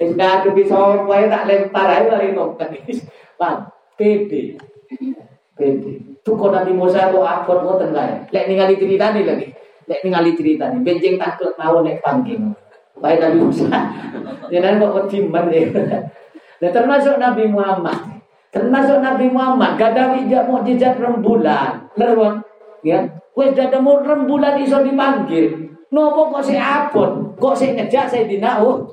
Wis 0.00 0.10
ngadepi 0.16 0.62
sapa 0.66 1.04
wae 1.04 1.28
tak 1.28 1.46
lempar 1.46 1.86
ae 1.94 2.08
mari 2.08 2.34
tongkat. 2.34 2.74
Pede. 3.96 4.60
Pede. 5.56 5.92
Tuh 6.22 6.36
Nabi 6.52 6.72
Musa 6.76 7.10
kok 7.10 7.24
akot 7.24 7.58
ngoten 7.64 7.90
kae. 7.96 8.30
Lek 8.30 8.46
ningali 8.46 8.76
critane 8.76 9.20
lagi. 9.24 9.48
Lek 9.86 10.00
ningali 10.04 10.36
critane, 10.36 10.82
benjing 10.84 11.16
takut 11.16 11.56
mau 11.56 11.80
nek 11.80 12.04
panggil. 12.04 12.38
Baik 13.00 13.18
Nabi 13.20 13.38
Musa. 13.40 13.68
Jangan 14.52 14.78
kok 14.78 14.94
wedi 14.94 15.18
men 15.26 15.46
Nah 16.60 16.70
termasuk 16.72 17.20
Nabi 17.20 17.44
Muhammad. 17.48 18.24
Termasuk 18.48 19.04
Nabi 19.04 19.28
Muhammad 19.28 19.76
gadawi 19.76 20.24
mukjizat 20.24 20.96
rembulan. 20.96 21.92
Lerwang 21.96 22.46
ya 22.86 23.02
wis 23.34 23.50
dadamu 23.58 23.98
rembulan 24.06 24.62
iso 24.62 24.78
dipanggil 24.86 25.74
nopo 25.90 26.30
kok 26.38 26.46
sik 26.46 26.62
abot 26.62 27.34
kok 27.34 27.58
sik 27.58 27.74
ngejak 27.74 28.06
saya 28.06 28.30
dinau 28.30 28.86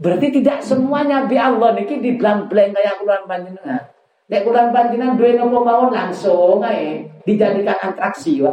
berarti 0.00 0.40
tidak 0.40 0.64
semuanya 0.64 1.24
nabi 1.24 1.36
Allah 1.36 1.76
niki 1.76 2.00
diblang-blang 2.00 2.72
kayak 2.72 2.96
kuluan 3.00 3.28
panjenengan 3.28 3.84
Nek 4.26 4.42
kuluan 4.42 4.74
panjenengan 4.74 5.14
duwe 5.14 5.38
nopo 5.38 5.62
mawon 5.62 5.94
langsung 5.94 6.58
ae 6.66 7.06
dijadikan 7.22 7.78
atraksi 7.78 8.42
wah. 8.42 8.50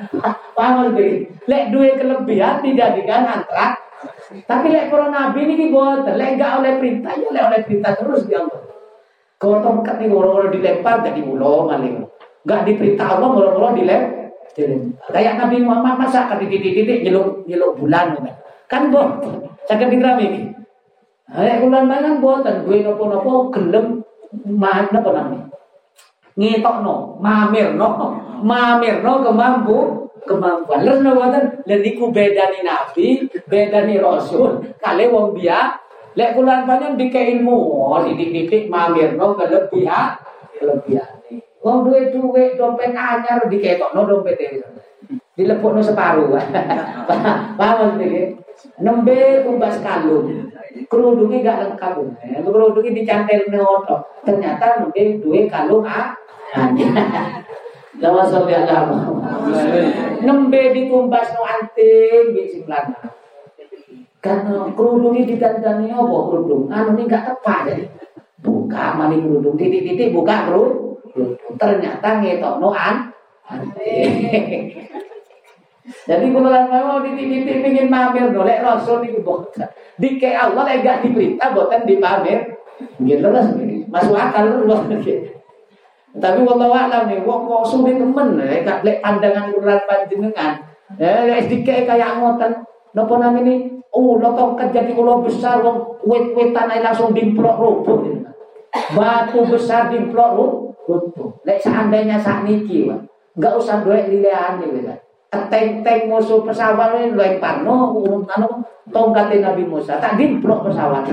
Paham 0.58 0.98
iki? 0.98 1.30
Lek 1.46 1.70
duwe 1.70 1.94
kelebihan 1.94 2.58
dijadikan 2.58 3.22
atraksi. 3.30 4.42
Tapi 4.42 4.66
lek 4.74 4.90
para 4.90 5.06
nabi 5.14 5.46
niki 5.46 5.70
boten, 5.70 6.18
lek 6.18 6.34
enggak 6.34 6.58
oleh 6.58 6.72
perintah 6.82 7.14
ya 7.14 7.28
lek 7.30 7.44
oleh 7.54 7.60
perintah 7.62 7.92
terus 7.94 8.26
di 8.26 8.34
Allah. 8.34 8.66
Kalau 9.38 9.58
tongkat 9.62 10.02
nih 10.02 10.10
orang-orang 10.10 10.50
dilempar 10.50 11.06
jadi 11.06 11.22
ulo 11.22 11.70
maling. 11.70 12.02
Enggak 12.42 12.60
diperintah 12.66 13.06
Allah 13.14 13.30
orang-orang 13.30 13.74
dilempar 13.78 14.22
Kayak 15.08 15.34
Nabi 15.40 15.64
Muhammad 15.64 15.96
masa 15.96 16.28
kan 16.28 16.36
titik-titik 16.36 17.00
nyeluk 17.08 17.48
nyeluk 17.48 17.72
bulan 17.80 18.20
kan 18.68 18.92
boh 18.92 19.16
sakit 19.64 19.88
ini. 19.88 20.52
Kayak 21.32 21.64
bulan 21.64 21.88
mana 21.88 22.20
buatan 22.20 22.68
gue 22.68 22.84
nopo-nopo 22.84 23.48
gelem 23.48 24.01
apa 24.32 25.10
namanya 25.12 25.46
ngetok 26.32 26.76
no 26.80 27.20
mamir 27.20 27.76
no 27.76 27.88
mamir 28.40 29.04
no 29.04 29.12
kemampu 29.20 29.78
kemampuan 30.24 30.80
lalu 30.80 31.12
buatan 31.12 31.44
lalu 31.68 31.90
ku 31.98 32.08
beda 32.08 32.48
ni 32.48 32.60
nabi 32.64 33.06
beda 33.44 33.84
ni 33.84 34.00
rasul 34.00 34.64
kali 34.80 35.12
wong 35.12 35.36
dia 35.36 35.76
lek 36.16 36.32
bulan 36.36 36.64
banyak 36.64 36.96
dike 36.96 37.20
ilmu 37.36 37.56
oh 37.92 38.00
titik-titik 38.00 38.72
mamir 38.72 39.12
no 39.16 39.36
kelebihan 39.36 40.16
kelebihan 40.56 41.22
Wong 41.62 41.86
duwe 41.86 42.10
duwe 42.10 42.58
dompet 42.58 42.90
anyar 42.90 43.46
diketokno 43.46 44.02
dompet 44.02 44.34
e. 44.42 44.58
Dilepokno 45.38 45.78
separuh. 45.78 46.34
Paham 47.58 48.02
iki? 48.02 48.34
Nembe 48.82 49.46
kumbas 49.46 49.78
kalung. 49.78 50.41
Kerudungnya 50.88 51.44
gak 51.44 51.60
lengkap. 51.68 51.92
Eh, 52.24 52.40
kerudungnya 52.40 52.96
dicantel 52.96 53.40
otot. 53.60 54.00
Ternyata 54.24 54.80
nembe 54.80 55.20
duwe 55.20 55.48
kalung 55.48 55.84
ah. 55.84 56.16
Lawa 58.02 58.26
sampai 58.26 58.56
ada 58.56 58.88
Nembe 60.24 60.62
dikumbas 60.74 61.32
no 61.36 61.42
anting 61.44 62.34
di 62.34 62.44
sing 62.50 62.64
Karena 64.22 64.70
kerudung 64.72 65.18
ini 65.18 65.34
didandani 65.34 65.90
apa 65.90 66.16
kerudung? 66.30 66.70
Anu 66.70 66.94
ini 66.94 67.10
gak 67.10 67.26
tepat 67.26 67.74
jadi. 67.74 67.84
Buka 68.42 68.98
mani 68.98 69.22
kerudung, 69.22 69.54
titik-titik 69.58 70.14
buka 70.14 70.46
kerudung. 70.50 70.98
Ternyata 71.58 72.22
ngetok 72.22 72.58
noan. 72.62 73.10
Jadi 75.82 76.30
kalau 76.30 76.46
mau 76.70 77.02
titik-titik 77.02 77.66
ingin 77.66 77.90
mamer 77.90 78.30
golek 78.30 78.62
rasul 78.62 79.02
itu 79.02 79.18
boten. 79.18 79.66
Di 79.98 80.14
ke 80.14 80.30
Allah 80.30 80.62
lek 80.62 80.86
gak 80.86 81.02
diperintah 81.02 81.50
boten 81.50 81.82
dipamer. 81.82 82.54
Gitu 83.02 83.26
lah 83.26 83.46
Masuk 83.90 84.16
akal 84.16 84.62
lu 84.62 84.70
Tapi 86.12 86.38
wallahu 86.44 86.76
alam 86.76 87.08
nih, 87.08 87.24
wong 87.24 87.48
kok 87.48 87.64
sulit 87.66 87.98
temen 87.98 88.38
gak 88.38 88.86
lek 88.86 89.02
pandangan 89.02 89.50
urat 89.58 89.82
panjenengan. 89.88 90.62
Eh 91.02 91.26
lek 91.26 91.50
dikek 91.50 91.90
kayak 91.90 92.22
ngoten. 92.22 92.62
Napa 92.92 93.14
namanya 93.18 93.72
Oh, 93.92 94.16
lo 94.16 94.32
tongkat 94.32 94.72
jadi 94.72 94.96
ulo 94.96 95.20
besar, 95.20 95.60
wong 95.60 96.00
wet-wetan 96.08 96.64
aja 96.64 96.80
langsung 96.80 97.12
dimplok 97.12 97.60
rubuh. 97.60 98.00
Batu 98.96 99.44
besar 99.44 99.92
dimplok 99.92 100.32
rubuh. 100.32 101.28
Lek 101.44 101.60
seandainya 101.60 102.16
saat 102.16 102.48
niki, 102.48 102.88
nggak 103.36 103.52
usah 103.52 103.84
duit 103.84 104.08
lilian 104.08 104.64
nih, 104.64 104.96
Teng-teng 105.32 106.12
musuh 106.12 106.44
pesawat 106.44 107.00
ini 107.00 107.16
yang 107.16 107.40
parno, 107.40 107.96
urut 107.96 108.28
anu 108.36 108.60
tongkatin 108.92 109.40
Nabi 109.40 109.64
Musa, 109.64 109.96
tak 109.96 110.20
dimplok 110.20 110.68
pesawat. 110.68 111.08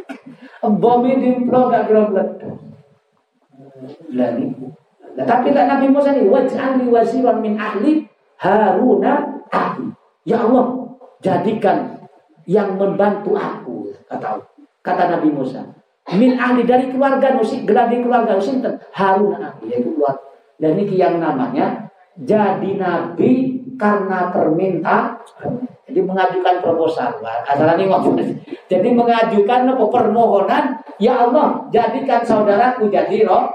Bomi 0.82 1.16
dimplok 1.16 1.72
gak 1.72 1.88
kira 1.88 2.04
meledak. 2.04 2.52
Tapi 5.16 5.48
tak 5.56 5.66
Nabi 5.72 5.86
Musa 5.88 6.12
ini 6.12 6.28
waj'al 6.28 6.84
li 6.84 6.86
wasiran 6.92 7.40
min 7.40 7.56
ahli 7.56 8.04
Haruna 8.36 9.40
ahli. 9.48 9.88
Ya 10.28 10.44
Allah, 10.44 10.92
jadikan 11.24 11.96
yang 12.44 12.76
membantu 12.76 13.40
aku 13.40 13.88
kata 14.04 14.44
kata 14.84 15.16
Nabi 15.16 15.32
Musa 15.32 15.64
min 16.12 16.36
ahli 16.36 16.68
dari 16.68 16.92
keluarga 16.92 17.32
nusik 17.32 17.64
dari 17.64 18.04
keluarga 18.04 18.36
Sinten? 18.36 18.76
Harun 18.92 19.40
ahli. 19.40 19.72
Yaitu 19.72 19.96
keluarga 19.96 20.26
dan 20.56 20.72
ini 20.76 20.94
yang 20.96 21.20
namanya 21.20 21.85
jadi 22.20 22.70
nabi 22.80 23.60
karena 23.76 24.32
permintaan. 24.32 25.20
Jadi 25.86 26.00
mengajukan 26.02 26.60
proposal. 26.60 27.20
Ini 27.22 27.86
jadi 28.66 28.88
mengajukan 28.90 29.60
permohonan? 29.76 30.82
Ya 30.98 31.28
Allah 31.28 31.68
jadikan 31.70 32.24
saudaraku 32.24 32.88
jadi 32.88 33.24
roh. 33.28 33.48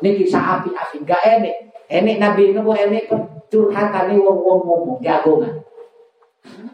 Ini 0.00 0.10
kisah 0.20 0.60
api 0.60 0.72
api 0.72 0.96
gak 1.04 1.22
enek. 1.22 1.56
Enek 1.92 2.16
nabi 2.18 2.56
ini 2.56 2.60
enek 2.60 3.04
curhatan 3.52 4.12
ini 4.12 4.20
wong 4.20 4.38
wong 4.40 4.60
ngomong 4.64 4.98
jagongan. 5.04 5.60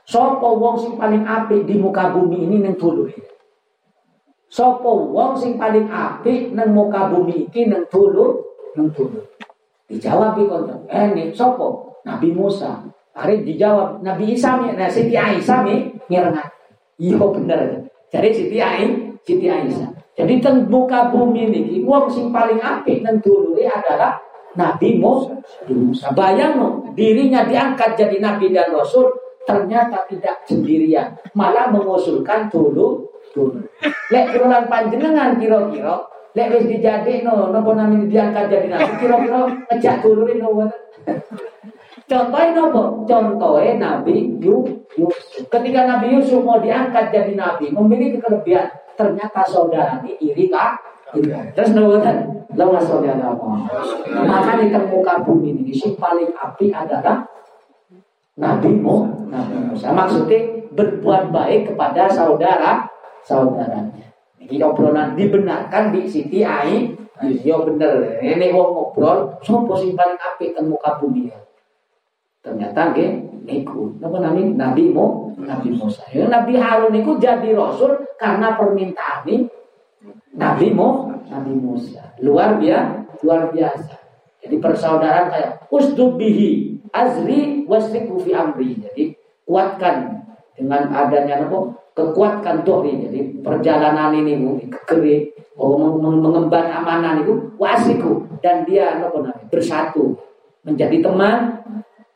Sopo 0.08 0.56
wong 0.56 0.80
sing 0.80 0.96
paling 0.96 1.26
apik 1.26 1.68
di 1.68 1.76
muka 1.76 2.14
bumi 2.14 2.48
ini 2.48 2.64
neng 2.64 2.78
dulure. 2.78 3.12
Sopo 4.48 5.12
wong 5.12 5.36
sing 5.36 5.60
paling 5.60 5.90
apik 5.90 6.56
neng 6.56 6.72
muka 6.72 7.12
bumi 7.12 7.50
iki 7.50 7.68
neng 7.68 7.84
dulur, 7.92 8.40
neng 8.78 8.88
dulur. 8.96 9.26
Dijawab 9.88 10.36
konten. 10.36 10.84
Eh 10.92 11.16
nih 11.16 11.32
sopo? 11.32 11.98
Nabi 12.04 12.36
Musa. 12.36 12.84
Hari 13.16 13.42
dijawab 13.42 14.04
Nabi 14.04 14.36
Isa 14.36 14.62
nih, 14.62 14.78
nah 14.78 14.86
Siti 14.86 15.16
Aisyah 15.16 15.66
nih. 15.66 15.80
Iya 17.00 17.18
bener. 17.18 17.88
Jadi 18.12 18.28
Siti 18.30 18.58
Aisyah, 18.62 19.18
Siti 19.24 19.46
Aisyah. 19.48 19.90
Jadi 20.18 20.42
teng 20.42 20.66
muka 20.66 21.14
bumi 21.14 21.46
ini, 21.46 21.78
wong 21.86 22.10
sing 22.10 22.34
paling 22.34 22.58
apik 22.58 23.06
neng 23.06 23.22
dulure 23.22 23.70
adalah 23.70 24.18
Nabi 24.58 24.98
Musa. 24.98 25.38
Bayang 26.10 26.58
no, 26.58 26.68
dirinya 26.98 27.46
diangkat 27.46 27.94
jadi 27.94 28.18
nabi 28.18 28.50
dan 28.50 28.74
rasul, 28.74 29.14
ternyata 29.46 30.02
tidak 30.10 30.42
sendirian, 30.42 31.14
malah 31.38 31.70
mengusulkan 31.70 32.50
dulu 32.50 33.06
dulu. 33.30 33.62
Lek 34.10 34.34
panjenengan 34.66 35.38
kira-kira, 35.38 36.02
lek 36.36 36.48
wis 36.52 36.68
no, 37.24 37.48
nopo 37.52 37.72
namanya 37.72 38.04
diangkat 38.08 38.44
jadi 38.52 38.66
nabi, 38.68 38.92
kira-kira 39.00 39.38
ngejak 39.68 39.96
dulu 40.04 40.28
no. 40.36 40.68
Contohnya 42.08 42.56
nopo? 42.56 43.04
Contohnya 43.04 43.72
Nabi 43.76 44.40
Yusuf. 44.40 45.12
Ketika 45.52 45.84
Nabi 45.84 46.16
Yusuf 46.16 46.40
mau 46.40 46.56
diangkat 46.56 47.12
jadi 47.12 47.36
nabi, 47.36 47.68
memiliki 47.68 48.16
kelebihan, 48.16 48.64
ternyata 48.96 49.44
saudara 49.44 50.00
ini 50.00 50.16
iri 50.16 50.48
kah? 50.48 50.72
Terus 51.52 51.76
nopo 51.76 52.00
kan? 52.00 52.24
Lawas 52.56 52.88
saudara 52.88 53.28
apa? 53.28 53.48
Maka 54.24 54.56
di 54.56 54.72
muka 54.72 55.20
bumi 55.20 55.52
ini, 55.52 55.72
si 55.76 55.92
paling 56.00 56.32
api 56.32 56.72
adalah 56.72 57.28
Nabi 58.40 58.72
Musa. 58.80 59.92
Maksudnya 59.92 60.72
berbuat 60.72 61.28
baik 61.28 61.72
kepada 61.74 62.08
saudara 62.08 62.88
saudaranya. 63.20 64.07
Ini 64.48 64.64
obrolan 64.64 65.12
dibenarkan 65.12 65.92
di 65.92 66.08
Siti 66.08 66.40
Ai. 66.40 66.88
Iya 67.18 67.60
bener. 67.66 68.22
Ini 68.22 68.54
wong 68.54 68.68
ngobrol, 68.72 69.36
sopo 69.44 69.76
sing 69.76 69.92
paling 69.98 70.16
apik 70.16 70.54
teng 70.56 70.70
muka 70.70 70.96
bumi 70.96 71.28
ya. 71.28 71.38
Ternyata 72.40 72.94
nggih 72.94 73.42
niku. 73.44 73.98
Napa 73.98 74.22
namanya? 74.22 74.70
Nabi 74.70 74.88
Mu, 74.88 75.36
Nabi 75.36 75.74
Musa. 75.74 76.06
Ya, 76.14 76.30
Nabi 76.30 76.54
Harun 76.56 76.94
niku 76.94 77.18
jadi 77.18 77.52
rasul 77.52 78.06
karena 78.16 78.54
permintaan 78.54 79.26
ini 79.26 79.50
Nabi 80.38 80.70
Mu, 80.70 81.10
Nabi 81.28 81.52
Musa. 81.58 82.14
Luar 82.22 82.56
biasa, 82.56 83.20
luar 83.26 83.50
biasa. 83.50 83.94
Jadi 84.38 84.56
persaudaraan 84.62 85.28
kayak 85.34 85.50
usdubihi 85.68 86.78
azri 86.94 87.66
wasriku 87.66 88.22
fi 88.22 88.32
amri. 88.32 88.78
Jadi 88.78 89.12
kuatkan 89.42 90.22
dengan 90.54 90.94
adanya 90.94 91.42
apa? 91.42 91.74
Kekuatkan 91.98 92.62
ini. 92.62 93.10
Jadi 93.10 93.20
perjalanan 93.42 94.14
ini 94.14 94.38
kekeri, 94.70 95.34
oh, 95.58 95.98
mengemban 95.98 96.70
amanah 96.70 97.18
itu 97.18 97.34
wasiku 97.58 98.22
dan 98.38 98.62
dia 98.62 98.94
bersatu 99.50 100.14
menjadi 100.62 101.02
teman 101.02 101.58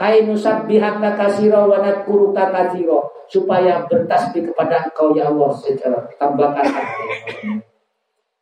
Kainu 0.03 0.35
sabbihaka 0.35 1.14
kasiro 1.14 1.70
wa 1.70 1.78
nadkuruka 1.78 2.51
kasiro 2.51 3.22
supaya 3.30 3.87
bertasbih 3.87 4.51
kepada 4.51 4.91
engkau 4.91 5.14
ya 5.14 5.30
Allah 5.30 5.55
secara 5.55 6.11
tambahkan 6.18 6.66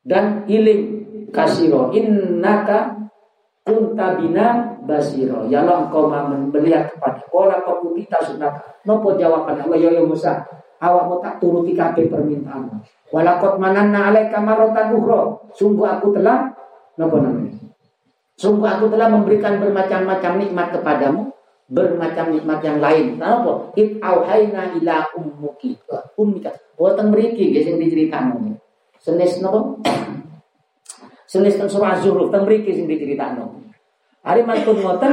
dan 0.01 0.49
iling 0.49 1.05
kasiro 1.29 1.93
innaka 1.93 2.97
kuntabina 3.61 4.81
basiro. 4.89 5.45
Ya 5.53 5.61
Allah 5.61 5.85
engkau 5.85 6.09
melihat 6.49 6.97
kepada 6.97 7.21
kola 7.29 7.61
kita 7.93 8.19
sudah. 8.25 8.57
Nopo 8.89 9.21
jawaban 9.21 9.61
Allah 9.61 9.77
ya, 9.77 9.93
ya 9.93 10.01
Musa. 10.01 10.41
Awakmu 10.81 11.21
tak 11.21 11.45
turuti 11.45 11.77
kabeh 11.77 12.09
permintaanmu. 12.09 12.81
Walakot 13.13 13.61
mananna 13.61 14.09
alaika 14.09 14.41
marotan 14.41 14.97
ukhra. 14.97 15.37
Sungguh 15.53 15.85
aku 15.85 16.17
telah 16.17 16.49
nopo 16.97 17.21
namanya? 17.21 17.53
Sungguh 18.41 18.65
aku 18.65 18.89
telah 18.89 19.13
memberikan 19.13 19.61
bermacam-macam 19.61 20.41
nikmat 20.41 20.73
kepadamu, 20.73 21.29
bermacam 21.69 22.33
nikmat 22.33 22.65
yang 22.65 22.81
lain. 22.81 23.21
Napa? 23.21 23.77
It 23.77 24.01
auhayna 24.01 24.73
ila 24.81 25.05
ummuki. 25.21 25.77
Ummika. 26.17 26.57
Boten 26.81 27.13
mriki 27.13 27.53
guys 27.53 27.69
yang 27.69 27.77
diceritakan. 27.77 28.57
Senis 28.97 29.45
nopo? 29.45 29.85
Senis 31.29 31.61
surah 31.61 32.01
Az-Zuhruf 32.01 32.33
teng 32.33 32.49
mriki 32.49 32.73
sing. 32.73 32.89
Hari 32.89 34.41
mantun 34.49 34.81
ngoten 34.81 35.13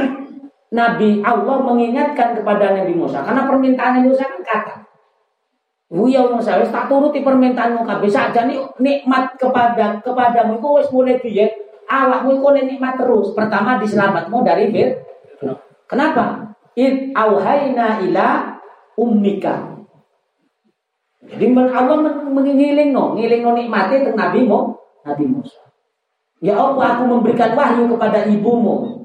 Nabi 0.72 1.20
Allah 1.24 1.60
mengingatkan 1.64 2.36
kepada 2.36 2.72
Nabi 2.72 2.92
Musa 2.96 3.20
karena 3.20 3.44
permintaan 3.44 4.00
Nabi 4.00 4.12
Musa 4.12 4.24
kan 4.24 4.40
kata. 4.40 4.87
Wuya 5.88 6.28
Musa 6.28 6.60
wis 6.60 6.68
tak 6.68 6.92
turuti 6.92 7.24
permintaanmu 7.24 7.80
kabeh 7.88 8.12
nih 8.44 8.60
nikmat 8.76 9.40
kepada 9.40 10.04
kepadamu 10.04 10.60
iku 10.60 10.76
wis 10.76 10.88
mulai 10.92 11.16
piye? 11.16 11.48
Awakmu 11.88 12.36
iku 12.36 12.52
nikmat 12.52 13.00
terus. 13.00 13.32
Pertama 13.32 13.80
diselamatmu 13.80 14.44
dari 14.44 14.68
bir. 14.68 15.00
Kenapa? 15.88 16.52
Id 16.76 17.16
auhayna 17.16 18.04
ila 18.04 18.60
ummika. 19.00 19.80
Jadi 21.24 21.44
Allah 21.56 21.96
mengiling 22.28 22.92
no, 22.92 23.16
ngiling 23.16 23.40
no 23.40 23.56
nikmati 23.56 24.04
tentang 24.04 24.16
Nabi 24.16 24.44
Mu, 24.44 24.76
Nabi 25.08 25.24
Musa. 25.24 25.60
Ya 26.44 26.54
Allah 26.54 26.96
aku 26.96 27.04
memberikan 27.08 27.56
wahyu 27.58 27.90
kepada 27.90 28.28
ibumu 28.30 28.98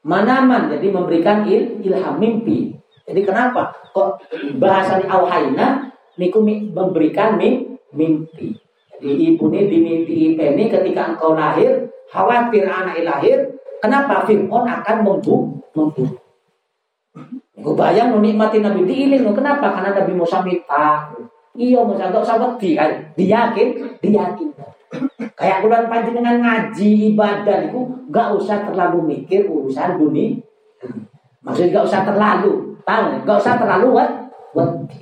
Manaman 0.00 0.72
jadi 0.72 0.88
memberikan 0.88 1.44
il, 1.44 1.76
ilham 1.84 2.16
mimpi. 2.16 2.72
Jadi 3.04 3.20
kenapa? 3.20 3.68
Kok 3.92 4.24
bahasa 4.56 4.96
di 4.96 5.04
auhayna 5.04 5.92
niku 6.16 6.42
memberikan 6.42 7.38
mimpi. 7.94 8.58
Jadi 9.00 9.10
ibu 9.32 9.44
ini 9.48 9.60
dimimpi 9.70 10.14
ini 10.36 10.64
ketika 10.68 11.16
engkau 11.16 11.32
lahir, 11.32 11.88
khawatir 12.12 12.68
anak 12.68 13.00
lahir, 13.00 13.48
kenapa 13.80 14.28
Fir'aun 14.28 14.64
akan 14.68 14.96
membunuh? 15.00 15.60
membunuh. 15.72 16.20
Gue 17.60 17.74
bayang 17.76 18.16
nikmati 18.20 18.64
Nabi 18.64 18.88
diiling 18.88 19.24
kenapa? 19.36 19.72
Karena 19.76 19.92
Nabi 19.92 20.12
Musa 20.16 20.40
minta. 20.40 21.12
Iya 21.52 21.84
Musa 21.84 22.08
gak 22.08 22.24
usah 22.24 22.36
wedi 22.40 22.72
kan. 22.72 22.90
Diyakin, 23.18 24.00
diyakin. 24.00 24.48
Kayak 25.36 25.62
bulan 25.64 25.86
panjenengan 25.86 26.40
ngaji 26.40 27.14
ibadah 27.14 27.68
itu 27.68 27.80
gak 28.08 28.32
usah 28.36 28.64
terlalu 28.64 28.98
mikir 29.04 29.44
urusan 29.44 30.00
dunia. 30.00 30.40
Maksudnya 31.44 31.80
gak 31.80 31.86
usah 31.88 32.02
terlalu, 32.04 32.52
tahu? 32.84 33.04
Gak 33.28 33.38
usah 33.40 33.54
terlalu 33.60 33.88
wedi. 33.96 34.19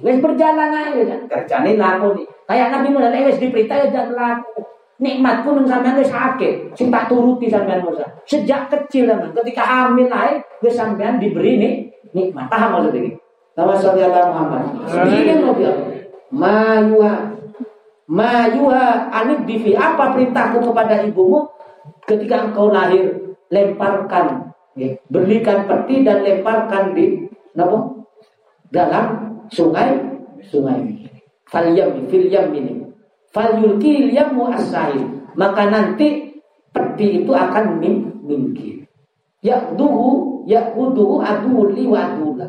Wis 0.05 0.17
berjalan 0.21 0.71
aja 0.73 1.03
kan. 1.09 1.21
Kerjane 1.27 1.81
lakoni. 1.81 2.25
Kayak 2.45 2.69
Nabi 2.73 2.89
Musa 2.93 3.09
wis 3.13 3.41
diperintah 3.41 3.89
ya 3.89 4.03
laku. 4.13 4.61
Nikmatku 4.99 5.55
nang 5.55 5.67
sampean 5.69 5.97
wis 5.97 6.13
akeh. 6.13 6.75
Sing 6.75 6.93
tak 6.93 7.09
turuti 7.09 7.49
sampean 7.49 7.81
Musa. 7.81 8.05
Sejak 8.29 8.69
kecil 8.69 9.09
sampean 9.09 9.33
ketika 9.33 9.63
hamil 9.65 10.11
ae 10.13 10.43
wis 10.61 10.77
sampean 10.77 11.17
diberi 11.17 11.57
nih 11.57 11.73
nikmat. 12.13 12.51
Paham 12.53 12.81
maksud 12.81 12.95
ini? 12.99 13.11
Nama 13.57 13.73
sallallahu 13.75 14.29
Muhammad. 14.31 14.63
Ini 14.87 15.43
Nabi 15.43 15.63
Mayuha 16.29 17.15
Mayuha 18.09 19.13
anib 19.13 19.45
divi 19.45 19.77
apa 19.77 20.17
perintahku 20.17 20.65
kepada 20.65 21.05
ibumu 21.05 21.45
ketika 22.09 22.49
engkau 22.49 22.73
lahir 22.73 23.37
lemparkan 23.53 24.49
ya, 24.77 24.97
belikan 25.13 25.69
peti 25.69 26.05
dan 26.05 26.25
lemparkan 26.25 26.97
di 26.97 27.29
apa? 27.53 27.79
dalam 28.69 29.28
sungai 29.53 29.97
sungai. 30.49 31.09
Fil 31.49 32.29
yam 32.29 32.53
ini. 32.53 32.85
Falyulki 33.33 34.13
yamu 34.13 34.49
asail 34.49 35.05
maka 35.37 35.69
nanti 35.69 36.33
peti 36.73 37.23
itu 37.23 37.33
akan 37.33 37.77
min 37.79 38.25
mingkir 38.25 38.89
yakduhu 39.45 40.43
yakuduhu 40.49 41.21
aduli 41.23 41.87
wa 41.87 42.09
adula 42.09 42.49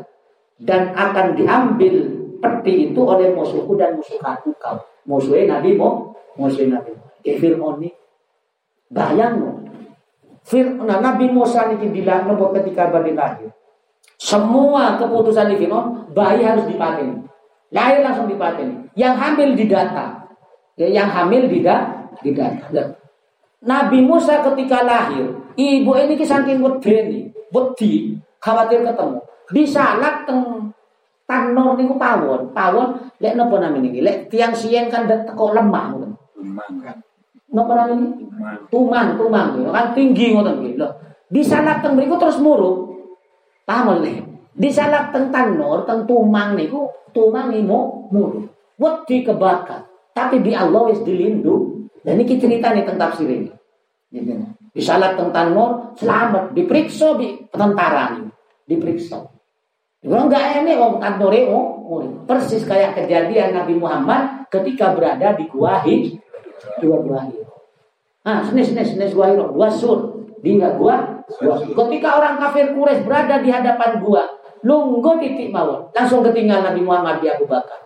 dan 0.60 0.92
akan 0.96 1.36
diambil 1.36 1.94
peti 2.40 2.90
itu 2.90 3.00
oleh 3.00 3.32
musuhku 3.36 3.76
dan 3.76 3.96
musuh 3.96 4.18
kau. 4.20 4.76
Musuhnya 5.04 5.58
Nabi 5.58 5.76
mo 5.76 6.16
musuhnya 6.36 6.80
Nabi 6.80 6.92
Fir'aun 7.24 7.80
ini 7.80 7.90
bayang 8.88 9.64
nah, 10.84 10.98
Nabi 10.98 11.30
Musa 11.30 11.72
ini 11.72 11.88
bilang 11.92 12.28
ketika 12.28 12.88
balik 12.88 13.16
lahir 13.16 13.52
semua 14.20 15.00
keputusan 15.00 15.48
di 15.48 15.56
Fir'aun 15.64 16.12
bayi 16.12 16.44
harus 16.44 16.68
dipakai 16.68 17.08
lahir 17.72 18.04
langsung 18.04 18.28
dipakai 18.28 18.68
yang 18.92 19.16
hamil 19.16 19.56
didata 19.56 20.28
ya, 20.76 20.92
yang 20.92 21.08
hamil 21.08 21.48
tidak 21.48 22.12
didata 22.20 23.00
Nabi 23.64 24.04
Musa 24.04 24.44
ketika 24.44 24.84
lahir 24.84 25.32
ibu 25.56 25.96
ini 25.96 26.20
saking 26.20 26.60
wedi 26.60 27.32
wedi 27.48 27.92
khawatir 28.44 28.84
ketemu 28.84 29.24
disalak 29.48 30.28
teng 30.28 30.70
tanor 31.30 31.78
niku 31.78 31.94
pawon. 31.94 32.50
Pawon 32.50 32.98
lek 33.22 33.38
napa 33.38 33.62
namine 33.62 33.94
iki? 33.94 34.00
Lek 34.02 34.26
tiang 34.26 34.50
sien 34.50 34.90
kan 34.90 35.06
teko 35.06 35.54
lemah 35.54 35.94
ngoten. 35.94 36.10
Tumang 36.34 36.72
kan. 36.82 36.96
Napa 37.54 37.72
namine? 37.78 38.06
Tumang. 38.66 39.14
Tumang. 39.14 39.48
Kan 39.70 39.86
tinggi 39.94 40.34
ngoten 40.34 40.66
iki. 40.66 40.74
Lho, 40.74 40.88
disalak 41.30 41.86
teng 41.86 41.94
mriku 41.94 42.18
terus 42.18 42.42
muruk. 42.42 42.89
Paham 43.64 44.02
lek? 44.02 44.24
Disalak 44.56 45.14
teng 45.14 45.32
tanor, 45.32 45.88
teng 45.88 46.04
tumang 46.04 46.58
niku 46.58 46.90
tumang 47.14 47.54
imo 47.54 48.10
muruk. 48.10 48.50
Wedi 48.76 49.22
kebakar. 49.22 49.86
Tapi 50.10 50.42
di 50.42 50.52
Allah 50.52 50.90
wis 50.90 51.00
dilindung. 51.06 51.88
Dan 52.00 52.16
ini 52.16 52.36
ceritanya 52.40 52.82
tentang 52.84 53.12
tafsir 53.12 53.28
ini. 53.28 53.50
Disalak 54.72 55.16
teng 55.20 55.30
tanor, 55.30 55.94
selamat. 55.96 56.56
Diperiksa 56.56 57.16
di 57.20 57.40
tentara 57.48 58.18
ini. 58.18 58.30
Diperiksa. 58.66 59.40
Kalau 60.00 60.32
nggak 60.32 60.64
ini 60.64 60.72
wong 60.80 60.96
kantore 60.96 61.44
oh, 61.52 62.00
persis 62.24 62.64
kayak 62.64 62.96
kejadian 62.96 63.52
Nabi 63.52 63.76
Muhammad 63.76 64.48
ketika 64.48 64.96
berada 64.96 65.36
di 65.36 65.44
gua 65.44 65.84
Hijr, 65.84 66.16
dua 66.80 67.04
gua 67.04 67.28
Hijr. 67.28 67.44
Ah, 68.24 68.40
senes 68.40 68.72
senes 68.72 68.96
senes 68.96 69.12
gua 69.12 69.28
Hijr, 69.28 69.52
gua 69.52 69.68
Sur, 69.68 70.24
di 70.40 70.56
gua. 70.56 71.19
Ketika 71.76 72.08
orang 72.18 72.36
kafir 72.42 72.74
Quraisy 72.74 73.06
berada 73.06 73.38
di 73.38 73.48
hadapan 73.54 74.02
gua, 74.02 74.26
lunggu 74.66 75.20
titik 75.22 75.54
mawon, 75.54 75.86
langsung 75.94 76.26
ketinggal 76.26 76.66
Nabi 76.66 76.80
Muhammad 76.82 77.22
di 77.22 77.30
Abu 77.30 77.46
Bakar. 77.46 77.78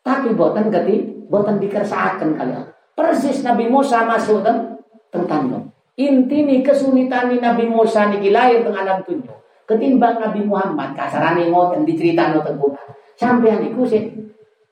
Tapi 0.00 0.32
boten 0.32 0.72
keti, 0.72 1.26
boten 1.28 1.60
dikersaaken 1.60 2.38
kalian. 2.38 2.64
Persis 2.96 3.44
Nabi 3.44 3.68
Musa 3.68 4.08
masuk 4.08 4.40
teng 4.40 4.80
tentang 5.12 5.68
Inti 5.96 6.44
nih 6.44 6.60
kesulitan 6.60 7.32
Nabi 7.40 7.68
Musa 7.68 8.08
niki 8.12 8.28
lahir 8.28 8.64
teng 8.64 8.76
alam 8.76 9.00
tunjuk 9.04 9.36
ketimbang 9.66 10.22
Nabi 10.22 10.46
Muhammad 10.46 10.94
kasarane 10.94 11.50
ngoten 11.50 11.82
diceritakno 11.82 12.40
teng 12.40 12.56
Quran. 12.56 12.86
Sampeyan 13.18 13.66
iku 13.66 13.82
sih 13.82 14.14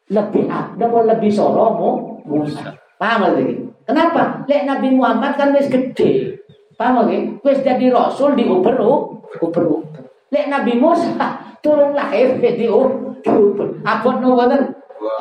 lebih 0.08 0.46
mau 0.46 1.02
lebih 1.02 1.30
solo 1.32 1.74
mau 1.74 1.92
Musa. 2.24 2.70
Paham 2.94 3.34
lagi? 3.34 3.58
Kenapa? 3.84 4.46
Lek 4.46 4.64
Nabi 4.64 4.88
Muhammad 4.94 5.34
kan 5.34 5.52
wis 5.52 5.68
gede. 5.68 6.33
Paham 6.74 7.06
lagi? 7.06 7.38
Wis 7.40 7.62
jadi 7.62 7.90
rasul 7.90 8.34
di 8.34 8.44
uber 8.46 8.76
uber 9.40 9.64
Lek 10.34 10.46
Nabi 10.50 10.74
Musa 10.78 11.38
turun 11.64 11.94
lahir 11.94 12.38
di 12.38 12.66
uber. 12.66 13.68
Apa 13.86 14.08
ngoten? 14.18 14.62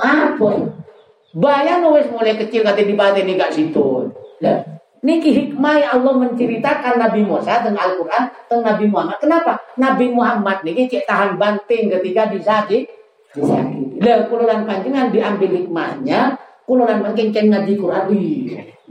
Apa? 0.01 0.49
Bayang 1.33 1.85
wis 1.93 2.09
mulai 2.13 2.37
kecil 2.37 2.61
kate 2.61 2.85
dipateni 2.85 3.33
gak 3.37 3.53
situ. 3.53 4.09
Lah 4.41 4.73
Niki 5.03 5.35
hikmah 5.35 5.83
yang 5.83 5.91
Allah 5.99 6.15
menceritakan 6.15 6.95
Nabi 6.95 7.27
Musa 7.27 7.59
dengan 7.59 7.91
Al-Quran 7.91 8.23
tentang 8.47 8.63
Nabi 8.63 8.87
Muhammad. 8.87 9.19
Kenapa? 9.19 9.59
Nabi 9.75 10.15
Muhammad 10.15 10.63
niki 10.63 10.87
cek 10.87 11.03
tahan 11.03 11.35
banting 11.35 11.91
ketika 11.91 12.31
disakit. 12.31 12.87
Disakit. 13.35 13.99
Lah 13.99 14.31
kululan 14.31 14.63
panjenengan 14.63 15.11
diambil 15.11 15.59
hikmahnya. 15.59 16.39
Kululan 16.63 17.03
panjenengan 17.03 17.51
ngaji 17.51 17.73
Quran. 17.75 18.03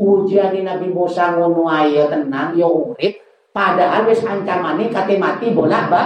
Ujian 0.01 0.57
Nabi 0.65 0.89
Musa 0.89 1.37
ngono 1.37 1.69
ayo 1.69 2.09
tenang 2.09 2.57
yo 2.57 2.93
urip. 2.93 3.21
Padahal 3.53 4.09
wis 4.09 4.25
ancamane 4.25 4.89
kate 4.89 5.21
mati 5.21 5.53
bolak 5.53 5.93
ba. 5.93 6.03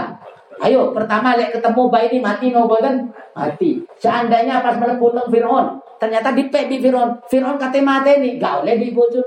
Ayo 0.58 0.90
pertama 0.90 1.38
lek 1.38 1.54
ketemu 1.54 1.82
bayi 1.86 2.10
ini 2.10 2.18
mati 2.18 2.50
no 2.50 2.66
kan 2.66 3.06
mati. 3.36 3.78
Seandainya 4.02 4.64
pas 4.64 4.74
melepuh 4.74 5.14
Fir'aun, 5.30 5.78
ternyata 6.02 6.34
dipek 6.34 6.66
di 6.66 6.82
Fir'aun. 6.82 7.22
Fir'aun 7.30 7.54
kate 7.60 7.78
mati 7.84 8.18
nih, 8.18 8.42
gak 8.42 8.66
oleh 8.66 8.74
dibojok. 8.74 9.26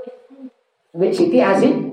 Wis 1.00 1.14
Siti 1.16 1.38
Aziz 1.38 1.90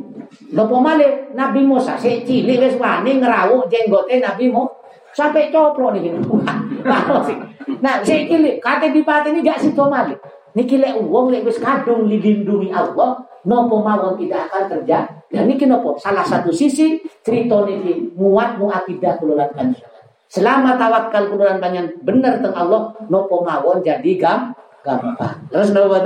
Lopo 0.51 0.79
male 0.79 1.31
Nabi 1.35 1.63
Musa 1.63 1.95
sik 1.95 2.27
cilik 2.27 2.59
wis 2.59 2.75
wani 2.75 3.19
ngrawuk 3.19 3.71
jenggote 3.71 4.19
Nabi 4.19 4.51
Musa 4.51 4.75
sampai 5.15 5.49
coplok 5.49 5.97
niki. 5.97 6.13
nah, 7.83 8.03
sik 8.03 8.27
cilik 8.27 8.59
kate 8.59 8.91
dipateni 8.91 9.39
gak 9.43 9.59
sida 9.59 9.85
male. 9.87 10.15
Niki 10.57 10.81
lek 10.81 10.97
wong 10.97 11.29
lek 11.29 11.45
wis 11.45 11.61
kadung 11.61 12.09
dilindungi 12.09 12.73
Allah, 12.73 13.21
nopo 13.45 13.77
mawon 13.85 14.17
tidak 14.17 14.49
akan 14.49 14.65
terjadi. 14.73 15.13
Dan 15.29 15.45
niki 15.45 15.69
nopo 15.69 15.93
salah 16.01 16.25
satu 16.25 16.49
sisi 16.49 16.97
cerita 17.21 17.61
niki 17.61 18.17
muat 18.17 18.57
mu 18.57 18.65
akidah 18.73 19.21
kula 19.21 19.45
lan 19.53 19.77
Selama 20.25 20.73
tawakal 20.73 21.29
kula 21.29 21.61
lan 21.61 21.61
bener 22.01 22.41
teng 22.41 22.57
Allah, 22.57 22.89
nopo 23.05 23.45
mawon 23.45 23.85
jadi 23.85 24.17
gam 24.17 24.57
gampang. 24.81 25.45
Terus 25.53 25.69
nopo 25.77 26.01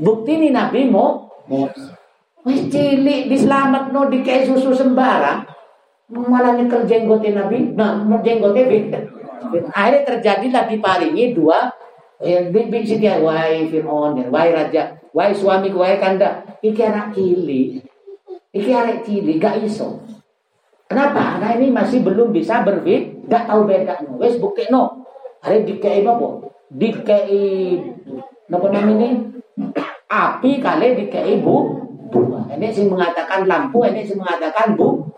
Bukti 0.00 0.40
ini 0.40 0.48
Nabi 0.48 0.88
mau 0.88 1.28
Wis 2.40 2.72
cilik 2.72 3.28
no 3.92 4.08
di 4.08 4.24
kayak 4.24 4.48
susu 4.48 4.72
sembarang. 4.72 5.44
Malah 6.08 6.56
nyekel 6.56 6.88
jenggote 6.88 7.36
Nabi. 7.36 7.76
Nah, 7.76 8.00
jenggote 8.24 8.64
Akhirnya 9.76 10.00
terjadilah 10.08 10.64
diparingi 10.72 11.36
dua 11.36 11.68
yang 12.20 12.52
bibit 12.52 12.84
sini 12.84 13.08
wahai 13.24 13.64
Fir'aun, 13.72 14.28
wahai 14.28 14.52
raja, 14.52 14.92
wahai 15.16 15.32
suami, 15.32 15.72
wahai 15.72 15.96
kanda. 15.96 16.44
Iki 16.60 16.82
anak 16.84 17.16
cilik. 17.16 17.80
Iki 18.52 18.70
anak 18.76 19.08
gak 19.40 19.56
iso. 19.64 20.04
Kenapa? 20.90 21.38
Karena 21.38 21.56
ini 21.56 21.72
masih 21.72 22.04
belum 22.04 22.34
bisa 22.34 22.60
berfit, 22.66 23.24
gak 23.30 23.48
tahu 23.48 23.64
beda. 23.64 24.04
No. 24.04 24.20
Wes 24.20 24.36
bukti 24.36 24.68
no. 24.68 25.06
Hari 25.40 25.64
dikei 25.64 26.04
nopo? 26.04 26.50
Dikei 26.68 27.80
nopo 28.52 28.66
namanya? 28.68 29.16
Api 30.10 30.60
kali 30.60 30.98
dikei 31.00 31.40
bu 31.40 31.56
dua. 32.10 32.44
Ini 32.52 32.68
sih 32.74 32.84
mengatakan 32.90 33.48
lampu, 33.48 33.86
ini 33.86 34.04
sih 34.04 34.18
mengatakan 34.18 34.76
bu. 34.76 35.08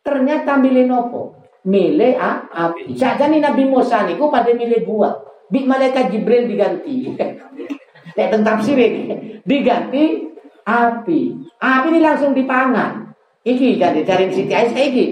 Ternyata 0.00 0.56
milih 0.56 0.88
nopo? 0.88 1.36
Milih 1.66 2.14
a, 2.16 2.46
api. 2.46 2.94
Saja 2.94 3.26
nih 3.26 3.42
Nabi 3.42 3.66
Musa 3.66 4.06
niku 4.06 4.30
pada 4.30 4.54
milih 4.54 4.86
buah. 4.86 5.26
Bi 5.46 5.64
malaikat 5.64 6.10
Jibril 6.10 6.50
diganti. 6.50 7.14
Nek 8.16 8.28
tentang 8.32 8.58
sih 8.64 8.74
ini 8.74 9.42
diganti 9.44 10.26
api. 10.66 11.20
Api 11.60 11.86
ini 11.92 12.00
langsung 12.00 12.32
dipangan. 12.32 13.14
Iki 13.46 13.78
jadi 13.78 14.00
cari 14.02 14.32
Siti 14.34 14.50
Aisyah 14.50 14.84
iki. 14.90 15.06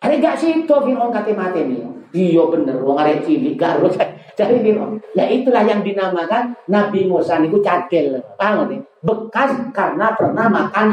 Ada 0.00 0.16
gak 0.16 0.36
sih 0.40 0.64
to 0.64 0.76
Fir'aun 0.80 1.12
kate 1.12 1.36
mati 1.36 1.62
nih. 1.62 1.86
Iya 2.10 2.42
bener 2.50 2.82
wong 2.82 2.98
arek 2.98 3.22
cilik 3.22 3.54
karo 3.54 3.86
cari 4.34 4.56
Fir'aun. 4.64 4.98
Ya 5.14 5.30
itulah 5.30 5.62
yang 5.62 5.84
dinamakan 5.84 6.56
Nabi 6.66 7.06
Musa 7.06 7.38
niku 7.38 7.62
cadel. 7.62 8.18
Paham 8.34 8.66
nih? 8.66 8.80
bekas 9.00 9.56
karena 9.72 10.12
pernah 10.12 10.46
makan 10.48 10.86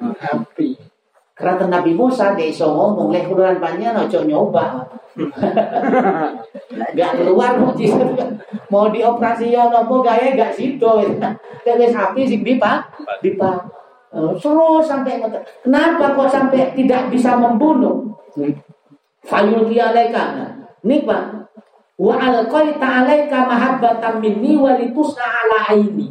api. 0.00 0.76
Karena 1.36 1.80
Nabi 1.80 1.92
Musa 1.96 2.36
dia 2.36 2.48
iso 2.48 2.68
ngomong 2.68 3.12
lek 3.12 3.28
kuluran 3.28 3.60
panjang 3.60 3.96
nyoba. 4.28 4.84
gak 6.98 7.12
keluar. 7.18 7.58
Mau 8.70 8.86
dioperasi 8.88 9.50
ya 9.50 9.66
nopo 9.68 10.00
gaya 10.00 10.34
gak 10.38 10.54
situ. 10.54 10.90
Terus 11.66 11.92
api 11.92 12.20
sing 12.24 12.40
dipa 12.46 12.86
dipa. 13.20 13.66
Terus 14.10 14.84
sampai 14.86 15.22
kenapa 15.62 16.14
kok 16.14 16.30
sampai 16.30 16.74
tidak 16.74 17.10
bisa 17.10 17.34
membunuh? 17.38 18.14
Fayul 19.26 19.68
kialeka. 19.68 20.56
Nih 20.80 21.04
Pak, 21.04 21.52
wa 22.00 22.14
alqaita 22.16 23.04
alaika 23.04 23.44
mahabbatan 23.44 24.24
minni 24.24 24.56
wa 24.56 24.72
litusna 24.80 25.28
ala 25.28 25.76
aini 25.76 26.08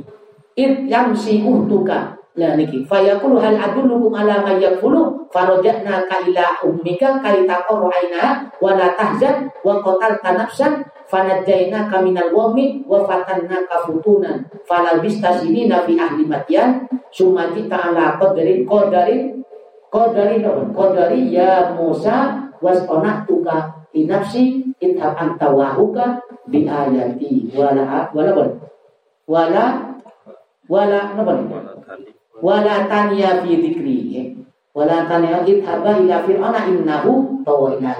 id 0.54 0.86
yamsi 0.86 1.42
uhtuka 1.42 2.19
Nah 2.40 2.56
niki. 2.56 2.88
Fayaqulu 2.88 3.36
hal 3.44 3.60
adullukum 3.60 4.16
ala 4.16 4.40
ma 4.40 4.56
yakulu 4.56 5.28
farajatna 5.28 6.08
ka 6.08 6.24
ila 6.24 6.64
ummika 6.64 7.20
kai 7.20 7.44
taqru 7.44 7.92
aina 7.92 8.48
wa 8.64 8.80
la 8.80 8.96
tahzan 8.96 9.52
wa 9.60 9.84
qatalta 9.84 10.40
nafsan 10.40 10.88
fanajjaina 11.12 11.92
ka 11.92 12.00
minal 12.00 12.32
wami 12.32 12.80
wa 12.88 13.04
fatanna 13.04 13.68
ka 13.68 13.84
futunan 13.84 14.48
falabista 14.64 15.36
sinina 15.36 15.84
fi 15.84 16.00
ahli 16.00 16.24
madyan 16.24 16.88
summa 17.12 17.52
kita 17.52 17.76
ala 17.76 18.16
qadarin 18.16 18.64
qadarin 18.64 19.44
qadarin 19.92 20.48
qadari 20.72 21.22
ya 21.36 21.76
Musa 21.76 22.40
wasqanatuka 22.64 23.84
fi 23.92 24.08
nafsi 24.08 24.64
idhab 24.80 25.12
anta 25.20 25.52
wahuka 25.52 26.24
bi 26.48 26.64
ayati. 26.64 27.52
Wala 27.52 28.08
wala 28.16 28.32
wala 29.28 29.66
wala 30.70 31.00
wala 31.20 31.80
wala 32.40 32.88
tanya 32.88 33.44
fi 33.44 33.52
dzikri 33.60 33.98
wala 34.72 35.06
tanya 35.08 35.44
idhaba 35.44 36.00
ila 36.00 36.24
fir'auna 36.24 36.60
innahu 36.68 37.44
tawa 37.44 37.76
ila 37.76 37.92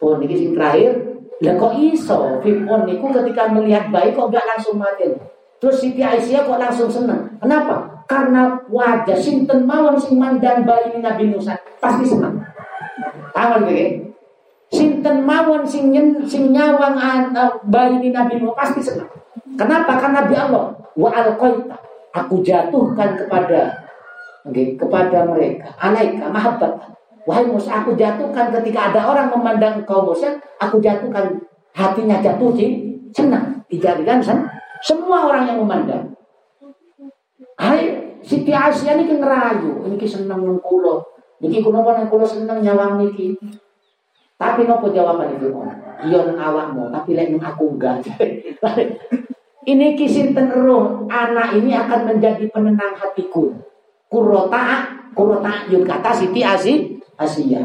pun 0.00 0.20
niki 0.20 0.36
sing 0.36 0.50
terakhir 0.52 1.14
lah 1.42 1.54
kok 1.58 1.74
iso? 1.76 2.38
Fir'aun 2.40 2.86
niku 2.86 3.10
ketika 3.10 3.50
melihat 3.50 3.90
bayi 3.90 4.14
kok 4.14 4.30
gak 4.30 4.46
langsung 4.46 4.78
mati? 4.78 5.10
Terus 5.58 5.76
Siti 5.80 6.00
Aisyah 6.04 6.46
kok 6.46 6.60
langsung 6.60 6.88
senang 6.88 7.36
kenapa? 7.40 8.04
Karena 8.04 8.60
wajah 8.68 9.16
sinten 9.16 9.64
mawon 9.64 9.96
sing 9.96 10.20
mandang 10.20 10.62
bayi 10.68 11.00
Nabi 11.00 11.32
Musa 11.32 11.56
pasti 11.80 12.04
senang 12.04 12.36
tahu 13.32 13.64
nggih 13.64 14.12
sinten 14.68 15.24
mawon 15.24 15.64
sing 15.64 15.88
nyen, 15.88 16.20
sing 16.28 16.52
nyawang 16.52 17.00
uh, 17.32 17.50
bayi 17.64 18.12
Nabi 18.12 18.38
Musa 18.38 18.54
pasti 18.60 18.80
senang 18.84 19.08
kenapa? 19.56 19.96
Karena 19.96 20.22
Nabi 20.22 20.34
Allah 20.36 20.64
wa 20.94 21.10
alqaita 21.10 21.76
aku 22.14 22.40
jatuhkan 22.46 23.18
kepada 23.18 23.74
okay, 24.46 24.78
kepada 24.78 25.26
mereka. 25.26 25.74
Alaika 25.82 26.30
mahabbat 26.30 26.72
wahai 27.26 27.44
Musa 27.50 27.82
aku 27.82 27.98
jatuhkan 27.98 28.54
ketika 28.54 28.94
ada 28.94 29.00
orang 29.02 29.28
memandang 29.34 29.82
kau 29.82 30.06
Musa 30.06 30.38
aku 30.62 30.78
jatuhkan 30.78 31.42
hatinya 31.74 32.22
jatuh 32.22 32.54
sih 32.54 32.94
senang 33.10 33.66
dijadikan 33.66 34.22
sen 34.22 34.46
semua 34.86 35.26
orang 35.26 35.50
yang 35.50 35.58
memandang. 35.58 36.14
Hai 37.58 38.14
Siti 38.24 38.54
Asia 38.54 38.96
ini 38.96 39.04
kan 39.10 39.20
ngerayu 39.20 39.84
ini 39.84 40.00
senang 40.08 40.40
nang 40.40 40.56
kulo 40.62 41.02
niki 41.42 41.60
kulo 41.60 41.82
nang 41.82 42.08
senang 42.24 42.62
nyawang 42.62 43.02
niki? 43.02 43.34
Tapi 44.34 44.66
nopo 44.66 44.90
jawaban 44.90 45.38
itu 45.38 45.50
iya 46.04 46.20
nang 46.26 46.38
awakmu 46.38 46.90
tapi 46.92 47.16
lek 47.16 47.32
aku 47.38 47.78
enggak 47.78 48.02
Ini 49.64 49.96
kisinten 49.96 50.52
roh 50.52 51.08
anak 51.08 51.56
ini 51.56 51.72
akan 51.72 52.12
menjadi 52.12 52.44
penenang 52.52 52.92
hatiku. 53.00 53.48
Kurota, 54.12 54.84
kurota 55.16 55.64
yun 55.72 55.88
kata 55.88 56.12
Siti 56.12 56.44
Asi, 56.44 57.00
Asia. 57.16 57.64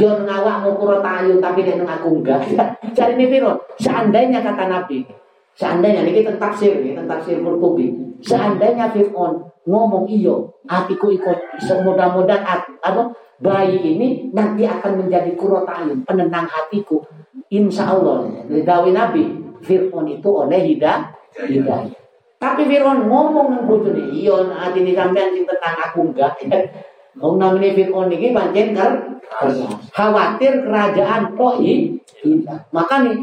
Yon 0.00 0.24
ngawak 0.24 0.64
mau 0.64 0.72
kurota 0.80 1.20
yun 1.28 1.44
tapi 1.44 1.60
dengan 1.68 2.00
aku 2.00 2.16
enggak. 2.16 2.48
Jadi 2.96 3.20
ini 3.20 3.24
piro. 3.28 3.60
Seandainya 3.76 4.40
kata 4.40 4.72
Nabi, 4.72 5.04
seandainya 5.52 6.08
ini 6.08 6.24
kita 6.24 6.40
tafsir, 6.40 6.80
ini 6.80 6.96
tafsir 7.04 7.36
Qurtubi. 7.44 7.92
Seandainya 8.24 8.88
Fir'aun 8.88 9.44
ngomong 9.68 10.08
iyo, 10.08 10.48
hatiku 10.64 11.12
ikut 11.12 11.60
semudah-mudahan 11.60 12.64
apa 12.80 13.12
bayi 13.44 13.76
ini 13.84 14.32
nanti 14.32 14.64
akan 14.64 15.04
menjadi 15.04 15.36
kurota 15.36 15.84
ayun, 15.84 16.00
penenang 16.08 16.48
hatiku. 16.48 17.04
Insya 17.52 17.92
Allah, 17.92 18.24
dari 18.48 18.90
Nabi, 18.96 19.22
Fir'aun 19.60 20.08
itu 20.08 20.28
oleh 20.32 20.72
hidayah 20.72 21.12
hidayah. 21.42 22.04
Tapi 22.44 22.68
Fir'aun 22.68 23.08
ngomong 23.08 23.46
nang 23.56 23.64
bojone, 23.64 24.12
iya 24.12 24.36
ini 24.76 24.92
sampean 24.92 25.32
sing 25.32 25.48
tenang 25.48 25.76
aku 25.80 26.12
enggak. 26.12 26.36
Wong 27.20 27.40
namanya 27.40 27.72
Fir'aun 27.72 28.12
iki 28.12 28.36
pancen 28.36 28.76
ker 28.76 28.90
khawatir 29.94 30.66
kerajaan 30.66 31.32
kok 31.32 31.54
hilang. 31.62 32.62
Makanya 32.74 33.22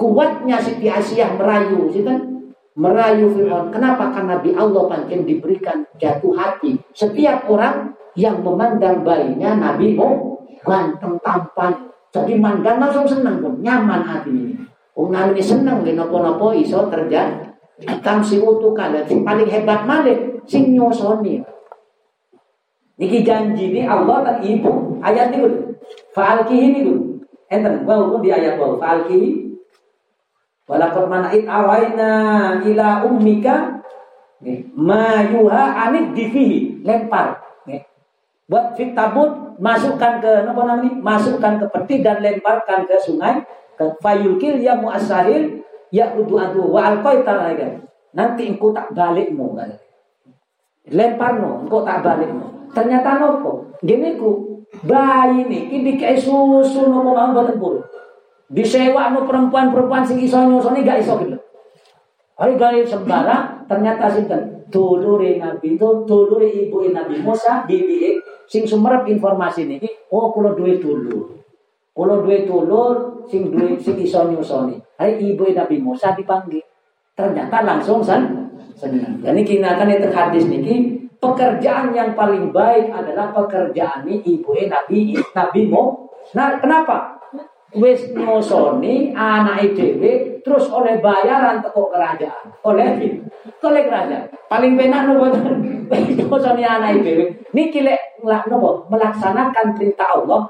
kuatnya 0.00 0.56
Siti 0.62 0.88
Asyah 0.88 1.36
merayu, 1.36 1.92
sinten? 1.92 2.48
Merayu 2.74 3.36
Fir'aun. 3.36 3.68
Kenapa? 3.68 4.14
Karena 4.16 4.40
di 4.40 4.56
Allah 4.56 4.82
pancen 4.88 5.28
diberikan 5.28 5.84
jatuh 6.00 6.32
hati. 6.32 6.78
Setiap 6.96 7.44
orang 7.50 7.92
yang 8.14 8.40
memandang 8.40 9.02
bayinya 9.02 9.58
Nabi 9.58 9.98
mau 9.98 10.40
ganteng 10.64 11.20
tampan. 11.20 11.90
Jadi 12.14 12.38
mandang 12.38 12.78
langsung 12.78 13.04
senang 13.10 13.42
nyaman 13.42 14.06
hati 14.06 14.30
ini. 14.30 14.54
Wong 14.94 15.10
namanya 15.10 15.42
seneng 15.42 15.82
di 15.82 15.98
nopo-nopo 15.98 16.54
iso 16.54 16.86
terjadi. 16.86 17.50
Tam 18.06 18.22
si 18.22 18.38
utuh 18.38 18.70
kalian 18.70 19.02
sing 19.10 19.26
paling 19.26 19.50
hebat 19.50 19.82
malik 19.82 20.38
sing 20.46 20.70
nyosoni. 20.70 21.42
Niki 22.94 23.26
janji 23.26 23.74
ini 23.74 23.82
Allah 23.82 24.22
dan 24.22 24.38
ibu 24.38 25.02
ayat 25.02 25.34
ini 25.34 25.74
Fa'alkihi 26.14 26.62
ini 26.70 26.78
dulu. 26.86 27.02
Enten 27.50 27.82
wau 27.82 28.22
di 28.22 28.30
ayat 28.30 28.54
wau 28.56 28.78
fa'alkihi 28.78 29.44
Walakot 30.64 31.12
mana'id 31.12 31.44
awaina 31.44 32.56
ila 32.64 33.04
ummika 33.04 33.84
ma 34.72 35.20
yuha 35.28 35.90
anid 35.90 36.16
difihi 36.16 36.80
lempar. 36.80 37.36
Buat 38.44 38.76
fit 38.76 38.92
tabut 38.92 39.56
masukkan 39.60 40.20
ke 40.20 40.32
apa 40.44 40.60
namanya? 40.64 40.92
Masukkan 41.00 41.60
ke 41.60 41.66
peti 41.68 41.96
dan 42.04 42.20
lemparkan 42.20 42.84
ke 42.88 42.96
sungai 43.00 43.44
fayulkil 43.76 44.60
ya 44.62 44.78
muasahil 44.78 45.62
ya 45.94 46.14
udu 46.14 46.34
adu 46.38 46.70
wa 46.70 46.94
alqaita 46.94 47.54
nanti 48.14 48.42
engkau 48.50 48.70
tak 48.70 48.94
balikmu 48.94 49.58
kan 49.58 49.70
lempar 50.90 51.40
no 51.40 51.64
engkau 51.64 51.80
tak 51.82 52.04
balikmu. 52.04 52.68
Ternyata 52.74 53.22
nopo? 53.22 53.70
Gini 53.80 54.18
ku 54.18 54.60
bayi 54.84 55.46
nih 55.46 55.62
ini 55.70 55.92
kayak 55.94 56.18
susu 56.18 56.90
nopo 56.90 57.14
mau 57.14 57.46
tempur 57.46 57.78
disewa 58.50 59.14
no 59.14 59.24
perempuan-perempuan 59.24 60.04
sing 60.04 60.20
iso 60.20 60.36
nyusoni 60.44 60.84
gak 60.84 61.00
iso 61.00 61.16
gitu. 61.22 61.38
Hari 62.34 62.58
gaya 62.58 62.82
sembara 62.82 63.62
ternyata 63.70 64.10
sinten? 64.10 64.66
Dulure 64.74 65.38
Nabi 65.38 65.78
itu 65.78 65.88
dulure 66.02 66.50
ibu 66.50 66.82
Nabi 66.90 67.22
Musa 67.22 67.62
bibi 67.62 68.18
sing 68.50 68.66
sumerep 68.66 69.06
informasi 69.06 69.70
niki 69.70 69.86
oh 70.10 70.34
kula 70.34 70.50
duwe 70.58 70.82
dulur 70.82 71.30
kalau 71.94 72.26
duit 72.26 72.42
tulur, 72.50 73.22
sing 73.30 73.54
duit 73.54 73.78
sing 73.78 73.94
iso 74.02 74.26
nyusoni. 74.26 74.74
Hari 74.98 75.14
ibu 75.30 75.46
Nabi 75.54 75.78
Musa 75.78 76.10
dipanggil. 76.10 76.66
Ternyata 77.14 77.62
langsung 77.62 78.02
sen 78.02 78.50
senang. 78.74 79.22
Dan 79.22 79.38
ini 79.38 79.46
kinakan 79.46 79.94
itu 79.94 80.10
hadis 80.10 80.50
niki 80.50 81.06
pekerjaan 81.22 81.94
yang 81.94 82.18
paling 82.18 82.50
baik 82.50 82.90
adalah 82.90 83.30
pekerjaan 83.30 84.02
ibu 84.10 84.50
Nabi 84.66 85.14
Nabi 85.14 85.60
Musa. 85.70 86.34
Nah, 86.34 86.58
kenapa? 86.58 87.14
Wis 87.74 88.10
nyusoni 88.10 89.14
anak 89.14 89.74
dhewe 89.78 90.42
terus 90.42 90.66
oleh 90.74 90.98
bayaran 90.98 91.62
teko 91.62 91.94
kerajaan. 91.94 92.50
Oleh 92.66 92.90
oleh 93.70 93.82
kerajaan. 93.86 94.26
Paling 94.50 94.74
penak 94.74 95.06
nopo 95.06 95.30
nyusoni 96.26 96.62
anak 96.66 97.06
dhewe. 97.06 97.30
Niki 97.54 97.86
lek 97.86 98.18
melaksanakan 98.90 99.78
perintah 99.78 100.10
Allah 100.10 100.42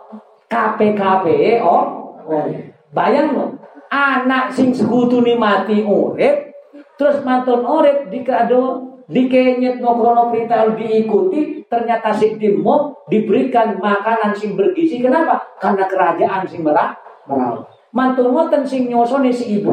KPKP 0.49 1.27
oh, 1.65 1.85
oh. 2.25 2.47
bayang 2.95 3.35
lo 3.35 3.47
anak 3.95 4.51
sing 4.51 4.75
sekutuni 4.75 5.39
mati 5.39 5.83
urip 5.85 6.53
terus 6.99 7.23
mantun 7.23 7.63
urip 7.63 8.11
dikado 8.11 8.95
dikenyet 9.05 9.85
no 9.85 10.01
krono 10.01 10.33
perintah 10.33 10.65
diikuti 10.73 11.65
ternyata 11.69 12.15
si 12.15 12.41
timmo 12.41 13.05
diberikan 13.09 13.77
makanan 13.77 14.33
sing 14.33 14.57
bergizi. 14.57 15.05
Kenapa? 15.05 15.45
Karena 15.61 15.85
kerajaan 15.85 16.49
sing 16.49 16.65
merah. 16.65 16.97
Merah. 17.29 17.69
Mantun 17.95 18.33
ngoten 18.33 18.65
sing 18.67 18.91
nyosoni 18.91 19.31
si 19.31 19.61
ibu 19.61 19.71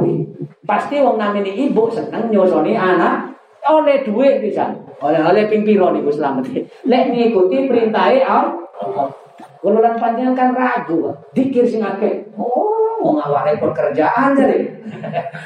pasti 0.67 1.01
wong 1.01 1.17
namanya 1.17 1.49
ibu 1.49 1.89
seneng 1.89 2.29
nyosoni 2.29 2.75
anak. 2.75 3.33
Oleh 3.61 4.01
duit 4.01 4.41
bisa. 4.41 4.73
Oleh 5.01 5.21
oleh 5.21 5.45
pimpiron 5.45 5.97
ibu 5.97 6.09
selamat. 6.09 6.49
Lek 6.85 7.03
ngikuti 7.13 7.69
perintahnya 7.69 8.25
Allah 8.25 9.13
kalau 9.61 9.77
lan 9.77 9.93
panjenengan 9.93 10.33
kan 10.33 10.49
ragu, 10.57 11.13
dikir 11.37 11.61
sing 11.61 11.85
akeh. 11.85 12.33
Oh, 12.33 12.97
mau 13.05 13.21
ngawari 13.21 13.61
pekerjaan 13.61 14.33
jadi. 14.33 14.65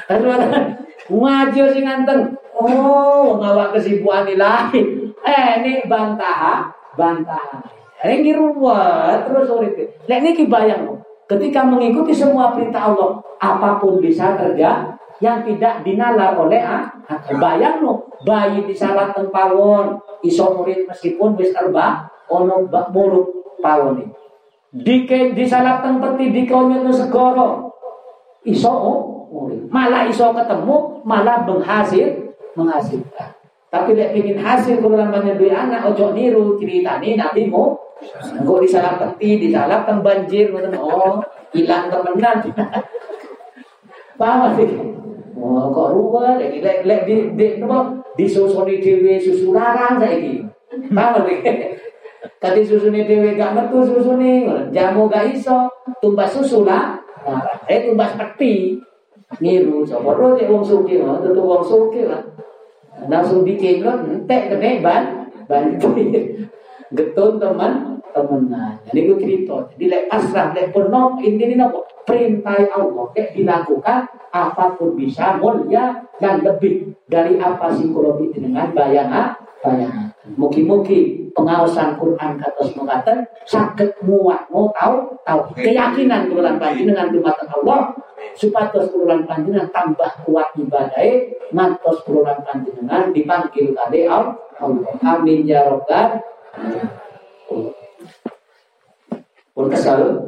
Ngaji 1.12 1.60
sing 1.76 1.84
anteng. 1.84 2.32
Oh, 2.56 3.36
ngawak 3.36 3.76
kesibukan 3.76 4.32
lain. 4.32 5.12
Eh, 5.20 5.48
ini 5.60 5.84
bantah, 5.84 6.72
bantah. 6.96 7.60
Ini 8.00 8.32
ruwet 8.32 9.28
terus 9.28 9.52
urip. 9.52 9.76
Lek 10.08 10.20
niki 10.24 10.48
bayang 10.48 10.96
ketika 11.28 11.60
mengikuti 11.66 12.16
semua 12.16 12.56
perintah 12.56 12.88
Allah, 12.88 13.20
apa 13.36 13.76
pun 13.76 14.00
bisa 14.00 14.32
terjadi 14.40 14.96
yang 15.20 15.44
tidak 15.44 15.80
dinalar 15.80 16.36
oleh 16.36 16.60
ah, 16.60 16.92
bayang 17.40 17.80
no 17.80 18.04
bayi 18.24 18.68
disalat 18.68 19.16
tempawon 19.16 19.96
iso 20.20 20.52
murid 20.52 20.84
meskipun 20.84 21.32
wis 21.40 21.56
terba 21.56 22.04
ono 22.28 22.68
buruk 22.68 23.35
iki. 23.60 24.04
Dike 24.76 25.20
disalap 25.32 25.80
teng 25.80 26.02
peti 26.02 26.34
dikonyot 26.34 26.92
segoro. 26.92 27.72
Iso 28.46 28.70
oh, 28.70 28.98
Malah 29.68 30.06
iso 30.06 30.30
ketemu, 30.30 31.02
malah 31.02 31.42
menghasil, 31.42 32.30
menghasilkan. 32.54 33.34
Tapi 33.66 33.98
lek 33.98 34.14
ingin 34.14 34.38
hasil 34.38 34.78
kurang 34.78 35.10
banyak 35.10 35.34
duit 35.36 35.50
anak, 35.50 35.82
ojo 35.90 36.14
niru 36.14 36.54
ceritani 36.56 37.18
nabi 37.18 37.50
mu. 37.50 37.74
Engkau 38.22 38.62
disalah 38.62 38.96
peti, 38.96 39.42
disalah 39.42 39.82
teng 39.82 40.00
banjir, 40.00 40.54
oh 40.78 41.18
hilang 41.50 41.90
temenan. 41.90 42.36
Paham 44.20 44.56
sih? 44.56 44.70
Oh, 45.36 45.68
kok 45.68 45.92
ruwet 45.92 46.40
lek 46.40 46.64
lek 46.64 46.78
lek 46.88 47.00
di 47.04 47.16
di 47.36 47.46
apa 47.60 48.00
disusuni 48.16 48.80
dhewe 48.80 49.20
susu 49.20 49.52
larang 49.52 50.00
saiki. 50.00 50.40
Paham 50.96 51.28
sih? 51.28 51.36
Kati 52.42 52.60
susune 52.66 53.06
dhewe 53.06 53.34
gak 53.34 53.54
metu 53.54 53.82
jamu 54.72 55.02
gak 55.08 55.26
iso, 55.32 55.70
tumbas 56.02 56.34
susu 56.34 56.66
lah. 56.66 57.00
Eh 57.66 57.86
tumbas 57.86 58.14
peti. 58.16 58.78
Niru 59.42 59.82
sapa 59.82 60.14
ro 60.14 60.38
wong 60.38 60.62
sugih, 60.62 61.02
tentu 61.02 61.42
wong 61.42 61.62
sugih 61.66 62.06
lah. 62.06 62.22
Langsung 63.10 63.42
bikin 63.42 63.82
lo 63.82 64.06
entek 64.06 64.54
kene 64.54 64.80
ban. 64.80 65.26
Ban 65.50 65.74
getun 66.94 67.42
teman. 67.42 67.98
Temenan. 68.16 68.80
Jadi 68.88 69.00
gue 69.12 69.18
cerita. 69.20 69.56
Jadi 69.76 69.84
lek 69.92 70.04
pasrah 70.08 70.56
lek 70.56 70.72
penuh 70.72 71.20
ini 71.20 71.52
nopo? 71.52 71.84
Perintah 72.08 72.56
Allah. 72.72 73.12
Lek 73.12 73.36
dilakukan 73.36 74.08
apa 74.32 74.64
pun 74.72 74.96
bisa 74.96 75.36
mulia 75.36 76.00
dan 76.16 76.40
lebih 76.40 76.96
dari 77.04 77.36
apa 77.36 77.76
psikologi 77.76 78.32
dengan 78.32 78.72
bayangan 78.72 79.45
bayangan 79.64 80.16
Mugi-mugi 80.34 81.30
pengawasan 81.30 81.94
Quran 82.02 82.34
kata 82.34 82.74
mengatakan 82.74 83.22
sakit 83.46 84.02
muat. 84.02 84.50
Mau 84.50 84.74
tahu? 84.74 85.14
Tahu. 85.22 85.54
Keyakinan 85.54 86.26
bulan 86.26 86.58
dengan 86.58 87.06
jumatan 87.14 87.46
Allah. 87.62 87.94
Supados 88.34 88.90
bulan 88.90 89.22
panjenengan 89.22 89.70
tambah 89.70 90.26
kuat 90.26 90.50
ibadah 90.58 90.98
mantos 91.54 92.02
bulan 92.02 92.42
panjenengan 92.42 93.14
dipanggil 93.14 93.70
kade 93.70 94.10
Allah. 94.10 94.34
Amin 95.06 95.46
ya 95.46 95.62
robbal 95.62 96.18
pun 99.56 99.72
kesal 99.72 100.20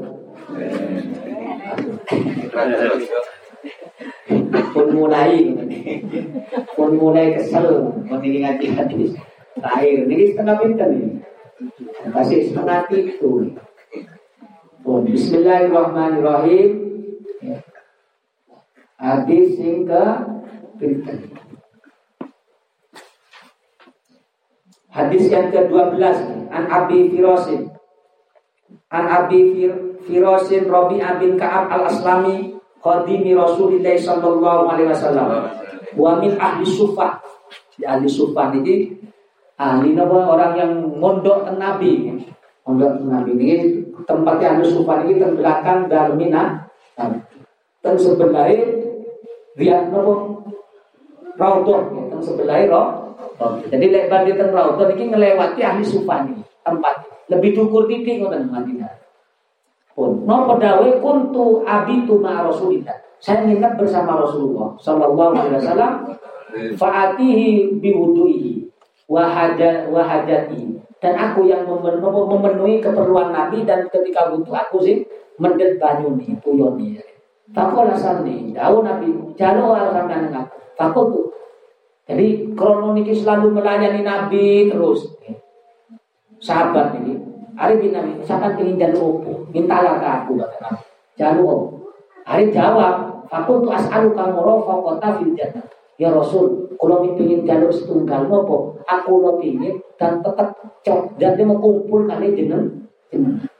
pun 4.70 4.86
mulai 4.92 5.54
pun 6.76 6.90
mulai 6.96 7.36
kesel 7.36 7.92
mengingat 8.08 8.62
hadis 8.62 9.16
Air 9.58 10.06
ini 10.06 10.30
setengah 10.30 10.56
pinter 10.62 10.86
nih. 10.94 11.18
Kasih 12.14 12.40
setengah 12.50 12.86
itu. 12.94 13.58
Oh, 14.86 15.02
Bismillahirrahmanirrahim. 15.02 16.68
Hadis 18.98 19.58
ke 19.58 20.04
pinter. 20.78 21.18
Hadis 24.88 25.30
yang 25.30 25.54
ke-12 25.54 26.02
An 26.50 26.64
Abi 26.66 27.06
Firosin 27.06 27.70
An 28.90 29.04
Abi 29.06 29.54
Fir 29.54 29.94
Firosin 30.02 30.66
Robi 30.66 30.98
bin 31.22 31.38
Ka'ab 31.38 31.70
al-Aslami 31.70 32.57
Khadimi 32.78 33.34
Rasulullah 33.34 33.94
sallallahu 33.98 34.62
alaihi 34.70 34.88
wasallam 34.90 35.28
Wa 35.98 36.18
min 36.22 36.38
ahli 36.38 36.66
sufah 36.66 37.18
Di 37.74 37.82
ahli 37.86 38.06
sufah 38.06 38.54
ini 38.54 38.98
ahli 39.58 39.92
napa 39.92 40.16
orang 40.22 40.52
yang 40.54 40.72
mondok 41.02 41.50
Nabi. 41.58 42.14
Mondok 42.64 42.90
teng 43.02 43.10
Nabi 43.10 43.30
ini 43.34 43.54
tempatnya 44.06 44.56
anu 44.56 44.64
supan 44.64 45.04
ini 45.04 45.18
teng 45.18 45.34
belakang 45.34 45.90
Darmina. 45.90 46.70
Teng 47.82 47.96
sebelah 47.98 48.48
lihat 49.58 49.90
napa 49.90 50.14
Raudhah 51.38 51.80
ya, 51.90 52.02
teng 52.14 52.22
sebelah 52.22 52.58
Raudhah. 52.70 53.50
Jadi 53.66 53.86
lebar 53.90 54.22
di 54.22 54.32
teng 54.38 54.54
Raudhah 54.54 54.94
ini 54.94 55.04
ngelewati 55.10 55.60
ahli 55.66 55.82
supan 55.82 56.30
ini 56.30 56.42
tempat 56.62 56.94
lebih 57.28 57.58
dukur 57.58 57.90
titik 57.90 58.22
ngoten 58.22 58.48
Madinah. 58.48 59.07
Pun 59.98 60.22
napa 60.30 60.54
dawe 60.62 60.86
kuntu 61.02 61.66
abitu 61.66 62.22
ma 62.22 62.46
Rasulillah. 62.46 62.94
Saya 63.18 63.42
nginep 63.50 63.82
bersama 63.82 64.14
Rasulullah 64.22 64.78
sallallahu 64.78 65.34
alaihi 65.34 65.58
wasallam 65.58 65.92
faatihi 66.78 67.82
biwuduhi 67.82 68.70
wahajat 69.10 69.90
wahajati 69.90 70.78
dan 71.02 71.18
aku 71.18 71.50
yang 71.50 71.66
memenuhi 71.66 72.78
keperluan 72.78 73.34
Nabi 73.34 73.66
dan 73.66 73.90
ketika 73.90 74.30
butuh 74.30 74.54
aku 74.54 74.78
sih 74.86 75.02
mendet 75.42 75.82
banyu 75.82 76.14
nih 76.14 76.38
puyoni 76.38 77.02
Fakola 77.48 77.96
sandi, 77.96 78.52
jauh 78.52 78.84
Nabi, 78.84 79.08
jauh 79.32 79.72
alasan 79.72 80.28
aku 80.76 81.00
tuh. 81.08 81.26
Jadi 82.04 82.52
kronologi 82.52 83.16
selalu 83.16 83.56
melayani 83.56 84.04
Nabi 84.04 84.68
terus. 84.68 85.08
Sahabat 86.38 86.94
ini, 87.00 87.17
hari 87.58 87.74
bin 87.82 87.90
Nabi, 87.90 88.22
siapa 88.22 88.54
ingin 88.54 88.78
jalur 88.78 89.18
opo, 89.18 89.50
mintalah 89.50 89.98
ke 89.98 90.06
aku 90.06 90.38
kata 90.38 90.56
Nabi. 90.62 90.82
Jalur 91.18 91.46
opo. 91.50 91.66
Hari 92.22 92.54
jawab, 92.54 93.26
aku 93.26 93.66
tuh 93.66 93.74
as'alu 93.74 94.14
kamu 94.14 94.38
rofa 94.38 94.74
kota 94.78 95.18
fil 95.18 95.34
jannah. 95.34 95.66
Ya 95.98 96.14
Rasul, 96.14 96.70
kalau 96.78 97.02
ingin 97.02 97.42
jalur 97.42 97.74
setunggal 97.74 98.30
nopo, 98.30 98.78
aku 98.86 99.18
lo 99.18 99.42
ingin 99.42 99.74
dan 99.98 100.22
tetap 100.22 100.54
cok 100.86 101.18
dan 101.18 101.34
dia 101.34 101.42
mau 101.42 101.58
kumpul 101.58 102.06
kali 102.06 102.38
dengan 102.38 102.62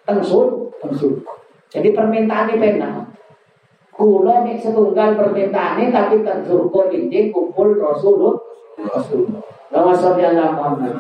tengsul, 0.07 0.71
tengsul. 0.79 1.19
Jadi 1.67 1.91
permintaan 1.91 2.55
ini 2.55 2.63
pena. 2.63 3.03
Kulo 3.91 4.47
nih 4.47 4.55
setunggal 4.63 5.19
permintaan 5.19 5.83
ini 5.83 5.91
tapi 5.91 6.23
tengsul 6.23 6.71
kok 6.71 6.95
ini 6.95 7.35
kumpul 7.35 7.75
Rasulullah. 7.75 8.39
Rasulullah. 8.79 9.43
Nama 9.75 9.93
sallallahu 9.93 10.55
Muhammad. 10.55 10.95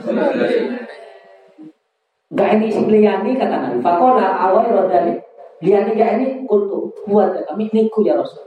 Gak 2.38 2.50
ini 2.54 2.66
si 2.70 2.82
liyani 2.86 3.34
kata 3.34 3.56
Nabi. 3.58 3.82
Fakola 3.82 4.26
awal 4.38 4.70
rodali. 4.70 5.18
Liyani 5.58 5.98
gak 5.98 6.10
ini 6.22 6.26
kultu. 6.46 6.94
Buat 7.10 7.42
kami 7.50 7.66
niku 7.74 8.06
ya 8.06 8.14
Rasul. 8.14 8.46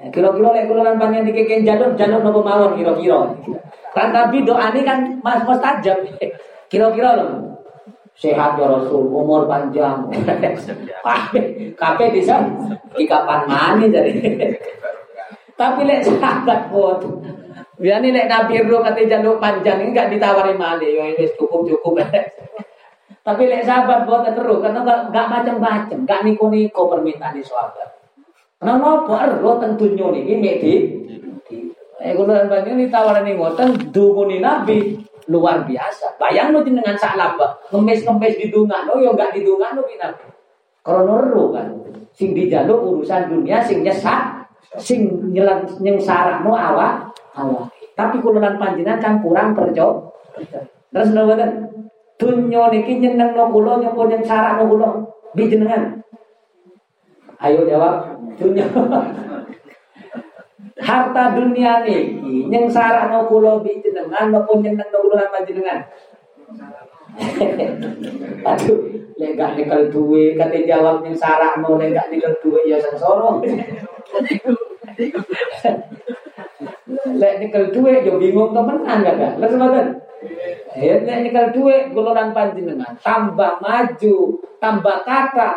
Ya, 0.00 0.08
kira-kira 0.10 0.48
lek 0.56 0.64
kula 0.66 0.96
panjang 0.96 1.28
dikeken 1.28 1.62
jalur 1.62 1.92
jalur 1.94 2.24
nopo 2.24 2.40
mawon 2.42 2.74
kira-kira. 2.74 3.30
Kan 3.94 4.10
doa 4.42 4.66
ini 4.74 4.80
kan 4.82 4.98
mas 5.22 5.44
mustajab. 5.46 6.02
Kira-kira 6.70 7.18
loh. 7.18 7.58
Sehat 8.14 8.58
ya 8.58 8.66
Rasul, 8.66 9.06
umur 9.06 9.46
panjang. 9.46 10.06
Kape 11.80 12.04
bisa 12.12 12.36
di 12.96 13.04
kapan 13.06 13.46
mani 13.46 13.86
jadi. 13.92 14.12
Tapi 15.60 15.84
lek 15.84 16.08
sahabat 16.08 16.72
buat 16.72 17.04
Biar 17.80 18.04
lek 18.04 18.28
Nabi 18.28 18.60
Ro 18.68 18.84
kata 18.84 19.08
jalur 19.08 19.40
panjang 19.40 19.80
ini 19.80 19.96
gak 19.96 20.12
ditawari 20.12 20.52
mali, 20.52 21.00
yo 21.00 21.04
wis 21.16 21.32
cukup 21.40 21.64
cukup. 21.64 22.04
Tapi 23.20 23.42
lek 23.52 23.68
sahabat 23.68 24.08
buat 24.08 24.32
terus 24.32 24.64
karena 24.64 24.80
gak, 24.80 25.12
gak 25.12 25.26
macam-macam, 25.28 25.98
gak 26.08 26.20
niko-niko 26.24 26.88
permintaan 26.88 27.36
di 27.36 27.44
sahabat. 27.44 28.00
Kenapa 28.60 29.28
ero 29.28 29.56
teng 29.56 29.76
dunya 29.80 30.12
niki 30.12 30.34
medi 30.36 30.72
Eh 32.00 32.16
kula 32.16 32.48
panjenengan 32.48 32.88
ditawarani 32.88 33.36
ngoten 33.36 33.92
dukuni 33.92 34.40
Nabi 34.40 34.96
luar 35.28 35.68
biasa. 35.68 36.16
Bayang 36.16 36.56
lo 36.56 36.64
dengan 36.64 36.96
laba 36.96 37.60
ngemis-ngemis 37.68 38.40
didungakno 38.40 39.04
ya 39.04 39.12
enggak 39.12 39.36
didungakno 39.36 39.84
ki 39.84 40.00
Nabi. 40.00 40.24
Krana 40.80 41.14
ero 41.28 41.44
kan. 41.52 41.68
Sing 42.16 42.32
dijaluk 42.32 42.80
urusan 42.80 43.28
dunia 43.28 43.60
sing 43.60 43.84
nyesak 43.84 44.48
sing 44.80 45.12
nyelang 45.28 45.68
nyengsarano 45.76 46.56
awak 46.56 47.12
awak. 47.36 47.68
Tapi 47.92 48.16
kula 48.24 48.40
lan 48.40 48.56
panjenengan 48.56 48.96
kan 48.96 49.14
kurang 49.20 49.52
percaya. 49.52 49.92
Terus 50.88 51.12
nopo 51.12 51.36
Dunya 52.20 52.62
niki 52.68 53.00
nyenengno 53.00 53.48
kula 53.48 53.80
nyapa 53.80 54.02
nyengsarano 54.04 54.68
kula 54.68 54.88
bi 55.32 55.48
jenengan. 55.48 56.04
Ayo 57.40 57.64
jawab 57.64 58.12
dunia. 58.36 58.68
Harta 60.84 61.32
dunia 61.32 61.80
niki 61.80 62.44
yang 62.52 62.68
sarana 62.68 63.24
kula 63.24 63.64
bi 63.64 63.80
jenengan 63.80 64.28
maupun 64.28 64.60
jenengan 64.60 64.92
kula 64.92 65.32
lan 65.32 65.48
jenengan. 65.48 65.80
Aduh, 68.44 68.80
lek 69.16 69.40
gak 69.40 69.56
nyekel 69.56 69.88
duwe 69.88 70.36
kate 70.36 70.68
jawab 70.68 71.00
yang 71.00 71.16
mau 71.56 71.80
lek 71.80 71.96
gak 71.96 72.12
nyekel 72.12 72.36
duwe 72.44 72.68
ya 72.68 72.76
sengsara. 72.76 73.40
lek 77.16 77.32
nyekel 77.40 77.64
duwe 77.72 78.04
yo 78.04 78.20
bingung 78.20 78.52
temenan 78.52 79.00
gak 79.08 79.16
gak. 79.16 79.32
Lha 79.40 79.48
semoten. 79.48 80.09
Ya 80.76 81.00
nyekel 81.00 81.48
duwe 81.56 81.88
kula 81.90 82.12
lan 82.12 82.36
panjenengan 82.36 82.92
tambah 83.00 83.56
maju, 83.60 84.16
tambah 84.60 84.96
kata 85.02 85.50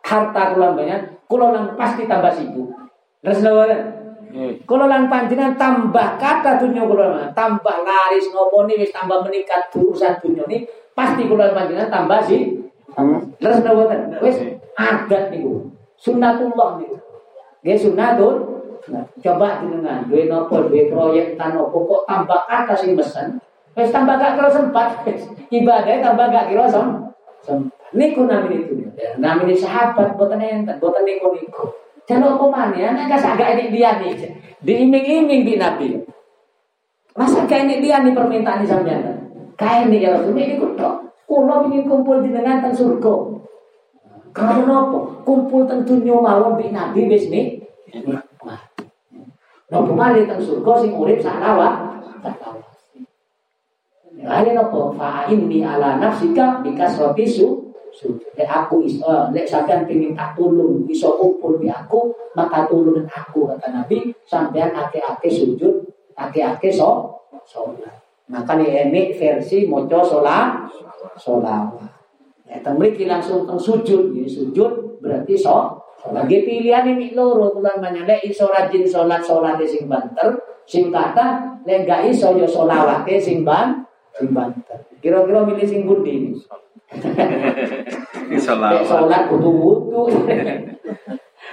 harta 0.00 0.42
kula 0.56 0.72
banyak 0.72 1.00
lang 1.28 1.66
pasti 1.76 2.08
tambah 2.08 2.32
sibuk. 2.32 2.72
Terus 3.20 3.44
lho 3.44 3.64
Kalau 4.68 4.86
lang 4.88 5.08
panjenengan 5.12 5.56
tambah 5.60 6.16
kata 6.16 6.56
dunia 6.60 6.88
kula 6.88 7.28
tambah 7.36 7.76
laris 7.84 8.32
nopo 8.32 8.64
wis 8.64 8.92
tambah 8.92 9.20
meningkat 9.20 9.68
urusan 9.76 10.16
dunia 10.24 10.44
ini 10.48 10.64
pasti 10.96 11.28
kula 11.28 11.52
panjenengan 11.52 11.92
tambah 11.92 12.20
sih. 12.24 12.56
Terus 13.36 13.60
lho 13.60 13.84
Wis 14.24 14.36
adat 14.76 15.28
niku. 15.28 15.68
Sunnatullah 16.00 16.80
niku. 16.80 16.96
Nggih 17.64 17.76
sunnatul 17.76 18.56
Nah, 18.86 19.02
coba 19.18 19.58
dengan 19.66 20.06
dua 20.06 20.30
nopo 20.30 20.70
dua 20.70 20.86
proyek 20.86 21.34
tan 21.34 21.58
nopo 21.58 21.82
kok 21.90 22.02
tambah 22.06 22.40
kata 22.46 22.74
sing 22.78 22.94
mesen. 22.94 23.34
Wes 23.76 23.92
tambah 23.92 24.16
gak 24.16 24.40
kira 24.40 24.48
sempat. 24.48 25.04
Ibadah 25.52 26.00
tambah 26.00 26.26
gak 26.32 26.48
kira 26.48 26.64
sempat. 26.64 27.12
Niku 27.92 28.24
itu. 28.26 28.74
Namanya 29.20 29.54
sahabat 29.54 30.16
boten 30.16 30.40
enten, 30.40 30.80
boten 30.80 31.04
niku 31.04 31.36
niku. 31.36 31.68
Jangan 32.06 32.38
apa 32.38 32.46
mana 32.46 32.76
ya, 32.78 32.94
nek 32.94 33.18
agak 33.18 33.58
ini 33.58 33.74
dia 33.74 33.98
nih. 33.98 34.14
Diiming-iming 34.62 35.42
di 35.42 35.54
Nabi. 35.58 35.88
Masa 37.16 37.48
ini 37.48 37.82
dia 37.82 38.04
nih 38.04 38.12
permintaan 38.12 38.62
di 38.62 38.68
sampean. 38.68 39.26
Kayak 39.56 39.88
ini 39.88 40.04
ya 40.04 40.14
Rasul 40.14 40.36
ini 40.36 40.60
kudu. 40.60 40.90
Kulo 41.26 41.66
ingin 41.66 41.90
kumpul 41.90 42.22
di 42.22 42.30
dengan 42.30 42.62
surga. 42.62 43.14
Karena 44.30 44.84
apa? 44.86 44.98
Kumpul 45.24 45.66
tentu 45.66 45.98
mawon 45.98 46.60
di 46.60 46.70
Nabi 46.70 47.08
wis 47.08 47.26
nih. 47.32 47.58
Nopo 49.66 49.92
malih 49.98 50.28
teng 50.30 50.38
surga 50.38 50.72
sing 50.84 50.92
urip 50.94 51.18
sak 51.18 51.42
lawa. 51.42 51.95
Lain 54.26 54.58
apa? 54.58 54.80
Fa 54.98 55.10
inni 55.30 55.62
ala 55.62 56.02
nafsika 56.02 56.60
bikasrati 56.66 57.24
su 57.24 57.66
Lek 58.36 58.44
aku 58.44 58.84
iso, 58.84 59.32
lek 59.32 59.48
sampean 59.48 59.88
pengin 59.88 60.12
tak 60.12 60.36
tulung, 60.36 60.84
iso 60.84 61.16
kumpul 61.16 61.56
di 61.56 61.72
aku, 61.72 62.12
maka 62.36 62.68
tulungan 62.68 63.08
aku 63.08 63.48
kata 63.48 63.72
Nabi, 63.72 64.12
sampean 64.28 64.68
ake-ake 64.76 65.32
sujud, 65.32 65.80
ake-ake 66.12 66.68
so, 66.68 67.16
sholat. 67.48 67.96
Maka 68.28 68.60
ini 68.60 69.16
versi 69.16 69.64
moco 69.64 70.04
sholat, 70.04 70.68
sholat. 71.16 71.72
Ya, 72.44 72.60
temriki 72.60 73.08
langsung 73.08 73.48
teng 73.48 73.56
sujud, 73.56 74.12
ini 74.12 74.28
sujud 74.28 75.00
berarti 75.00 75.32
so, 75.32 75.80
lagi 76.12 76.44
pilihan 76.44 76.84
ini 76.84 77.16
loro 77.16 77.56
banyak 77.56 78.04
lek 78.04 78.28
iso 78.28 78.52
rajin 78.52 78.84
sholat 78.84 79.24
sholat 79.24 79.56
sing 79.64 79.88
banter, 79.88 80.36
sing 80.68 80.92
kata 80.92 81.56
lek 81.64 81.88
gak 81.88 82.12
iso 82.12 82.36
yo 82.36 82.44
sholawat 82.44 83.08
sing 83.16 83.40
ban, 83.40 83.88
sing 84.16 84.32
banter. 84.32 84.80
Kira-kira 85.04 85.44
milih 85.44 85.66
sing 85.68 85.84
budi 85.84 86.32
Sholat. 88.36 88.86
Sholat 88.86 89.22
butuh 89.28 89.52
butuh. 89.52 90.06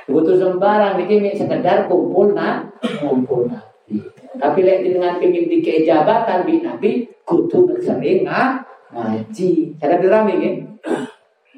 butuh 0.04 0.36
sembarang 0.36 1.00
ini 1.00 1.32
sekedar 1.36 1.88
kumpul 1.88 2.36
na 2.36 2.68
kumpul 3.02 3.50
nabi. 3.50 4.04
Tapi 4.36 4.60
lek 4.66 4.84
dengan 4.84 5.18
pingin 5.20 5.48
dikei 5.48 5.88
jabatan 5.88 6.44
di 6.48 6.64
nabi 6.64 6.90
kudu 7.28 7.80
sering 7.84 8.28
ngaji. 8.94 9.50
Cara 9.80 9.96
dirami 10.00 10.34
ya. 10.40 10.52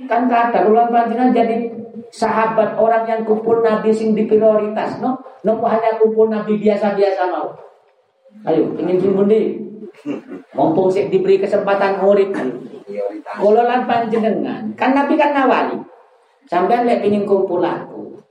Kan 0.06 0.28
kata 0.30 0.68
bulan 0.70 0.92
panjenengan 0.92 1.34
jadi 1.34 1.72
sahabat 2.14 2.78
orang 2.78 3.08
yang 3.08 3.22
kumpul 3.26 3.60
nabi 3.66 3.90
sing 3.92 4.14
di 4.14 4.24
prioritas 4.30 5.02
no. 5.02 5.20
No 5.44 5.62
hanya 5.66 5.98
kumpul 6.00 6.32
nabi 6.32 6.58
biasa-biasa 6.58 7.28
mau. 7.30 7.54
Ayo, 8.46 8.76
ingin 8.78 9.00
sing 9.00 9.16
Mumpung 10.56 10.92
sih 10.92 11.08
diberi 11.08 11.40
kesempatan 11.40 12.04
murid 12.04 12.36
Kololan 13.36 13.90
panjenengan, 13.90 14.70
kan 14.78 14.94
Nabi 14.94 15.18
kan 15.18 15.34
nawali. 15.34 15.82
Sampai 16.46 16.86
lek 16.86 17.02
pingin 17.02 17.26
kumpul 17.26 17.66
aku. 17.66 18.22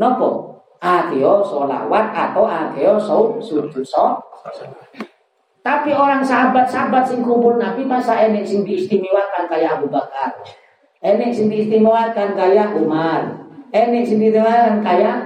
Nopo? 0.00 0.56
Akio 0.80 1.44
solawat 1.44 2.12
atau 2.12 2.44
akio 2.44 2.96
so 3.00 3.36
sujud 3.40 3.84
so. 3.84 4.20
Tapi 5.64 5.96
orang 5.96 6.20
sahabat-sahabat 6.20 7.08
sing 7.08 7.20
kumpul 7.24 7.56
Nabi 7.56 7.88
masa 7.88 8.20
enek 8.20 8.44
sing 8.44 8.64
diistimewakan 8.64 9.48
kayak 9.48 9.80
Abu 9.80 9.88
Bakar. 9.88 10.40
Enek 11.04 11.32
sing 11.32 11.48
diistimewakan 11.52 12.36
kayak 12.36 12.76
Umar. 12.76 13.44
Enek 13.72 14.04
sing 14.04 14.20
diistimewakan 14.20 14.80
kayak 14.80 15.16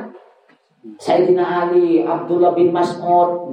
Sayyidina 0.98 1.68
Ali, 1.68 2.06
Abdullah 2.06 2.54
bin 2.54 2.70
Mas'ud, 2.70 3.50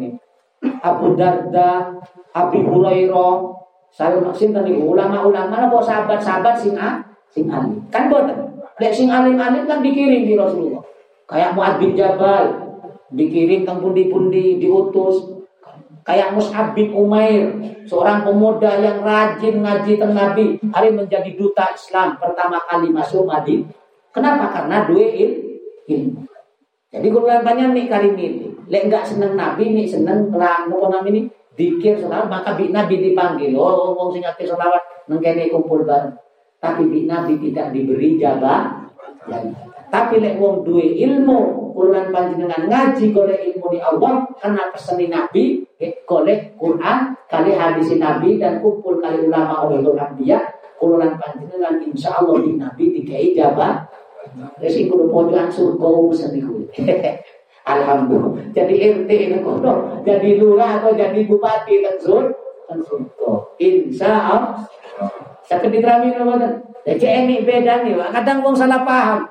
Abu 0.82 1.14
Darda, 1.18 2.00
Abi 2.36 2.64
Hurairah, 2.66 3.56
saya 3.96 4.20
sinten 4.36 4.60
tadi 4.60 4.76
ulama-ulama 4.76 5.72
apa 5.72 5.80
sahabat-sahabat 5.80 6.56
sing 6.60 6.76
a, 6.76 7.00
sing 7.32 7.48
alim. 7.48 7.80
Kan 7.88 8.12
boten. 8.12 8.36
Lek 8.76 8.92
sing 8.92 9.08
alim-alim 9.08 9.64
kan 9.64 9.80
dikirim 9.80 10.28
di 10.28 10.36
Rasulullah. 10.36 10.84
Kayak 11.32 11.56
Muad 11.56 11.80
bin 11.80 11.96
Jabal 11.96 12.60
dikirim 13.16 13.64
ke 13.64 13.74
pundi-pundi 13.80 14.60
diutus. 14.60 15.32
Kayak 16.06 16.38
Mus'ab 16.38 16.78
bin 16.78 16.94
Umair, 16.94 17.50
seorang 17.90 18.22
pemuda 18.22 18.78
yang 18.78 19.02
rajin 19.02 19.66
ngaji 19.66 19.98
teng 19.98 20.14
Nabi, 20.14 20.62
hari 20.70 20.94
menjadi 20.94 21.34
duta 21.34 21.66
Islam 21.74 22.22
pertama 22.22 22.62
kali 22.70 22.94
masuk 22.94 23.26
Madinah. 23.26 23.74
Kenapa? 24.14 24.54
Karena 24.54 24.86
dua 24.86 25.02
ilmu. 25.90 26.35
Jadi 26.96 27.08
kalau 27.12 27.44
banyak 27.44 27.76
nih 27.76 27.86
kali 27.92 28.08
ini, 28.16 28.48
lek 28.72 28.88
enggak 28.88 29.04
seneng 29.04 29.36
Nabi 29.36 29.76
nih 29.76 29.84
seneng 29.84 30.32
lah, 30.32 30.64
nopo 30.72 30.88
ini 31.04 31.28
dikir 31.56 32.00
selawat 32.00 32.28
maka 32.32 32.56
bi 32.56 32.72
Nabi 32.72 33.12
dipanggil. 33.12 33.52
Oh 33.56 33.96
wong 33.96 34.16
sing 34.16 34.24
akeh 34.24 34.48
selawat 34.48 35.08
nengkene 35.12 35.52
kumpul 35.52 35.84
bareng. 35.84 36.16
Tapi 36.60 36.88
bi 36.88 37.08
Nabi 37.08 37.36
tidak 37.40 37.76
diberi 37.76 38.16
jabah. 38.20 38.88
Tapi 39.92 40.20
lek 40.20 40.40
wong 40.40 40.68
duwe 40.68 40.96
ilmu 41.04 41.72
kulan 41.76 42.12
panjenengan 42.12 42.68
ngaji 42.72 43.12
golek 43.12 43.40
ilmu 43.52 43.68
di 43.72 43.80
Allah 43.84 44.24
karena 44.40 44.72
peseni 44.72 45.12
Nabi 45.12 45.64
golek 46.08 46.56
Quran 46.56 47.16
kali 47.28 47.52
hadis 47.56 47.96
Nabi 48.00 48.40
dan 48.40 48.64
kumpul 48.64 49.04
kali 49.04 49.28
ulama 49.28 49.68
ulul 49.68 49.96
anbiya 49.96 50.40
kulan 50.80 51.16
panjenengan 51.20 51.80
insya 51.84 52.20
Allah 52.20 52.40
di 52.44 52.56
Nabi 52.56 52.84
dikai 52.96 53.36
jabah. 53.36 53.88
Wis 54.60 54.76
iku 54.84 55.08
pojokan 55.08 55.48
surga 55.48 55.88
seniku. 56.12 56.55
Alhamdulillah. 57.74 58.54
Jadi 58.54 58.74
RT 58.78 59.10
ini 59.10 59.38
kono, 59.42 60.06
jadi 60.06 60.38
lurah 60.38 60.78
atau 60.78 60.94
jadi 60.94 61.18
bupati 61.26 61.82
kan 61.82 61.98
surga. 61.98 63.30
Insya 63.58 64.12
Allah. 64.14 64.62
Sakit 65.46 65.74
diterami 65.74 66.14
kan? 66.14 66.62
Jadi 66.86 67.06
ini 67.06 67.36
beda 67.42 67.82
nih, 67.82 67.98
kadang 68.14 68.46
wong 68.46 68.54
salah 68.54 68.86
paham. 68.86 69.26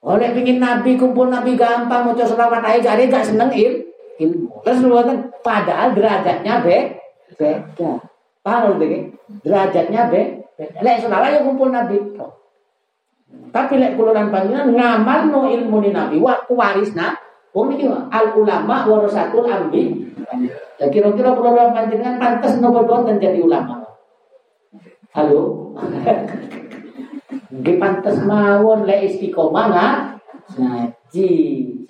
Oleh 0.00 0.32
bikin 0.32 0.62
nabi 0.62 0.96
kumpul 0.96 1.28
nabi 1.28 1.60
gampang 1.60 2.08
mau 2.08 2.16
selawat 2.16 2.64
aja 2.64 2.96
jadi 2.96 3.04
gak 3.12 3.26
seneng 3.26 3.52
il 3.52 3.84
ilmu. 4.16 4.64
Terus 4.64 4.80
kan 4.80 5.18
padahal 5.44 5.92
derajatnya 5.92 6.64
be 6.64 6.96
beda. 7.36 8.00
Paham 8.40 8.80
deh? 8.80 9.12
Derajatnya 9.44 10.08
be 10.08 10.48
beda. 10.56 10.78
Lek 10.80 11.04
selawat 11.04 11.36
ya 11.36 11.40
kumpul 11.44 11.68
nabi. 11.68 12.00
Tapi 13.50 13.72
lek 13.82 13.98
kuluran 13.98 14.30
panjenengan 14.30 14.70
ngamal 14.74 15.20
no 15.26 15.40
ilmu 15.50 15.82
ni 15.82 15.90
nabi 15.90 16.22
waktu 16.22 16.54
waris 16.54 16.94
nak 16.94 17.18
Wong 17.50 17.74
niki 17.74 17.82
al 17.90 18.30
ulama 18.38 18.86
warasatul 18.86 19.50
ambi. 19.50 20.06
Ya 20.78 20.86
kira-kira 20.86 21.34
kalau 21.34 21.74
panjenengan 21.74 22.22
pantas 22.22 22.62
nopo 22.62 22.86
boten 22.86 23.18
jadi 23.18 23.42
ulama. 23.42 23.82
Halo. 25.10 25.74
Nggih 27.50 27.76
pantas 27.82 28.22
mawon 28.22 28.86
lek 28.86 29.10
istiqomah 29.10 29.66
ngaji. 30.54 31.30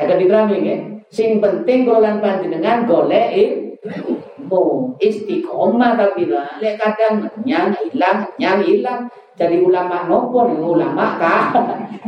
Saged 0.00 0.16
diterami 0.24 0.54
nggih. 0.64 0.80
Sing 1.12 1.44
penting 1.44 1.84
kalau 1.84 2.16
panjenengan 2.24 2.88
golek 2.88 3.36
ilmu 3.36 4.19
istiqomah 5.06 5.94
tapi 5.94 6.27
lah 6.27 6.59
lek 6.59 6.77
kadang 6.81 7.27
nyang 7.47 7.70
hilang 7.78 8.27
nyang 8.36 8.60
hilang 8.64 9.06
jadi 9.39 9.56
ulama 9.62 10.05
nopo 10.05 10.44
nih 10.51 10.60
ulama 10.60 11.16
kah 11.16 11.55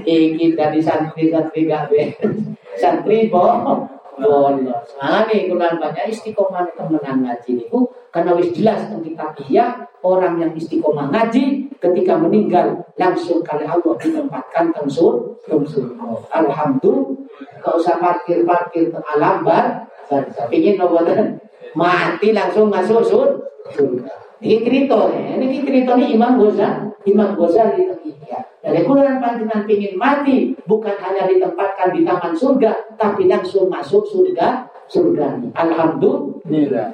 iki 0.04 0.52
dari 0.52 0.82
santri 0.84 1.32
santri 1.32 1.64
gak 1.64 1.88
santri 2.76 3.32
bolos. 4.22 4.86
Mangane 5.00 5.48
kulan 5.48 5.80
banyak 5.80 6.12
istiqomah 6.12 6.68
temenan 6.76 7.24
ngaji 7.24 7.64
niku 7.64 7.88
karena 8.12 8.36
wis 8.36 8.52
jelas 8.52 8.84
tentang 8.92 9.32
iya 9.48 9.88
orang 10.04 10.36
yang 10.36 10.52
istiqomah 10.52 11.08
ngaji 11.08 11.72
ketika 11.80 12.14
meninggal 12.20 12.84
langsung 13.00 13.40
kali 13.40 13.64
Allah 13.64 13.96
ditempatkan 13.96 14.70
teng 14.76 14.88
sur 14.88 15.40
Alhamdulillah. 16.30 17.16
Kau 17.62 17.78
usah 17.78 17.96
parkir-parkir 17.98 18.92
teng 18.92 19.04
alam 19.16 19.42
bar. 19.42 19.88
Ingin 20.52 20.76
noboten 20.76 21.40
mati 21.74 22.34
langsung 22.34 22.68
masuk 22.68 23.02
sur 23.04 23.28
Ini 24.42 24.58
cerita, 24.66 25.06
ini 25.14 25.62
cerita 25.62 25.94
ini 25.94 26.18
Imam 26.18 26.34
Ghazali, 26.34 26.90
Imam 27.06 27.38
Ghazali 27.38 27.86
ya. 28.26 28.42
Dari 28.58 28.82
Quran 28.82 29.22
panjenengan 29.22 29.62
ingin 29.70 29.94
mati 29.94 30.50
bukan 30.66 30.98
hanya 30.98 31.30
ditempatkan 31.30 31.94
di 31.94 32.02
taman 32.02 32.34
surga, 32.34 32.98
tapi 32.98 33.30
langsung 33.30 33.70
masuk 33.70 34.02
surga 34.02 34.66
surga. 34.90 35.38
Alhamdulillah. 35.54 36.90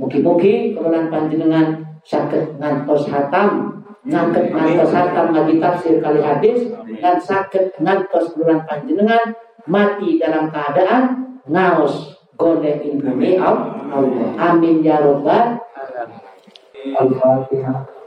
Mungkin-mungkin 0.00 0.80
Quran 0.80 1.12
panjenengan 1.12 1.84
sakit 2.00 2.56
ngantos 2.56 3.04
hatam, 3.12 3.84
ngangkat 4.08 4.48
ngantos 4.48 4.92
hatam 4.96 5.36
lagi 5.36 5.60
tafsir 5.60 6.00
kali 6.00 6.24
hadis 6.24 6.72
dan 7.04 7.20
sakit 7.20 7.76
ngantos 7.76 8.32
Quran 8.32 8.64
panjenengan 8.64 9.36
mati 9.68 10.16
dalam 10.16 10.48
keadaan 10.48 11.36
ngaos 11.44 12.19
kodekin 12.40 13.04
bumi 13.04 13.36
Allah. 13.36 13.76
Amin 14.40 14.80
ya 14.80 14.96
robbal 15.04 15.60
Al-Fatihah. 16.96 18.00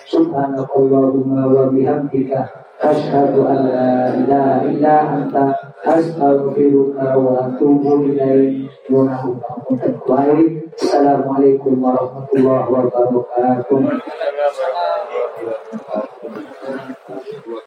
سبحانك 0.07 0.70
اللهم 0.77 1.32
وبحمدك 1.57 2.32
أشهد 2.81 3.35
أن 3.39 3.59
لا 3.66 4.15
إله 4.15 4.62
إلا 4.62 4.94
أنت 5.16 5.36
أستغفرك 5.85 6.97
وأتوب 7.16 7.85
إليك 8.02 8.70
Assalamualaikum 10.81 11.77
warahmatullahi 11.77 12.66
wabarakatuh. 12.73 13.85